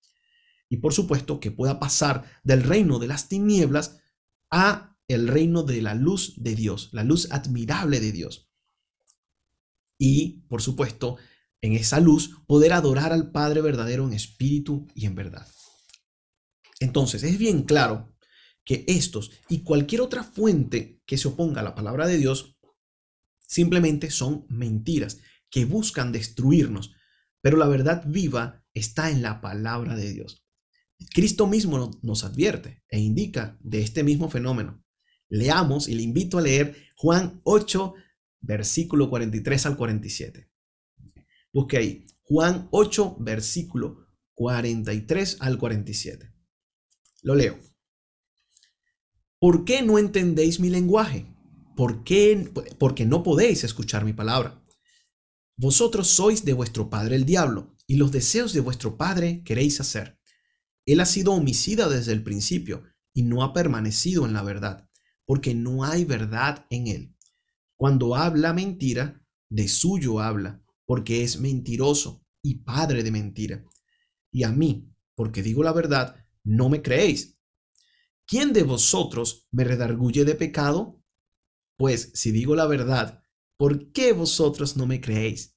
Y 0.69 0.77
por 0.77 0.93
supuesto 0.93 1.39
que 1.39 1.51
pueda 1.51 1.79
pasar 1.79 2.23
del 2.43 2.63
reino 2.63 2.99
de 2.99 3.07
las 3.07 3.27
tinieblas 3.27 3.99
a 4.49 4.97
el 5.07 5.27
reino 5.27 5.63
de 5.63 5.81
la 5.81 5.95
luz 5.95 6.33
de 6.37 6.55
Dios, 6.55 6.89
la 6.91 7.03
luz 7.03 7.31
admirable 7.31 7.99
de 7.99 8.11
Dios 8.11 8.46
y, 9.97 10.41
por 10.47 10.61
supuesto, 10.61 11.17
en 11.61 11.73
esa 11.73 11.99
luz 11.99 12.41
poder 12.45 12.73
adorar 12.73 13.13
al 13.13 13.31
Padre 13.31 13.61
verdadero 13.61 14.07
en 14.07 14.13
espíritu 14.13 14.87
y 14.93 15.05
en 15.05 15.15
verdad. 15.15 15.47
Entonces, 16.79 17.23
es 17.23 17.37
bien 17.37 17.63
claro 17.63 18.13
que 18.63 18.83
estos 18.87 19.31
y 19.49 19.63
cualquier 19.63 20.01
otra 20.01 20.23
fuente 20.23 21.01
que 21.05 21.17
se 21.17 21.29
oponga 21.29 21.61
a 21.61 21.63
la 21.63 21.75
palabra 21.75 22.05
de 22.05 22.17
Dios 22.17 22.57
simplemente 23.47 24.11
son 24.11 24.45
mentiras 24.49 25.19
que 25.49 25.65
buscan 25.65 26.11
destruirnos, 26.11 26.93
pero 27.41 27.57
la 27.57 27.67
verdad 27.67 28.03
viva 28.05 28.63
está 28.73 29.09
en 29.09 29.21
la 29.21 29.41
palabra 29.41 29.95
de 29.95 30.11
Dios. 30.11 30.45
Cristo 31.13 31.47
mismo 31.47 31.91
nos 32.01 32.23
advierte 32.23 32.83
e 32.89 32.99
indica 32.99 33.57
de 33.61 33.81
este 33.81 34.03
mismo 34.03 34.29
fenómeno. 34.29 34.83
Leamos 35.29 35.87
y 35.87 35.95
le 35.95 36.03
invito 36.03 36.37
a 36.37 36.41
leer 36.41 36.75
Juan 36.95 37.41
8, 37.43 37.93
versículo 38.41 39.09
43 39.09 39.65
al 39.65 39.77
47. 39.77 40.49
Busque 41.53 41.77
ahí, 41.77 42.05
Juan 42.23 42.67
8, 42.71 43.17
versículo 43.19 44.07
43 44.35 45.37
al 45.39 45.57
47. 45.57 46.33
Lo 47.23 47.35
leo. 47.35 47.57
¿Por 49.39 49.65
qué 49.65 49.81
no 49.81 49.97
entendéis 49.97 50.59
mi 50.59 50.69
lenguaje? 50.69 51.25
¿Por 51.75 52.03
qué? 52.03 52.51
Porque 52.79 53.05
no 53.05 53.23
podéis 53.23 53.63
escuchar 53.63 54.03
mi 54.03 54.13
palabra. 54.13 54.63
Vosotros 55.55 56.07
sois 56.07 56.43
de 56.45 56.53
vuestro 56.53 56.89
padre 56.89 57.15
el 57.15 57.25
diablo, 57.25 57.75
y 57.87 57.95
los 57.95 58.11
deseos 58.11 58.53
de 58.53 58.59
vuestro 58.59 58.97
padre 58.97 59.43
queréis 59.43 59.79
hacer. 59.79 60.19
Él 60.85 60.99
ha 60.99 61.05
sido 61.05 61.33
homicida 61.33 61.87
desde 61.89 62.13
el 62.13 62.23
principio, 62.23 62.83
y 63.13 63.23
no 63.23 63.43
ha 63.43 63.53
permanecido 63.53 64.25
en 64.25 64.33
la 64.33 64.43
verdad, 64.43 64.87
porque 65.25 65.55
no 65.55 65.83
hay 65.83 66.05
verdad 66.05 66.65
en 66.69 66.87
él. 66.87 67.16
Cuando 67.77 68.15
habla 68.15 68.53
mentira, 68.53 69.23
de 69.49 69.67
suyo 69.67 70.19
habla, 70.19 70.61
porque 70.85 71.23
es 71.23 71.39
mentiroso 71.39 72.25
y 72.41 72.55
padre 72.55 73.03
de 73.03 73.11
mentira. 73.11 73.63
Y 74.31 74.43
a 74.43 74.51
mí, 74.51 74.91
porque 75.15 75.43
digo 75.43 75.63
la 75.63 75.73
verdad, 75.73 76.25
no 76.43 76.69
me 76.69 76.81
creéis. 76.81 77.37
¿Quién 78.25 78.51
de 78.51 78.63
vosotros 78.63 79.47
me 79.51 79.63
redarguye 79.63 80.25
de 80.25 80.35
pecado? 80.35 81.01
Pues 81.77 82.11
si 82.15 82.31
digo 82.31 82.55
la 82.55 82.65
verdad, 82.65 83.21
¿por 83.57 83.91
qué 83.91 84.11
vosotros 84.11 84.75
no 84.75 84.87
me 84.87 84.99
creéis? 84.99 85.55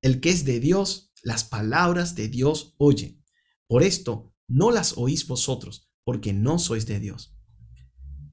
El 0.00 0.20
que 0.20 0.30
es 0.30 0.44
de 0.44 0.60
Dios, 0.60 1.12
las 1.22 1.44
palabras 1.44 2.14
de 2.14 2.28
Dios 2.28 2.74
oye. 2.78 3.20
Por 3.66 3.82
esto 3.82 4.32
no 4.46 4.70
las 4.70 4.96
oís 4.96 5.26
vosotros, 5.26 5.90
porque 6.04 6.32
no 6.32 6.58
sois 6.58 6.86
de 6.86 7.00
Dios. 7.00 7.34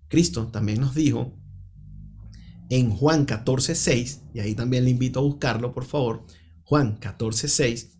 Cristo 0.07 0.47
también 0.51 0.79
nos 0.79 0.93
dijo 0.93 1.41
en 2.69 2.91
Juan 2.91 3.25
14, 3.25 3.75
6, 3.75 4.21
y 4.33 4.39
ahí 4.39 4.55
también 4.55 4.83
le 4.83 4.89
invito 4.91 5.19
a 5.19 5.23
buscarlo, 5.23 5.73
por 5.73 5.85
favor, 5.85 6.25
Juan 6.63 6.97
14, 6.97 7.47
6, 7.47 7.91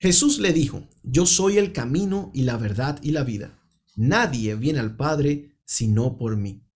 Jesús 0.00 0.40
le 0.40 0.52
dijo, 0.52 0.88
yo 1.04 1.26
soy 1.26 1.58
el 1.58 1.72
camino 1.72 2.32
y 2.34 2.42
la 2.42 2.56
verdad 2.56 2.98
y 3.02 3.12
la 3.12 3.22
vida. 3.22 3.62
Nadie 3.94 4.56
viene 4.56 4.80
al 4.80 4.96
Padre 4.96 5.60
sino 5.64 6.18
por 6.18 6.36
mí. 6.36 6.66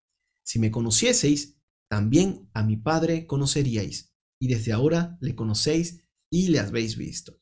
Si 0.43 0.59
me 0.59 0.71
conocieseis, 0.71 1.59
también 1.89 2.49
a 2.53 2.63
mi 2.63 2.77
Padre 2.77 3.27
conoceríais, 3.27 4.13
y 4.39 4.47
desde 4.47 4.71
ahora 4.71 5.17
le 5.19 5.35
conocéis 5.35 6.05
y 6.29 6.47
le 6.47 6.59
habéis 6.59 6.95
visto. 6.95 7.37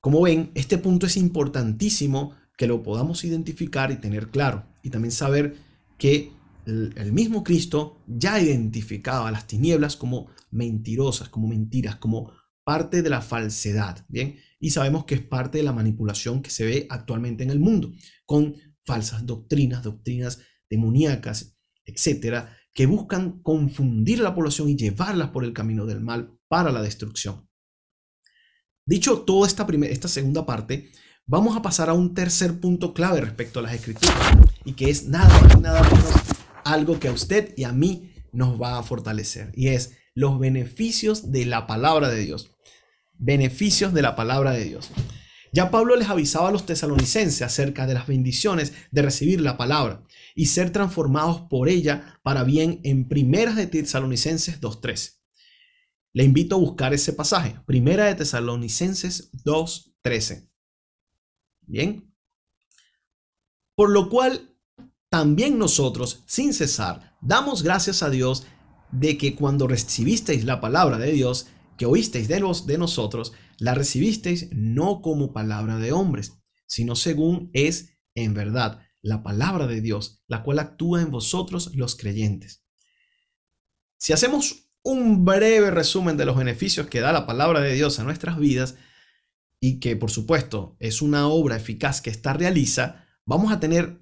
Como 0.00 0.22
ven, 0.22 0.50
este 0.54 0.78
punto 0.78 1.06
es 1.06 1.16
importantísimo 1.16 2.34
que 2.56 2.66
lo 2.66 2.82
podamos 2.82 3.24
identificar 3.24 3.90
y 3.90 3.96
tener 3.96 4.30
claro, 4.30 4.66
y 4.82 4.90
también 4.90 5.12
saber 5.12 5.56
que 5.98 6.32
el 6.96 7.12
mismo 7.12 7.42
Cristo 7.44 8.02
ya 8.06 8.40
identificaba 8.40 9.30
las 9.30 9.46
tinieblas 9.46 9.96
como 9.96 10.30
mentirosas, 10.50 11.28
como 11.28 11.48
mentiras, 11.48 11.96
como 11.96 12.32
parte 12.64 13.02
de 13.02 13.10
la 13.10 13.20
falsedad, 13.20 14.04
¿bien? 14.08 14.38
Y 14.58 14.70
sabemos 14.70 15.04
que 15.04 15.14
es 15.14 15.22
parte 15.22 15.58
de 15.58 15.64
la 15.64 15.72
manipulación 15.72 16.42
que 16.42 16.50
se 16.50 16.64
ve 16.64 16.86
actualmente 16.90 17.42
en 17.42 17.50
el 17.50 17.58
mundo, 17.58 17.92
con 18.24 18.54
falsas 18.84 19.26
doctrinas, 19.26 19.82
doctrinas 19.82 20.40
demoníacas, 20.68 21.56
etcétera, 21.84 22.56
que 22.72 22.86
buscan 22.86 23.42
confundir 23.42 24.20
a 24.20 24.24
la 24.24 24.34
población 24.34 24.68
y 24.68 24.76
llevarlas 24.76 25.30
por 25.30 25.44
el 25.44 25.52
camino 25.52 25.86
del 25.86 26.00
mal 26.00 26.38
para 26.48 26.70
la 26.70 26.82
destrucción. 26.82 27.48
Dicho 28.86 29.22
toda 29.22 29.46
esta, 29.46 29.66
esta 29.84 30.08
segunda 30.08 30.46
parte, 30.46 30.90
vamos 31.26 31.56
a 31.56 31.62
pasar 31.62 31.88
a 31.88 31.94
un 31.94 32.14
tercer 32.14 32.60
punto 32.60 32.94
clave 32.94 33.20
respecto 33.20 33.58
a 33.58 33.62
las 33.62 33.74
escrituras 33.74 34.16
y 34.64 34.72
que 34.74 34.90
es 34.90 35.06
nada 35.06 35.28
más 35.40 35.56
y 35.56 35.60
nada 35.60 35.82
menos 35.82 36.12
algo 36.64 36.98
que 36.98 37.08
a 37.08 37.12
usted 37.12 37.54
y 37.56 37.64
a 37.64 37.72
mí 37.72 38.12
nos 38.32 38.60
va 38.60 38.78
a 38.78 38.82
fortalecer 38.82 39.52
y 39.54 39.68
es 39.68 39.96
los 40.14 40.38
beneficios 40.38 41.32
de 41.32 41.46
la 41.46 41.66
palabra 41.66 42.08
de 42.08 42.20
Dios. 42.20 42.50
Beneficios 43.14 43.92
de 43.92 44.02
la 44.02 44.16
palabra 44.16 44.52
de 44.52 44.64
Dios. 44.64 44.90
Ya 45.52 45.70
Pablo 45.70 45.96
les 45.96 46.08
avisaba 46.08 46.48
a 46.48 46.52
los 46.52 46.64
tesalonicenses 46.64 47.42
acerca 47.42 47.86
de 47.86 47.94
las 47.94 48.06
bendiciones 48.06 48.72
de 48.92 49.02
recibir 49.02 49.40
la 49.40 49.56
palabra 49.56 50.04
y 50.34 50.46
ser 50.46 50.70
transformados 50.70 51.42
por 51.50 51.68
ella 51.68 52.20
para 52.22 52.44
bien 52.44 52.80
en 52.84 53.08
Primeras 53.08 53.56
de 53.56 53.66
Tesalonicenses 53.66 54.60
2.13. 54.60 55.18
Le 56.12 56.24
invito 56.24 56.56
a 56.56 56.58
buscar 56.58 56.94
ese 56.94 57.12
pasaje, 57.12 57.56
Primera 57.66 58.06
de 58.06 58.14
Tesalonicenses 58.14 59.32
2.13. 59.44 60.48
Bien. 61.62 62.12
Por 63.74 63.90
lo 63.90 64.08
cual, 64.08 64.49
también 65.10 65.58
nosotros, 65.58 66.22
sin 66.26 66.54
cesar, 66.54 67.16
damos 67.20 67.62
gracias 67.62 68.02
a 68.02 68.10
Dios 68.10 68.46
de 68.92 69.18
que 69.18 69.34
cuando 69.34 69.66
recibisteis 69.66 70.44
la 70.44 70.60
palabra 70.60 70.98
de 70.98 71.12
Dios, 71.12 71.48
que 71.76 71.84
oísteis 71.84 72.28
de, 72.28 72.40
los, 72.40 72.66
de 72.66 72.78
nosotros, 72.78 73.32
la 73.58 73.74
recibisteis 73.74 74.48
no 74.52 75.02
como 75.02 75.32
palabra 75.32 75.76
de 75.78 75.92
hombres, 75.92 76.40
sino 76.66 76.94
según 76.94 77.50
es 77.52 77.98
en 78.14 78.34
verdad 78.34 78.80
la 79.02 79.22
palabra 79.22 79.66
de 79.66 79.80
Dios, 79.80 80.22
la 80.28 80.42
cual 80.42 80.60
actúa 80.60 81.02
en 81.02 81.10
vosotros 81.10 81.74
los 81.74 81.96
creyentes. 81.96 82.64
Si 83.98 84.12
hacemos 84.12 84.70
un 84.82 85.24
breve 85.24 85.70
resumen 85.70 86.16
de 86.16 86.24
los 86.24 86.36
beneficios 86.36 86.86
que 86.86 87.00
da 87.00 87.12
la 87.12 87.26
palabra 87.26 87.60
de 87.60 87.74
Dios 87.74 87.98
a 87.98 88.04
nuestras 88.04 88.38
vidas, 88.38 88.76
y 89.60 89.78
que 89.78 89.94
por 89.94 90.10
supuesto 90.10 90.76
es 90.78 91.02
una 91.02 91.28
obra 91.28 91.56
eficaz 91.56 92.00
que 92.00 92.10
ésta 92.10 92.32
realiza, 92.32 93.06
vamos 93.26 93.52
a 93.52 93.60
tener 93.60 94.00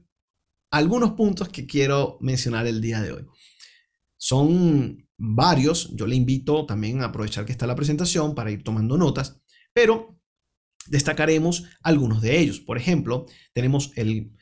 algunos 0.71 1.13
puntos 1.13 1.49
que 1.49 1.67
quiero 1.67 2.19
mencionar 2.21 2.67
el 2.67 2.81
día 2.81 3.01
de 3.01 3.13
hoy. 3.13 3.27
Son 4.17 5.09
varios, 5.17 5.95
yo 5.95 6.07
le 6.07 6.17
invito 6.17 6.67
también 6.67 7.03
a 7.03 7.07
aprovechar 7.07 7.45
que 7.45 7.53
está 7.53 7.67
la 7.67 7.77
presentación 7.77 8.35
para 8.35 8.51
ir 8.51 8.63
tomando 8.63 8.97
notas, 8.97 9.41
pero 9.73 10.19
destacaremos 10.87 11.65
algunos 11.83 12.23
de 12.23 12.39
ellos. 12.39 12.61
Por 12.61 12.79
ejemplo, 12.79 13.27
tenemos 13.53 13.93
el, 13.97 14.33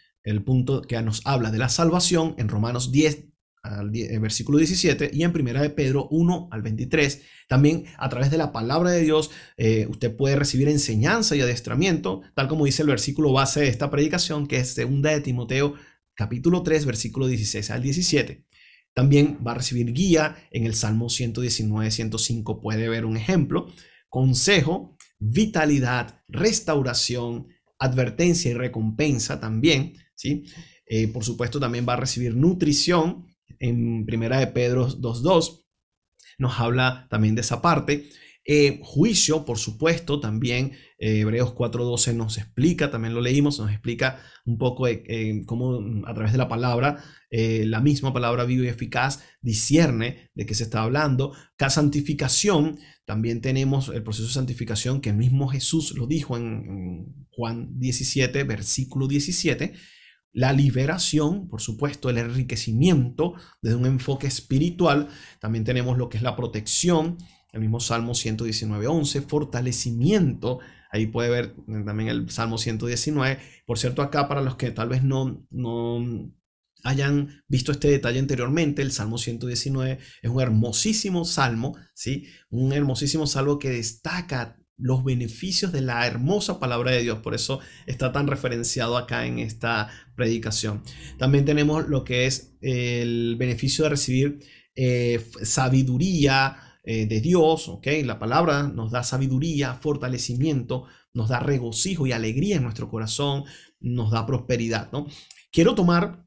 punto 0.45 0.83
que 0.83 1.01
nos 1.03 1.25
habla 1.25 1.51
de 1.51 1.59
la 1.59 1.69
salvación 1.69 2.35
en 2.39 2.49
Romanos 2.49 2.91
10, 2.91 3.27
al 3.63 3.95
eh, 3.95 4.19
versículo 4.19 4.59
17 4.59 5.11
y 5.13 5.23
en 5.25 5.33
primera 5.33 5.61
de 5.61 5.71
Pedro 5.71 6.09
1 6.11 6.49
al 6.51 6.63
23. 6.63 7.23
También 7.49 7.85
a 7.97 8.09
través 8.09 8.31
de 8.31 8.39
la 8.39 8.53
palabra 8.53 8.91
de 8.91 9.03
Dios 9.03 9.31
eh, 9.57 9.87
usted 9.89 10.15
puede 10.15 10.37
recibir 10.37 10.69
enseñanza 10.69 11.37
y 11.37 11.41
adiestramiento, 11.41 12.23
tal 12.35 12.49
como 12.49 12.65
dice 12.65 12.83
el 12.83 12.89
versículo 12.89 13.33
base 13.33 13.61
de 13.61 13.69
esta 13.69 13.91
predicación, 13.91 14.47
que 14.47 14.59
es 14.59 14.75
segunda 14.75 15.11
de 15.11 15.21
Timoteo 15.21 15.75
capítulo 16.17 16.63
3, 16.63 16.87
versículo 16.87 17.29
16 17.29 17.71
al 17.71 17.83
17. 17.83 18.45
También 18.95 19.39
va 19.47 19.53
a 19.53 19.57
recibir 19.57 19.93
guía 19.93 20.37
en 20.51 20.65
el 20.65 20.75
Salmo 20.75 21.09
119, 21.11 21.91
105, 21.91 22.61
puede 22.61 22.89
ver 22.89 23.05
un 23.05 23.17
ejemplo, 23.17 23.73
consejo, 24.09 24.97
vitalidad, 25.19 26.23
restauración, 26.29 27.49
advertencia 27.79 28.51
y 28.51 28.55
recompensa 28.55 29.39
también, 29.39 29.95
¿sí? 30.15 30.45
Eh, 30.87 31.09
por 31.09 31.25
supuesto, 31.25 31.61
también 31.61 31.87
va 31.87 31.93
a 31.93 31.97
recibir 31.97 32.35
nutrición 32.35 33.27
en 33.59 34.07
Primera 34.07 34.39
de 34.39 34.47
Pedro 34.47 34.89
2.2, 34.89 35.67
nos 36.39 36.59
habla 36.61 37.07
también 37.11 37.35
de 37.35 37.41
esa 37.41 37.63
parte. 37.63 38.09
Eh, 38.47 38.81
juicio, 38.83 39.45
por 39.45 39.59
supuesto, 39.59 40.21
también 40.21 40.73
eh, 40.99 41.21
Hebreos 41.21 41.55
4.12 41.55 42.15
nos 42.15 42.39
explica, 42.39 42.91
también 42.91 43.15
lo 43.15 43.21
leímos, 43.21 43.59
nos 43.59 43.71
explica 43.71 44.21
un 44.45 44.57
poco 44.57 44.87
de, 44.87 45.43
cómo 45.47 46.07
a 46.07 46.15
través 46.15 46.33
de 46.33 46.39
la 46.39 46.49
palabra, 46.49 47.03
la 47.29 47.81
misma 47.81 48.15
palabra 48.15 48.45
viva 48.45 48.65
y 48.65 48.69
eficaz, 48.69 49.23
discierne 49.43 50.31
de 50.35 50.47
qué 50.47 50.55
se 50.55 50.63
está 50.63 50.83
hablando. 50.83 51.33
La 51.59 51.69
santificación, 51.69 52.79
también 53.07 53.41
tenemos 53.41 53.89
el 53.89 54.03
proceso 54.03 54.27
de 54.27 54.35
santificación 54.35 55.01
que 55.01 55.11
el 55.11 55.17
mismo 55.17 55.49
Jesús 55.49 55.95
lo 55.97 56.07
dijo 56.07 56.37
en, 56.37 57.27
Juan 57.31 57.79
17, 57.79 58.45
versículo 58.45 59.07
17. 59.07 59.75
La 60.33 60.53
liberación, 60.53 61.49
por 61.49 61.61
supuesto, 61.61 62.11
el 62.11 62.19
enriquecimiento 62.19 63.35
desde 63.63 63.77
un 63.77 63.87
enfoque 63.87 64.27
espiritual. 64.27 65.09
También 65.39 65.65
tenemos 65.65 65.99
lo 65.99 66.09
que 66.09 66.17
es 66.17 66.23
la 66.23 66.35
protección, 66.35 67.19
el 67.57 67.63
mismo 67.63 67.81
Salmo 67.81 68.15
119, 68.15 68.87
11, 68.87 69.23
fortalecimiento. 69.23 70.61
Ahí 70.91 71.07
puede 71.07 71.31
ver 71.31 71.57
también 71.85 72.09
el 72.09 72.31
Salmo 72.31 72.59
119. 72.59 73.39
Por 73.67 73.79
cierto, 73.79 74.03
acá 74.03 74.29
para 74.29 74.43
los 74.43 74.57
que 74.57 74.71
tal 74.71 74.91
vez 74.91 75.03
no, 75.03 75.47
no 75.51 76.33
hayan 76.85 77.43
visto 77.49 77.73
este 77.73 77.89
detalle 77.89 78.19
anteriormente, 78.19 78.83
el 78.83 78.93
Salmo 78.93 79.19
119 79.19 79.99
es 80.23 80.31
un 80.31 80.41
hermosísimo 80.41 81.25
salmo, 81.25 81.77
¿sí? 81.95 82.27
Un 82.51 82.73
hermosísimo 82.73 83.27
salmo 83.27 83.59
que 83.59 83.71
destaca 83.71 84.59
los 84.79 85.03
beneficios 85.03 85.73
de 85.73 85.81
la 85.81 86.07
hermosa 86.07 86.61
palabra 86.61 86.91
de 86.91 87.03
Dios. 87.03 87.21
Por 87.21 87.35
eso 87.35 87.61
está 87.87 88.13
tan 88.13 88.27
referenciado 88.27 88.99
acá 88.99 89.27
en 89.27 89.39
esta 89.39 89.89
predicación. 90.15 90.83
También 91.19 91.47
tenemos 91.47 91.89
lo 91.89 92.05
que 92.05 92.27
es 92.27 92.53
el 92.61 93.37
beneficio 93.39 93.85
de 93.85 93.91
recibir 93.91 94.41
eh, 94.75 95.27
sabiduría 95.43 96.66
eh, 96.87 97.07
de 97.07 97.21
Dios, 97.21 97.69
¿ok? 97.69 97.87
La 98.05 98.19
palabra 98.19 98.63
nos 98.63 98.91
da 98.91 99.03
sabiduría, 99.03 99.75
fortalecimiento, 99.75 100.85
nos 101.13 101.29
da 101.29 101.41
regocijo 101.41 102.07
y 102.07 102.13
alegría 102.13 102.57
en 102.57 102.63
nuestro 102.63 102.89
corazón, 102.89 103.45
nos 103.81 104.11
da 104.11 104.25
prosperidad, 104.25 104.91
¿no? 104.93 105.07
Quiero 105.53 105.75
tomar 105.75 106.27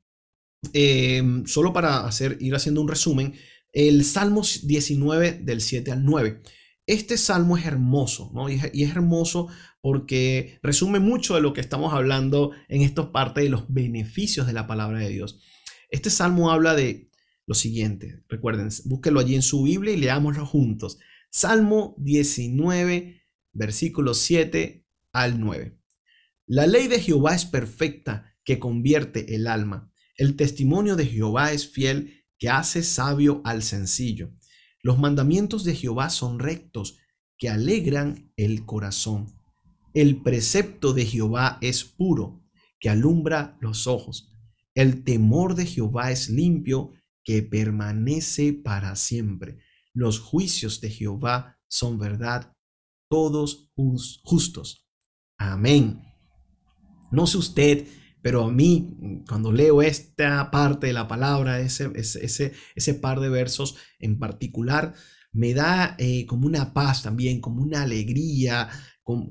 Em, 0.74 1.46
solo 1.46 1.72
para 1.72 2.06
hacer, 2.06 2.38
ir 2.42 2.54
haciendo 2.54 2.82
un 2.82 2.90
resumen, 2.90 3.34
el 3.72 4.04
Salmo 4.04 4.42
19 4.64 5.40
del 5.44 5.62
7 5.62 5.92
al 5.92 6.04
9. 6.04 6.42
Este 6.86 7.18
salmo 7.18 7.56
es 7.56 7.66
hermoso, 7.66 8.32
¿no? 8.34 8.50
Y 8.50 8.56
es, 8.56 8.92
hermoso 8.92 9.48
porque 9.80 10.60
resume 10.64 11.00
mucho 11.00 11.36
de 11.36 11.42
lo 11.42 11.54
que 11.54 11.62
estamos 11.62 11.94
hablando 11.94 12.52
en 12.68 12.82
esta 12.82 13.12
parte 13.12 13.42
de 13.42 13.50
los 13.50 13.72
beneficios 13.72 14.48
de 14.48 14.54
la 14.54 14.68
palabra 14.68 15.00
de 15.00 15.10
Dios. 15.10 15.40
Este 15.90 16.10
salmo 16.10 16.52
habla 16.52 16.74
de 16.74 17.09
lo 17.50 17.56
siguiente, 17.56 18.22
recuerden, 18.30 18.70
búsquelo 18.86 19.20
allí 19.20 19.34
en 19.34 19.42
su 19.42 19.64
Biblia 19.64 19.92
y 19.92 19.98
leámoslo 19.98 20.46
juntos. 20.46 21.00
Salmo 21.32 21.96
19, 21.98 23.24
versículos 23.54 24.20
7 24.20 24.86
al 25.14 25.40
9. 25.40 25.76
La 26.46 26.68
ley 26.68 26.88
de 26.88 27.00
Jehová 27.00 27.34
es 27.34 27.46
perfecta 27.46 28.36
que 28.44 28.60
convierte 28.60 29.34
el 29.34 29.48
alma. 29.48 29.92
El 30.16 30.36
testimonio 30.36 30.96
de 30.96 31.08
Jehová 31.08 31.52
es 31.52 31.68
fiel, 31.68 32.24
que 32.38 32.50
hace 32.50 32.84
sabio 32.84 33.42
al 33.44 33.64
sencillo. 33.64 34.30
Los 34.84 35.00
mandamientos 35.00 35.64
de 35.64 35.74
Jehová 35.74 36.12
son 36.12 36.38
rectos, 36.38 37.00
que 37.40 37.50
alegran 37.50 38.32
el 38.38 38.64
corazón. 38.68 39.26
El 39.96 40.22
precepto 40.22 40.94
de 40.94 41.08
Jehová 41.08 41.58
es 41.62 41.84
puro, 41.84 42.44
que 42.80 42.92
alumbra 42.92 43.58
los 43.60 43.88
ojos. 43.88 44.32
El 44.76 45.04
temor 45.04 45.56
de 45.56 45.66
Jehová 45.66 46.12
es 46.12 46.30
limpio, 46.30 46.94
que 47.30 47.44
permanece 47.44 48.54
para 48.54 48.96
siempre. 48.96 49.60
Los 49.94 50.20
juicios 50.20 50.82
de 50.82 50.90
Jehová 50.90 51.60
son 51.68 52.00
verdad, 52.00 52.56
todos 53.08 53.70
justos. 54.24 54.90
Amén. 55.38 56.02
No 57.12 57.28
sé 57.28 57.38
usted 57.38 57.88
pero 58.22 58.46
a 58.46 58.52
mí, 58.52 59.24
cuando 59.28 59.52
leo 59.52 59.82
esta 59.82 60.52
parte 60.52 60.88
de 60.88 60.94
la 60.94 61.08
palabra, 61.08 61.60
ese, 61.62 61.92
ese, 61.96 62.54
ese 62.76 62.94
par 62.94 63.20
de 63.20 63.30
versos 63.30 63.78
en 64.00 64.20
particular, 64.20 64.94
me 65.32 65.54
da 65.54 65.96
eh, 66.00 66.26
como 66.26 66.48
una 66.48 66.74
paz 66.74 67.04
también, 67.04 67.40
como 67.40 67.62
una 67.62 67.84
alegría, 67.84 68.70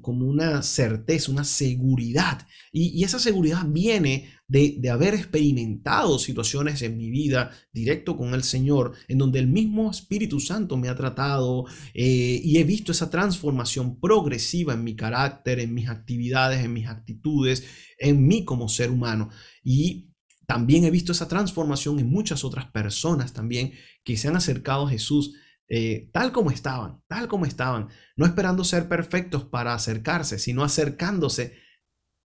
como, 0.02 0.26
una 0.26 0.62
certeza, 0.62 1.30
una 1.30 1.44
seguridad. 1.44 2.46
Y, 2.72 3.04
esa 3.04 3.18
seguridad 3.18 3.64
viene 3.66 4.30
de, 4.48 4.80
haber 4.90 5.14
experimentado 5.14 6.18
situaciones 6.18 6.82
en 6.82 6.96
mi 6.96 7.10
vida 7.10 7.52
directo 7.72 8.16
con 8.16 8.34
el 8.34 8.42
Señor, 8.42 8.94
en 9.06 9.18
donde 9.18 9.38
el 9.38 9.46
mismo 9.46 9.90
Espíritu 9.90 10.40
Santo 10.40 10.76
me 10.76 10.88
ha 10.88 10.96
tratado 10.96 11.66
eh, 11.94 12.40
y 12.42 12.58
he 12.58 12.64
visto 12.64 12.92
esa 12.92 13.10
transformación 13.10 14.00
progresiva 14.00 14.74
en 14.74 14.82
mi 14.82 14.96
carácter, 14.96 15.60
en 15.60 15.74
mis 15.74 15.88
actividades, 15.88 16.64
en 16.64 16.72
mis 16.72 16.88
actitudes, 16.88 17.64
en 17.98 18.26
mí 18.26 18.44
como 18.44 18.68
ser 18.68 18.90
humano. 18.90 19.30
Y 19.62 20.12
también 20.46 20.84
he 20.84 20.90
visto 20.90 21.12
esa 21.12 21.28
transformación 21.28 22.00
en 22.00 22.10
muchas 22.10 22.42
otras 22.42 22.66
personas 22.70 23.32
también 23.32 23.72
que 24.02 24.16
se 24.16 24.28
han 24.28 24.36
acercado 24.36 24.86
a 24.86 24.90
Jesús 24.90 25.34
eh, 25.68 26.08
tal 26.12 26.32
como 26.32 26.50
estaban, 26.50 27.02
tal 27.08 27.28
como 27.28 27.44
estaban, 27.44 27.88
no 28.16 28.24
esperando 28.24 28.64
ser 28.64 28.88
perfectos 28.88 29.44
para 29.44 29.74
acercarse, 29.74 30.38
sino 30.38 30.64
acercándose 30.64 31.58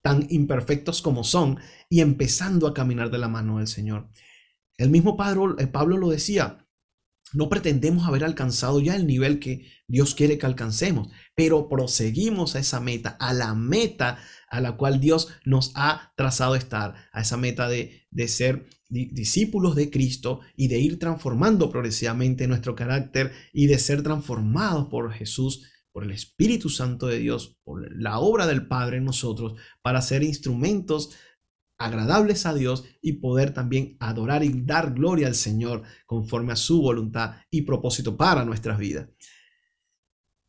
tan 0.03 0.27
imperfectos 0.31 1.03
como 1.03 1.25
son 1.25 1.59
y 1.91 2.01
empezando 2.01 2.67
a 2.67 2.75
caminar 2.75 3.11
de 3.11 3.19
la 3.19 3.29
mano 3.29 3.59
del 3.59 3.67
Señor. 3.67 4.09
El 4.79 4.91
mismo 4.91 5.17
Pablo, 5.17 5.59
eh, 5.59 5.67
Pablo 5.67 5.97
lo 5.97 6.11
decía, 6.11 6.67
no 7.33 7.49
pretendemos 7.49 8.07
haber 8.07 8.25
alcanzado 8.25 8.81
ya 8.81 8.95
el 8.95 9.07
nivel 9.07 9.41
que 9.41 9.67
Dios 9.89 10.15
quiere 10.15 10.39
que 10.39 10.47
alcancemos, 10.47 11.09
pero 11.35 11.69
proseguimos 11.69 12.55
a 12.55 12.61
esa 12.61 12.81
meta, 12.81 13.17
a 13.21 13.35
la 13.35 13.55
meta 13.55 14.19
a 14.49 14.61
la 14.61 14.77
cual 14.77 15.01
Dios 15.01 15.29
nos 15.45 15.73
ha 15.75 16.13
trazado 16.17 16.55
estar, 16.55 16.95
a 17.13 17.21
esa 17.21 17.37
meta 17.37 17.69
de, 17.69 18.07
de 18.11 18.29
ser 18.29 18.67
discípulos 18.89 19.75
de 19.75 19.91
Cristo 19.91 20.41
y 20.55 20.69
de 20.69 20.79
ir 20.79 20.99
transformando 20.99 21.71
progresivamente 21.71 22.47
nuestro 22.47 22.75
carácter 22.75 23.33
y 23.53 23.67
de 23.67 23.79
ser 23.79 24.03
transformados 24.03 24.89
por 24.89 25.13
Jesús, 25.13 25.65
por 25.93 26.05
el 26.05 26.13
Espíritu 26.13 26.69
Santo 26.69 27.07
de 27.07 27.19
Dios, 27.19 27.59
por 27.65 27.91
la 27.97 28.19
obra 28.19 28.47
del 28.47 28.69
Padre 28.69 28.99
en 28.99 29.05
nosotros, 29.05 29.59
para 29.83 30.03
ser 30.03 30.23
instrumentos 30.23 31.17
agradables 31.79 32.47
a 32.47 32.55
Dios 32.55 32.85
y 33.03 33.15
poder 33.15 33.53
también 33.53 33.97
adorar 34.01 34.45
y 34.45 34.63
dar 34.65 34.95
gloria 34.95 35.27
al 35.27 35.35
Señor 35.35 35.83
conforme 36.07 36.53
a 36.53 36.57
su 36.57 36.81
voluntad 36.81 37.37
y 37.51 37.63
propósito 37.63 38.17
para 38.17 38.45
nuestras 38.45 38.79
vidas. 38.79 39.09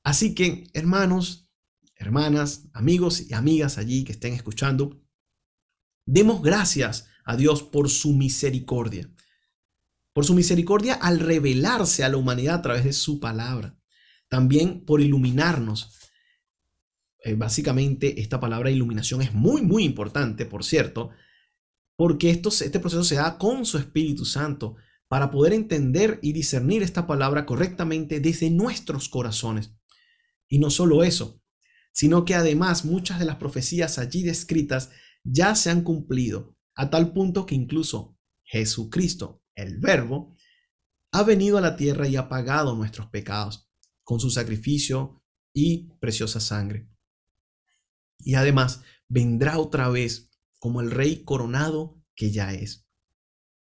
Así 0.04 0.34
que, 0.34 0.66
hermanos, 0.74 1.50
hermanas, 1.96 2.70
amigos 2.74 3.30
y 3.30 3.34
amigas 3.34 3.78
allí 3.78 4.04
que 4.04 4.14
estén 4.14 4.34
escuchando, 4.34 5.02
demos 6.06 6.42
gracias 6.42 7.10
a 7.28 7.36
Dios 7.36 7.62
por 7.62 7.90
su 7.90 8.14
misericordia. 8.14 9.12
Por 10.14 10.26
su 10.26 10.34
misericordia 10.34 10.94
al 10.94 11.20
revelarse 11.20 12.06
a 12.06 12.10
la 12.10 12.16
humanidad 12.16 12.56
a 12.56 12.62
través 12.62 12.86
de 12.86 12.94
su 12.94 13.20
palabra. 13.20 13.78
También 14.30 14.86
por 14.86 15.02
iluminarnos. 15.02 15.92
Eh, 17.20 17.36
básicamente, 17.36 18.22
esta 18.22 18.40
palabra 18.40 18.72
iluminación 18.72 19.22
es 19.22 19.34
muy, 19.34 19.62
muy 19.62 19.84
importante, 19.84 20.46
por 20.46 20.64
cierto, 20.64 21.10
porque 21.98 22.30
esto, 22.30 22.48
este 22.48 22.80
proceso 22.80 23.04
se 23.04 23.16
da 23.16 23.38
con 23.38 23.66
su 23.66 23.78
Espíritu 23.78 24.24
Santo 24.24 24.78
para 25.10 25.30
poder 25.30 25.52
entender 25.52 26.20
y 26.22 26.32
discernir 26.32 26.82
esta 26.82 27.08
palabra 27.08 27.46
correctamente 27.46 28.22
desde 28.22 28.50
nuestros 28.50 29.10
corazones. 29.10 29.74
Y 30.48 30.60
no 30.60 30.70
solo 30.70 31.04
eso, 31.04 31.42
sino 31.92 32.24
que 32.24 32.36
además 32.36 32.86
muchas 32.86 33.20
de 33.20 33.26
las 33.26 33.36
profecías 33.36 34.00
allí 34.00 34.24
descritas 34.24 34.92
ya 35.26 35.56
se 35.56 35.70
han 35.70 35.82
cumplido 35.82 36.57
a 36.78 36.90
tal 36.90 37.12
punto 37.12 37.46
que 37.46 37.56
incluso 37.56 38.18
Jesucristo, 38.44 39.44
el 39.56 39.80
Verbo, 39.80 40.36
ha 41.12 41.24
venido 41.24 41.58
a 41.58 41.62
la 41.62 41.76
tierra 41.76 42.08
y 42.08 42.16
ha 42.16 42.30
pagado 42.30 42.76
nuestros 42.76 43.08
pecados 43.08 43.68
con 44.04 44.20
su 44.20 44.30
sacrificio 44.30 45.24
y 45.54 45.90
preciosa 46.00 46.40
sangre. 46.40 46.88
Y 48.20 48.36
además 48.36 48.82
vendrá 49.10 49.58
otra 49.58 49.90
vez 49.90 50.30
como 50.60 50.82
el 50.82 50.92
rey 50.92 51.24
coronado 51.24 52.00
que 52.16 52.32
ya 52.32 52.54
es. 52.54 52.86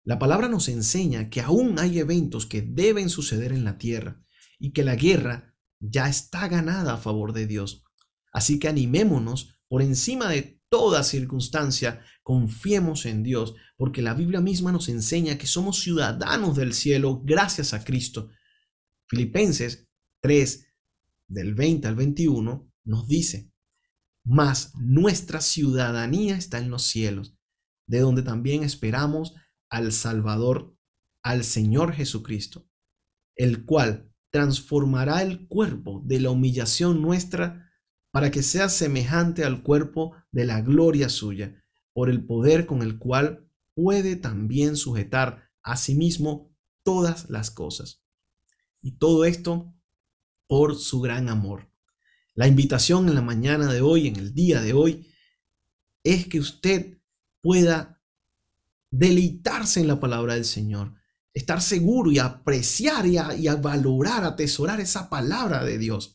La 0.04 0.18
palabra 0.18 0.50
nos 0.50 0.68
enseña 0.68 1.30
que 1.30 1.42
aún 1.42 1.80
hay 1.80 2.00
eventos 2.00 2.46
que 2.46 2.62
deben 2.62 3.10
suceder 3.10 3.52
en 3.52 3.64
la 3.64 3.78
tierra 3.78 4.24
y 4.58 4.72
que 4.72 4.84
la 4.84 4.96
guerra 4.96 5.56
ya 5.80 6.10
está 6.10 6.48
ganada 6.48 6.94
a 6.94 6.98
favor 6.98 7.34
de 7.34 7.46
Dios. 7.46 7.84
Así 8.32 8.60
que 8.60 8.68
animémonos 8.68 9.58
por 9.68 9.82
encima 9.82 10.30
de 10.30 10.60
toda 10.76 11.04
circunstancia, 11.04 12.02
confiemos 12.22 13.06
en 13.06 13.24
Dios, 13.24 13.56
porque 13.78 14.02
la 14.02 14.14
Biblia 14.14 14.42
misma 14.42 14.74
nos 14.74 14.90
enseña 14.90 15.38
que 15.38 15.48
somos 15.48 15.80
ciudadanos 15.80 16.58
del 16.58 16.74
cielo 16.74 17.22
gracias 17.24 17.74
a 17.74 17.86
Cristo. 17.86 18.30
Filipenses 19.08 19.88
3, 20.20 20.68
del 21.30 21.56
20 21.56 21.88
al 21.88 21.96
21, 21.96 22.70
nos 22.84 23.08
dice, 23.08 23.54
mas 24.26 24.76
nuestra 24.76 25.40
ciudadanía 25.40 26.36
está 26.36 26.58
en 26.58 26.70
los 26.70 26.84
cielos, 26.84 27.38
de 27.88 28.02
donde 28.02 28.22
también 28.22 28.62
esperamos 28.64 29.34
al 29.70 29.94
Salvador, 29.94 30.76
al 31.24 31.46
Señor 31.46 31.94
Jesucristo, 31.94 32.68
el 33.38 33.64
cual 33.64 34.12
transformará 34.30 35.22
el 35.22 35.48
cuerpo 35.48 36.02
de 36.04 36.20
la 36.20 36.32
humillación 36.32 37.02
nuestra 37.02 37.65
para 38.16 38.32
que 38.32 38.44
sea 38.44 38.70
semejante 38.70 39.44
al 39.44 39.62
cuerpo 39.62 40.16
de 40.32 40.46
la 40.46 40.62
gloria 40.62 41.10
suya, 41.10 41.62
por 41.92 42.10
el 42.10 42.26
poder 42.26 42.66
con 42.66 42.82
el 42.82 42.98
cual 42.98 43.52
puede 43.74 44.16
también 44.16 44.78
sujetar 44.78 45.50
a 45.62 45.76
sí 45.76 45.96
mismo 45.96 46.56
todas 46.84 47.30
las 47.30 47.52
cosas. 47.52 48.06
Y 48.82 49.00
todo 49.00 49.26
esto 49.26 49.76
por 50.48 50.78
su 50.78 51.02
gran 51.02 51.28
amor. 51.28 51.70
La 52.36 52.48
invitación 52.48 53.10
en 53.10 53.16
la 53.16 53.22
mañana 53.22 53.70
de 53.74 53.82
hoy, 53.82 54.08
en 54.08 54.16
el 54.16 54.34
día 54.34 54.62
de 54.62 54.72
hoy, 54.72 55.14
es 56.02 56.26
que 56.26 56.40
usted 56.40 57.02
pueda 57.42 58.02
deleitarse 58.92 59.82
en 59.82 59.90
la 59.90 60.00
palabra 60.00 60.36
del 60.36 60.46
Señor, 60.46 60.94
estar 61.34 61.62
seguro 61.62 62.14
y 62.14 62.20
apreciar 62.20 63.08
y, 63.08 63.18
a 63.18 63.56
valorar, 63.58 64.24
atesorar 64.24 64.80
esa 64.80 65.10
palabra 65.10 65.66
de 65.66 65.78
Dios. 65.78 66.15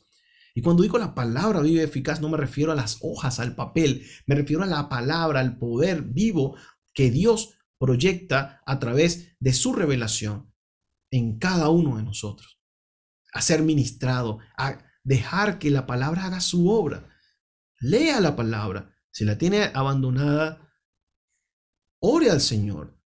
Y 0.60 0.62
cuando 0.62 0.82
digo 0.82 0.98
la 0.98 1.14
palabra 1.14 1.62
viva 1.62 1.80
y 1.80 1.84
eficaz, 1.84 2.20
no 2.20 2.28
me 2.28 2.36
refiero 2.36 2.70
a 2.70 2.74
las 2.74 2.98
hojas, 3.00 3.40
al 3.40 3.54
papel, 3.54 4.04
me 4.26 4.34
refiero 4.34 4.62
a 4.62 4.66
la 4.66 4.90
palabra, 4.90 5.40
al 5.40 5.56
poder 5.56 6.02
vivo 6.02 6.54
que 6.92 7.10
Dios 7.10 7.54
proyecta 7.78 8.60
a 8.66 8.78
través 8.78 9.38
de 9.40 9.54
su 9.54 9.72
revelación 9.72 10.52
en 11.10 11.38
cada 11.38 11.70
uno 11.70 11.96
de 11.96 12.02
nosotros. 12.02 12.60
A 13.32 13.40
ser 13.40 13.62
ministrado, 13.62 14.40
a 14.58 14.84
dejar 15.02 15.58
que 15.58 15.70
la 15.70 15.86
palabra 15.86 16.26
haga 16.26 16.40
su 16.42 16.68
obra. 16.68 17.08
Lea 17.78 18.20
la 18.20 18.36
palabra. 18.36 18.94
Si 19.10 19.24
la 19.24 19.38
tiene 19.38 19.70
abandonada, 19.72 20.70
ore 22.00 22.30
al 22.30 22.42
Señor. 22.42 23.00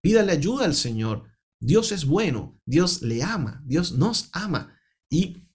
Pídale 0.00 0.30
ayuda 0.30 0.64
al 0.64 0.76
Señor. 0.76 1.28
Dios 1.58 1.90
es 1.90 2.04
bueno. 2.04 2.60
Dios 2.66 3.02
le 3.02 3.24
ama. 3.24 3.64
Dios 3.66 3.90
nos 3.90 4.30
ama. 4.32 4.78
Y 5.08 5.49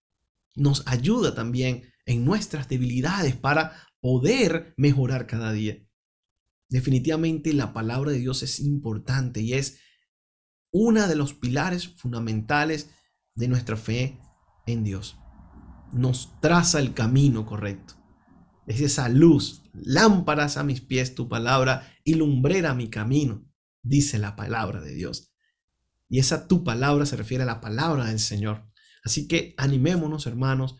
nos 0.55 0.83
ayuda 0.87 1.35
también 1.35 1.83
en 2.05 2.25
nuestras 2.25 2.67
debilidades 2.69 3.35
para 3.35 3.73
poder 3.99 4.73
mejorar 4.77 5.27
cada 5.27 5.51
día. 5.51 5.77
Definitivamente 6.69 7.53
la 7.53 7.73
palabra 7.73 8.11
de 8.11 8.19
Dios 8.19 8.43
es 8.43 8.59
importante 8.59 9.41
y 9.41 9.53
es 9.53 9.79
una 10.71 11.07
de 11.07 11.15
los 11.15 11.33
pilares 11.33 11.87
fundamentales 11.87 12.89
de 13.33 13.47
nuestra 13.47 13.77
fe 13.77 14.19
en 14.65 14.83
Dios. 14.83 15.17
Nos 15.93 16.39
traza 16.41 16.79
el 16.79 16.93
camino 16.93 17.45
correcto. 17.45 17.95
Es 18.67 18.81
esa 18.81 19.09
luz, 19.09 19.63
lámparas 19.73 20.57
a 20.57 20.63
mis 20.63 20.81
pies 20.81 21.15
tu 21.15 21.29
palabra 21.29 21.93
y 22.03 22.15
lumbrera 22.15 22.73
mi 22.73 22.89
camino, 22.89 23.45
dice 23.83 24.17
la 24.17 24.35
palabra 24.35 24.81
de 24.81 24.93
Dios. 24.93 25.31
Y 26.09 26.19
esa 26.19 26.47
tu 26.47 26.63
palabra 26.63 27.05
se 27.05 27.15
refiere 27.15 27.43
a 27.43 27.47
la 27.47 27.61
palabra 27.61 28.05
del 28.05 28.19
Señor. 28.19 28.67
Así 29.05 29.27
que 29.27 29.53
animémonos, 29.57 30.25
hermanos, 30.25 30.77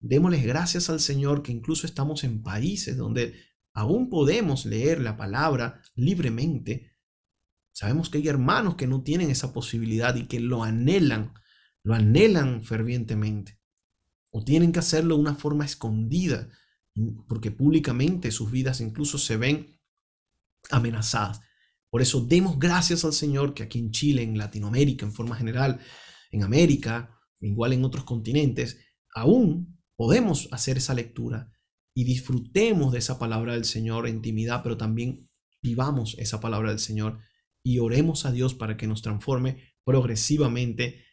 démosles 0.00 0.44
gracias 0.44 0.88
al 0.88 1.00
Señor 1.00 1.42
que 1.42 1.52
incluso 1.52 1.86
estamos 1.86 2.24
en 2.24 2.42
países 2.42 2.96
donde 2.96 3.34
aún 3.74 4.08
podemos 4.08 4.64
leer 4.64 5.02
la 5.02 5.18
palabra 5.18 5.82
libremente. 5.94 6.96
Sabemos 7.72 8.08
que 8.08 8.18
hay 8.18 8.26
hermanos 8.26 8.74
que 8.76 8.86
no 8.86 9.02
tienen 9.02 9.30
esa 9.30 9.52
posibilidad 9.52 10.16
y 10.16 10.26
que 10.26 10.40
lo 10.40 10.64
anhelan, 10.64 11.34
lo 11.82 11.94
anhelan 11.94 12.64
fervientemente. 12.64 13.60
O 14.30 14.42
tienen 14.44 14.72
que 14.72 14.78
hacerlo 14.78 15.16
de 15.16 15.20
una 15.20 15.34
forma 15.34 15.66
escondida, 15.66 16.48
porque 17.28 17.50
públicamente 17.50 18.30
sus 18.30 18.50
vidas 18.50 18.80
incluso 18.80 19.18
se 19.18 19.36
ven 19.36 19.78
amenazadas. 20.70 21.42
Por 21.90 22.00
eso 22.00 22.22
demos 22.22 22.58
gracias 22.58 23.04
al 23.04 23.12
Señor 23.12 23.52
que 23.52 23.62
aquí 23.62 23.78
en 23.78 23.90
Chile, 23.90 24.22
en 24.22 24.38
Latinoamérica, 24.38 25.04
en 25.04 25.12
forma 25.12 25.36
general, 25.36 25.80
en 26.30 26.42
América, 26.42 27.17
igual 27.40 27.72
en 27.72 27.84
otros 27.84 28.04
continentes, 28.04 28.78
aún 29.14 29.78
podemos 29.96 30.48
hacer 30.52 30.76
esa 30.76 30.94
lectura 30.94 31.52
y 31.94 32.04
disfrutemos 32.04 32.92
de 32.92 32.98
esa 32.98 33.18
palabra 33.18 33.54
del 33.54 33.64
Señor 33.64 34.06
en 34.06 34.16
intimidad, 34.16 34.62
pero 34.62 34.76
también 34.76 35.28
vivamos 35.60 36.16
esa 36.18 36.40
palabra 36.40 36.70
del 36.70 36.78
Señor 36.78 37.18
y 37.62 37.78
oremos 37.80 38.24
a 38.24 38.32
Dios 38.32 38.54
para 38.54 38.76
que 38.76 38.86
nos 38.86 39.02
transforme 39.02 39.74
progresivamente 39.84 41.04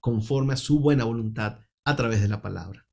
conforme 0.00 0.54
a 0.54 0.56
su 0.56 0.80
buena 0.80 1.04
voluntad 1.04 1.60
a 1.84 1.96
través 1.96 2.20
de 2.20 2.28
la 2.28 2.42
palabra. 2.42 2.86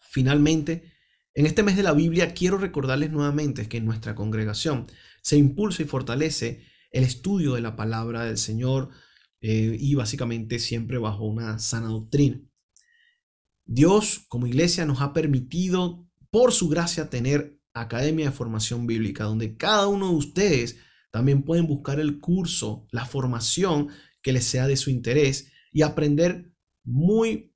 Finalmente, 0.00 0.92
en 1.34 1.46
este 1.46 1.62
mes 1.62 1.76
de 1.76 1.82
la 1.82 1.92
Biblia 1.92 2.34
quiero 2.34 2.58
recordarles 2.58 3.10
nuevamente 3.10 3.68
que 3.68 3.78
en 3.78 3.86
nuestra 3.86 4.14
congregación 4.14 4.86
se 5.22 5.38
impulsa 5.38 5.82
y 5.82 5.86
fortalece 5.86 6.66
el 6.90 7.04
estudio 7.04 7.54
de 7.54 7.62
la 7.62 7.74
palabra 7.74 8.24
del 8.24 8.36
Señor, 8.36 8.90
eh, 9.42 9.76
y 9.78 9.96
básicamente 9.96 10.60
siempre 10.60 10.98
bajo 10.98 11.24
una 11.24 11.58
sana 11.58 11.88
doctrina. 11.88 12.40
Dios 13.64 14.24
como 14.28 14.46
iglesia 14.46 14.86
nos 14.86 15.00
ha 15.00 15.12
permitido 15.12 16.08
por 16.30 16.52
su 16.52 16.68
gracia 16.68 17.10
tener 17.10 17.60
academia 17.74 18.26
de 18.26 18.36
formación 18.36 18.86
bíblica 18.86 19.24
donde 19.24 19.56
cada 19.56 19.88
uno 19.88 20.10
de 20.10 20.16
ustedes 20.16 20.76
También 21.10 21.42
pueden 21.42 21.66
buscar 21.66 22.00
el 22.00 22.20
curso, 22.20 22.86
la 22.90 23.04
formación 23.04 23.88
que 24.22 24.32
les 24.32 24.44
sea 24.44 24.66
de 24.66 24.78
su 24.78 24.88
interés 24.88 25.52
y 25.70 25.82
aprender 25.82 26.50
muy 26.84 27.52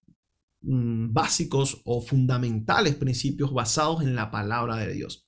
mm, 0.60 1.12
básicos 1.14 1.80
o 1.86 2.02
fundamentales 2.02 2.96
principios 2.96 3.54
basados 3.54 4.02
en 4.02 4.14
la 4.14 4.30
palabra 4.30 4.76
de 4.76 4.92
Dios. 4.92 5.26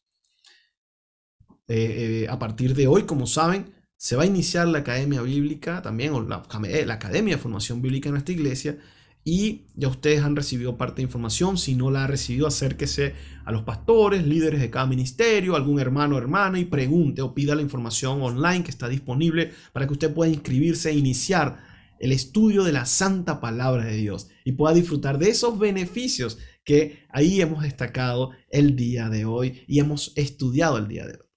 Eh, 1.69 2.25
eh, 2.25 2.27
a 2.29 2.39
partir 2.39 2.75
de 2.75 2.87
hoy, 2.87 3.05
como 3.05 3.27
saben, 3.27 3.73
se 3.99 4.15
va 4.15 4.23
a 4.23 4.27
iniciar 4.27 4.69
la 4.69 4.79
Academia 4.79 5.21
Bíblica 5.23 5.83
también, 5.83 6.15
o 6.15 6.23
la, 6.23 6.45
la 6.87 6.95
Academia 6.95 7.35
de 7.35 7.43
Formación 7.43 7.83
Bíblica 7.83 8.09
en 8.09 8.15
nuestra 8.15 8.33
iglesia, 8.33 8.79
y 9.25 9.67
ya 9.75 9.89
ustedes 9.89 10.23
han 10.23 10.37
recibido 10.37 10.79
parte 10.79 10.97
de 10.97 11.03
información. 11.03 11.59
Si 11.59 11.75
no 11.75 11.91
la 11.91 12.05
ha 12.05 12.07
recibido, 12.07 12.47
acérquese 12.47 13.15
a 13.45 13.53
los 13.53 13.65
pastores, 13.65 14.25
líderes 14.27 14.61
de 14.61 14.71
cada 14.71 14.87
ministerio, 14.87 15.57
algún 15.57 15.81
hermano 15.81 16.15
o 16.15 16.19
hermana 16.19 16.59
y 16.59 16.65
pregunte 16.65 17.21
o 17.21 17.35
pida 17.35 17.55
la 17.55 17.61
información 17.61 18.23
online 18.23 18.63
que 18.63 18.71
está 18.71 18.89
disponible 18.89 19.53
para 19.73 19.87
que 19.87 19.93
usted 19.93 20.15
pueda 20.15 20.31
inscribirse 20.31 20.91
e 20.91 20.95
iniciar 20.95 21.59
el 21.99 22.13
estudio 22.13 22.63
de 22.63 22.73
la 22.73 22.87
santa 22.87 23.41
palabra 23.41 23.85
de 23.85 23.97
Dios 23.97 24.29
y 24.45 24.53
pueda 24.53 24.75
disfrutar 24.75 25.19
de 25.19 25.29
esos 25.31 25.59
beneficios 25.59 26.39
que 26.65 27.05
ahí 27.11 27.41
hemos 27.41 27.65
destacado 27.65 28.31
el 28.49 28.77
día 28.77 29.11
de 29.11 29.25
hoy 29.25 29.65
y 29.67 29.81
hemos 29.81 30.13
estudiado 30.17 30.79
el 30.79 30.87
día 30.87 31.07
de 31.07 31.15
hoy. 31.15 31.28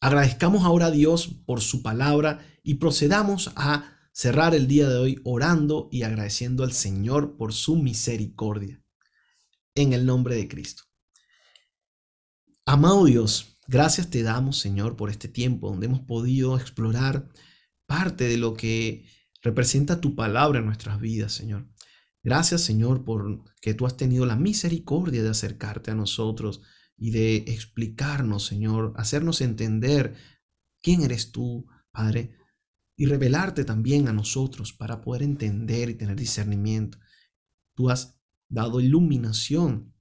Agradezcamos 0.00 0.64
ahora 0.64 0.86
a 0.86 0.90
Dios 0.90 1.28
por 1.44 1.60
su 1.60 1.82
palabra 1.82 2.40
y 2.62 2.76
procedamos 2.76 3.52
a 3.54 3.96
cerrar 4.12 4.54
el 4.54 4.66
día 4.66 4.88
de 4.88 4.96
hoy 4.96 5.20
orando 5.24 5.90
y 5.92 6.02
agradeciendo 6.04 6.64
al 6.64 6.72
Señor 6.72 7.36
por 7.36 7.52
su 7.52 7.76
misericordia. 7.76 8.82
En 9.74 9.92
el 9.92 10.06
nombre 10.06 10.36
de 10.36 10.48
Cristo. 10.48 10.84
Amado 12.64 13.04
Dios, 13.04 13.58
gracias 13.68 14.08
te 14.08 14.22
damos, 14.22 14.58
Señor, 14.58 14.96
por 14.96 15.10
este 15.10 15.28
tiempo 15.28 15.68
donde 15.68 15.86
hemos 15.86 16.00
podido 16.00 16.56
explorar 16.56 17.28
parte 17.86 18.24
de 18.24 18.38
lo 18.38 18.54
que 18.54 19.04
representa 19.42 20.00
tu 20.00 20.14
palabra 20.14 20.60
en 20.60 20.66
nuestras 20.66 20.98
vidas, 20.98 21.32
Señor. 21.32 21.68
Gracias, 22.22 22.62
Señor, 22.62 23.04
por 23.04 23.44
que 23.60 23.74
tú 23.74 23.86
has 23.86 23.96
tenido 23.98 24.24
la 24.24 24.36
misericordia 24.36 25.22
de 25.22 25.30
acercarte 25.30 25.90
a 25.90 25.94
nosotros 25.94 26.62
y 27.00 27.12
de 27.12 27.36
explicarnos, 27.36 28.44
Señor, 28.44 28.92
hacernos 28.96 29.40
entender 29.40 30.14
quién 30.82 31.02
eres 31.02 31.32
tú, 31.32 31.66
Padre, 31.90 32.36
y 32.94 33.06
revelarte 33.06 33.64
también 33.64 34.06
a 34.06 34.12
nosotros 34.12 34.74
para 34.74 35.00
poder 35.00 35.22
entender 35.22 35.88
y 35.88 35.94
tener 35.94 36.14
discernimiento. 36.14 36.98
Tú 37.74 37.88
has 37.88 38.20
dado 38.50 38.82
iluminación 38.82 39.94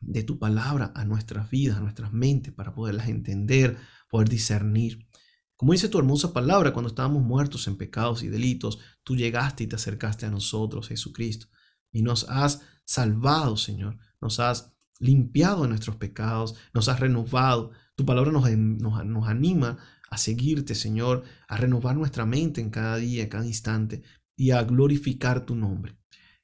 de 0.00 0.24
tu 0.24 0.40
palabra 0.40 0.92
a 0.96 1.04
nuestras 1.04 1.48
vidas, 1.50 1.78
a 1.78 1.80
nuestras 1.80 2.12
mentes, 2.12 2.52
para 2.52 2.74
poderlas 2.74 3.08
entender, 3.08 3.78
poder 4.10 4.28
discernir. 4.28 5.06
Como 5.54 5.70
dice 5.70 5.88
tu 5.88 6.00
hermosa 6.00 6.32
palabra, 6.32 6.72
cuando 6.72 6.88
estábamos 6.88 7.22
muertos 7.22 7.68
en 7.68 7.76
pecados 7.76 8.24
y 8.24 8.28
delitos, 8.28 8.80
tú 9.04 9.14
llegaste 9.14 9.62
y 9.62 9.66
te 9.68 9.76
acercaste 9.76 10.26
a 10.26 10.30
nosotros, 10.30 10.88
Jesucristo, 10.88 11.46
y 11.92 12.02
nos 12.02 12.28
has 12.28 12.62
salvado, 12.84 13.56
Señor. 13.56 13.98
Nos 14.20 14.40
has 14.40 14.73
limpiado 15.04 15.62
de 15.62 15.68
nuestros 15.68 15.96
pecados, 15.96 16.56
nos 16.72 16.88
has 16.88 17.00
renovado. 17.00 17.70
Tu 17.94 18.04
palabra 18.04 18.32
nos, 18.32 18.50
nos, 18.50 19.04
nos 19.04 19.28
anima 19.28 19.78
a 20.10 20.18
seguirte, 20.18 20.74
Señor, 20.74 21.24
a 21.48 21.56
renovar 21.56 21.96
nuestra 21.96 22.26
mente 22.26 22.60
en 22.60 22.70
cada 22.70 22.96
día, 22.96 23.24
en 23.24 23.28
cada 23.28 23.46
instante 23.46 24.02
y 24.36 24.50
a 24.50 24.62
glorificar 24.62 25.44
tu 25.44 25.54
nombre. 25.54 25.96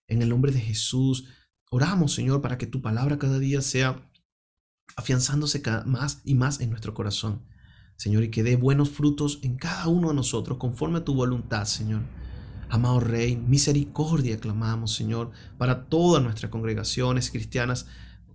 En 0.07 0.23
el 0.23 0.29
nombre 0.29 0.53
de 0.53 0.61
Jesús, 0.61 1.29
oramos, 1.71 2.13
Señor, 2.13 2.43
para 2.43 2.59
que 2.59 2.67
tu 2.67 2.83
palabra 2.83 3.19
cada 3.19 3.39
día 3.39 3.63
sea 3.63 4.11
afianzándose 4.97 5.63
más 5.87 6.21
y 6.25 6.35
más 6.35 6.61
en 6.61 6.71
nuestro 6.71 6.95
corazón. 6.95 7.47
Señor, 7.97 8.25
y 8.25 8.31
que 8.31 8.43
dé 8.43 8.57
buenos 8.57 8.91
frutos 8.91 9.41
en 9.43 9.57
cada 9.57 9.89
uno 9.89 10.09
de 10.09 10.15
nosotros 10.15 10.59
conforme 10.59 10.99
a 10.99 11.05
tu 11.05 11.15
voluntad, 11.15 11.65
Señor. 11.65 12.03
Amado 12.69 13.01
Rey, 13.01 13.37
misericordia 13.37 14.39
clamamos, 14.39 14.95
Señor, 14.95 15.33
para 15.59 15.87
todas 15.89 16.23
nuestras 16.23 16.51
congregaciones 16.51 17.31
cristianas 17.31 17.87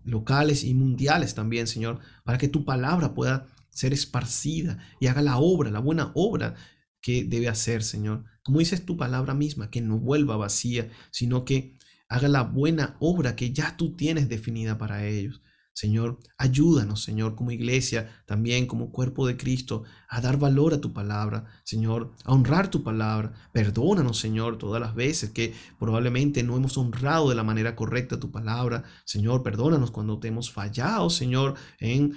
locales 0.05 0.63
y 0.63 0.73
mundiales 0.73 1.35
también, 1.35 1.67
Señor, 1.67 1.99
para 2.23 2.37
que 2.37 2.47
tu 2.47 2.63
palabra 2.63 3.13
pueda 3.13 3.47
ser 3.71 3.91
esparcida 3.91 4.79
y 4.99 5.07
haga 5.07 5.21
la 5.21 5.37
obra, 5.37 5.69
la 5.71 5.79
buena 5.79 6.11
obra 6.15 6.55
que 7.01 7.25
debe 7.25 7.49
hacer, 7.49 7.83
Señor. 7.83 8.23
Como 8.43 8.59
dices 8.59 8.85
tu 8.85 8.97
palabra 8.97 9.33
misma, 9.33 9.69
que 9.69 9.81
no 9.81 9.99
vuelva 9.99 10.37
vacía, 10.37 10.89
sino 11.11 11.43
que 11.43 11.77
haga 12.07 12.27
la 12.27 12.43
buena 12.43 12.95
obra 12.99 13.35
que 13.35 13.51
ya 13.51 13.75
tú 13.77 13.95
tienes 13.95 14.29
definida 14.29 14.77
para 14.77 15.05
ellos. 15.05 15.41
Señor, 15.75 16.19
ayúdanos, 16.37 17.03
Señor, 17.03 17.35
como 17.35 17.51
iglesia, 17.51 18.23
también 18.25 18.65
como 18.65 18.93
cuerpo 18.93 19.27
de 19.27 19.35
Cristo, 19.35 19.83
a 20.07 20.21
dar 20.21 20.39
valor 20.39 20.73
a 20.73 20.79
tu 20.79 20.93
palabra, 20.93 21.47
Señor, 21.65 22.13
a 22.23 22.31
honrar 22.31 22.71
tu 22.71 22.81
palabra. 22.81 23.33
Perdónanos, 23.51 24.17
Señor, 24.17 24.57
todas 24.57 24.79
las 24.79 24.95
veces 24.95 25.31
que 25.31 25.53
probablemente 25.77 26.43
no 26.43 26.55
hemos 26.55 26.77
honrado 26.77 27.27
de 27.27 27.35
la 27.35 27.43
manera 27.43 27.75
correcta 27.75 28.17
tu 28.17 28.31
palabra. 28.31 28.85
Señor, 29.03 29.43
perdónanos 29.43 29.91
cuando 29.91 30.17
te 30.17 30.29
hemos 30.29 30.49
fallado, 30.49 31.09
Señor, 31.09 31.55
en 31.81 32.15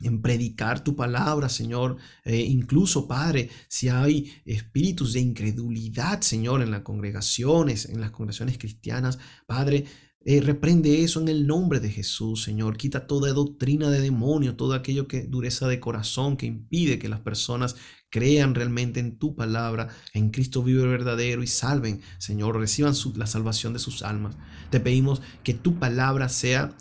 en 0.00 0.20
predicar 0.20 0.82
tu 0.82 0.96
palabra, 0.96 1.48
Señor. 1.48 1.96
Eh, 2.24 2.40
incluso, 2.40 3.06
Padre, 3.06 3.50
si 3.68 3.88
hay 3.88 4.32
espíritus 4.44 5.12
de 5.12 5.20
incredulidad, 5.20 6.22
Señor, 6.22 6.60
en 6.62 6.72
las 6.72 6.80
congregaciones, 6.82 7.86
en 7.86 8.00
las 8.00 8.10
congregaciones 8.10 8.58
cristianas, 8.58 9.20
Padre, 9.46 9.84
eh, 10.24 10.40
reprende 10.40 11.02
eso 11.02 11.20
en 11.20 11.28
el 11.28 11.46
nombre 11.46 11.80
de 11.80 11.90
Jesús, 11.90 12.42
Señor. 12.42 12.76
Quita 12.76 13.06
toda 13.06 13.32
doctrina 13.32 13.90
de 13.90 14.00
demonio, 14.00 14.56
todo 14.56 14.74
aquello 14.74 15.08
que 15.08 15.22
dureza 15.22 15.68
de 15.68 15.80
corazón 15.80 16.36
que 16.36 16.46
impide 16.46 16.98
que 16.98 17.08
las 17.08 17.20
personas 17.20 17.76
crean 18.10 18.54
realmente 18.54 19.00
en 19.00 19.18
tu 19.18 19.34
palabra, 19.34 19.88
en 20.12 20.30
Cristo 20.30 20.62
vive 20.62 20.86
verdadero 20.86 21.42
y 21.42 21.46
salven, 21.46 22.02
Señor, 22.18 22.58
reciban 22.58 22.94
la 23.16 23.26
salvación 23.26 23.72
de 23.72 23.78
sus 23.78 24.02
almas. 24.02 24.36
Te 24.70 24.80
pedimos 24.80 25.22
que 25.42 25.54
tu 25.54 25.78
palabra 25.78 26.28
sea 26.28 26.76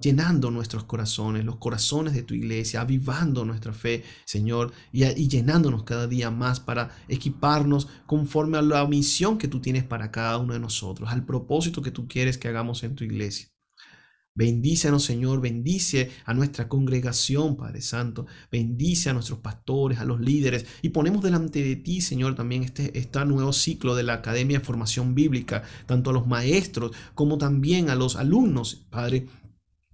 llenando 0.00 0.50
nuestros 0.50 0.84
corazones, 0.84 1.44
los 1.44 1.56
corazones 1.56 2.14
de 2.14 2.22
tu 2.22 2.34
iglesia, 2.34 2.80
avivando 2.80 3.44
nuestra 3.44 3.72
fe, 3.72 4.04
Señor, 4.24 4.72
y, 4.92 5.04
llenándonos 5.28 5.84
cada 5.84 6.06
día 6.06 6.30
más 6.30 6.60
para 6.60 6.90
equiparnos 7.08 7.88
conforme 8.06 8.58
a 8.58 8.62
la 8.62 8.86
misión 8.86 9.38
que 9.38 9.48
tú 9.48 9.60
tienes 9.60 9.84
para 9.84 10.10
cada 10.10 10.38
uno 10.38 10.52
de 10.52 10.60
nosotros, 10.60 11.08
al 11.10 11.24
propósito 11.24 11.82
que 11.82 11.90
tú 11.90 12.06
quieres 12.08 12.38
que 12.38 12.48
hagamos 12.48 12.82
en 12.82 12.94
tu 12.94 13.04
iglesia. 13.04 13.48
Bendícenos, 14.36 15.04
Señor, 15.04 15.40
bendice 15.40 16.10
a 16.24 16.34
nuestra 16.34 16.68
congregación, 16.68 17.56
Padre 17.56 17.80
Santo, 17.80 18.26
bendice 18.50 19.08
a 19.08 19.12
nuestros 19.12 19.38
pastores, 19.38 20.00
a 20.00 20.04
los 20.04 20.20
líderes, 20.20 20.66
y 20.82 20.88
ponemos 20.88 21.22
delante 21.22 21.62
de 21.62 21.76
ti, 21.76 22.00
Señor, 22.00 22.34
también 22.34 22.64
este, 22.64 22.98
este 22.98 23.24
nuevo 23.26 23.52
ciclo 23.52 23.94
de 23.94 24.02
la 24.02 24.14
Academia 24.14 24.58
de 24.58 24.64
Formación 24.64 25.14
Bíblica, 25.14 25.62
tanto 25.86 26.10
a 26.10 26.12
los 26.12 26.26
maestros 26.26 26.90
como 27.14 27.38
también 27.38 27.90
a 27.90 27.94
los 27.94 28.16
alumnos, 28.16 28.84
Padre, 28.90 29.28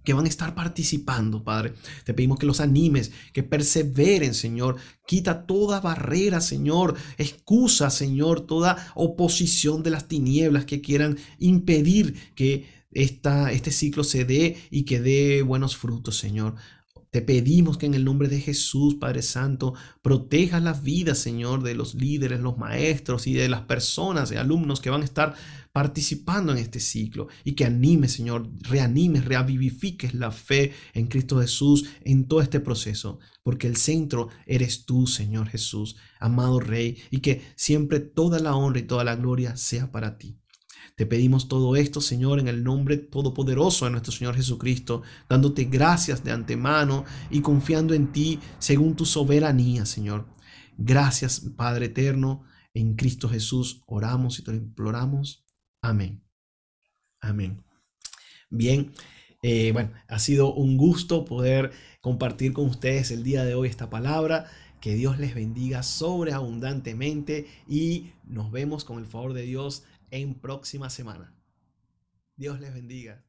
que 0.03 0.13
van 0.13 0.25
a 0.25 0.29
estar 0.29 0.55
participando, 0.55 1.43
Padre. 1.43 1.73
Te 2.03 2.13
pedimos 2.13 2.39
que 2.39 2.45
los 2.45 2.59
animes, 2.59 3.11
que 3.33 3.43
perseveren, 3.43 4.33
Señor. 4.33 4.77
Quita 5.05 5.45
toda 5.45 5.79
barrera, 5.79 6.41
Señor. 6.41 6.95
Excusa, 7.17 7.89
Señor, 7.89 8.41
toda 8.41 8.91
oposición 8.95 9.83
de 9.83 9.91
las 9.91 10.07
tinieblas 10.07 10.65
que 10.65 10.81
quieran 10.81 11.17
impedir 11.39 12.33
que 12.35 12.81
esta, 12.91 13.51
este 13.51 13.71
ciclo 13.71 14.03
se 14.03 14.25
dé 14.25 14.57
y 14.69 14.83
que 14.83 14.99
dé 14.99 15.41
buenos 15.43 15.77
frutos, 15.77 16.17
Señor. 16.17 16.55
Te 17.11 17.21
pedimos 17.21 17.77
que 17.77 17.87
en 17.87 17.93
el 17.93 18.05
nombre 18.05 18.29
de 18.29 18.39
Jesús, 18.39 18.95
Padre 18.95 19.21
Santo, 19.21 19.73
protejas 20.01 20.63
las 20.63 20.81
vidas, 20.81 21.17
Señor, 21.17 21.61
de 21.61 21.75
los 21.75 21.93
líderes, 21.93 22.39
los 22.39 22.57
maestros 22.57 23.27
y 23.27 23.33
de 23.33 23.49
las 23.49 23.63
personas 23.63 24.31
y 24.31 24.37
alumnos 24.37 24.79
que 24.79 24.89
van 24.89 25.01
a 25.01 25.05
estar 25.05 25.35
participando 25.73 26.53
en 26.53 26.59
este 26.59 26.79
ciclo 26.79 27.27
y 27.43 27.51
que 27.51 27.65
anime, 27.65 28.07
Señor, 28.07 28.49
reanimes, 28.61 29.25
reavivifiques 29.25 30.13
la 30.13 30.31
fe 30.31 30.71
en 30.93 31.07
Cristo 31.07 31.41
Jesús 31.41 31.89
en 32.05 32.29
todo 32.29 32.39
este 32.39 32.61
proceso, 32.61 33.19
porque 33.43 33.67
el 33.67 33.75
centro 33.75 34.29
eres 34.45 34.85
tú, 34.85 35.05
Señor 35.05 35.49
Jesús, 35.49 35.97
amado 36.17 36.61
Rey, 36.61 36.97
y 37.09 37.19
que 37.19 37.41
siempre 37.57 37.99
toda 37.99 38.39
la 38.39 38.55
honra 38.55 38.79
y 38.79 38.83
toda 38.83 39.03
la 39.03 39.17
gloria 39.17 39.57
sea 39.57 39.91
para 39.91 40.17
ti. 40.17 40.40
Te 41.01 41.07
pedimos 41.07 41.47
todo 41.47 41.75
esto, 41.75 41.99
Señor, 41.99 42.39
en 42.39 42.47
el 42.47 42.63
nombre 42.63 42.97
todopoderoso 42.97 43.85
de 43.85 43.91
nuestro 43.91 44.11
Señor 44.11 44.35
Jesucristo, 44.35 45.01
dándote 45.27 45.63
gracias 45.63 46.23
de 46.23 46.29
antemano 46.29 47.05
y 47.31 47.41
confiando 47.41 47.95
en 47.95 48.11
ti 48.11 48.39
según 48.59 48.95
tu 48.95 49.07
soberanía, 49.07 49.87
Señor. 49.87 50.27
Gracias, 50.77 51.39
Padre 51.57 51.87
eterno, 51.87 52.43
en 52.75 52.93
Cristo 52.93 53.27
Jesús 53.27 53.81
oramos 53.87 54.37
y 54.37 54.43
te 54.43 54.51
lo 54.51 54.57
imploramos. 54.57 55.43
Amén. 55.81 56.23
Amén. 57.19 57.63
Bien, 58.51 58.93
eh, 59.41 59.71
bueno, 59.71 59.93
ha 60.07 60.19
sido 60.19 60.53
un 60.53 60.77
gusto 60.77 61.25
poder 61.25 61.71
compartir 62.01 62.53
con 62.53 62.67
ustedes 62.67 63.09
el 63.09 63.23
día 63.23 63.43
de 63.43 63.55
hoy 63.55 63.69
esta 63.69 63.89
palabra. 63.89 64.51
Que 64.79 64.93
Dios 64.93 65.17
les 65.17 65.33
bendiga 65.33 65.81
sobreabundantemente 65.81 67.47
y 67.67 68.11
nos 68.23 68.51
vemos 68.51 68.83
con 68.83 68.99
el 68.99 69.07
favor 69.07 69.33
de 69.33 69.43
Dios 69.43 69.83
en 70.11 70.35
próxima 70.39 70.89
semana. 70.89 71.33
Dios 72.35 72.59
les 72.59 72.73
bendiga. 72.73 73.25